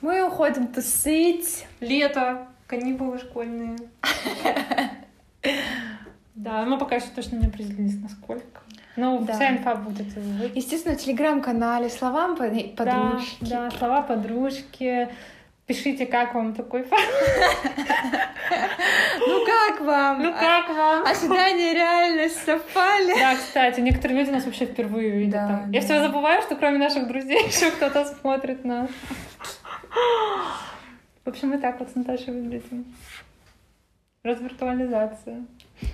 Мы 0.00 0.26
уходим 0.26 0.68
тусить. 0.68 1.66
Лето, 1.80 2.48
каникулы 2.66 3.18
школьные. 3.18 3.76
Да, 6.34 6.64
мы 6.64 6.78
пока 6.78 6.96
еще 6.96 7.06
точно 7.14 7.36
не 7.36 7.46
определились, 7.46 8.00
насколько. 8.02 8.62
Ну, 8.96 9.20
Да. 9.24 9.34
вся 9.34 9.50
инфа 9.50 9.74
будет. 9.74 10.06
Естественно, 10.54 10.96
в 10.96 10.98
телеграм-канале 11.00 11.88
словам 11.90 12.36
под- 12.36 12.74
подружки. 12.76 13.36
Да, 13.40 13.68
да, 13.68 13.70
слова 13.78 14.02
подружки. 14.02 15.08
Пишите, 15.66 16.06
как 16.06 16.34
вам 16.34 16.54
такой 16.54 16.82
формат. 16.84 17.08
Ну 19.24 19.46
как 19.46 19.80
вам? 19.80 20.22
Ну 20.22 20.32
как 20.32 20.68
вам? 20.68 21.06
Ожидания 21.06 21.70
и 21.70 21.74
реальность 21.74 22.44
совпали? 22.44 23.14
Да, 23.18 23.34
кстати, 23.36 23.80
некоторые 23.80 24.18
люди 24.20 24.30
нас 24.30 24.44
вообще 24.44 24.66
впервые 24.66 25.10
видят. 25.10 25.32
Да, 25.32 25.46
там. 25.48 25.70
Я 25.70 25.80
да. 25.80 25.86
все 25.86 26.00
забываю, 26.00 26.42
что 26.42 26.56
кроме 26.56 26.78
наших 26.78 27.06
друзей 27.06 27.38
еще 27.46 27.70
кто-то 27.70 28.04
смотрит 28.04 28.64
нас. 28.64 28.90
В 31.24 31.28
общем, 31.28 31.50
мы 31.50 31.58
так 31.58 31.78
вот 31.78 31.90
с 31.90 31.94
Наташей 31.94 32.34
выглядим. 32.34 32.84
Развиртуализация. 34.24 35.44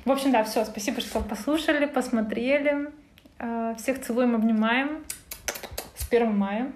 В 0.05 0.11
общем, 0.11 0.33
да, 0.33 0.45
все. 0.45 0.65
Спасибо, 0.65 1.01
что 1.01 1.21
послушали, 1.21 1.87
посмотрели. 1.87 2.91
Э, 3.39 3.75
Всех 3.79 4.01
целуем, 4.03 4.35
обнимаем. 4.35 5.05
С 5.97 6.07
1 6.11 6.37
мая. 6.37 6.73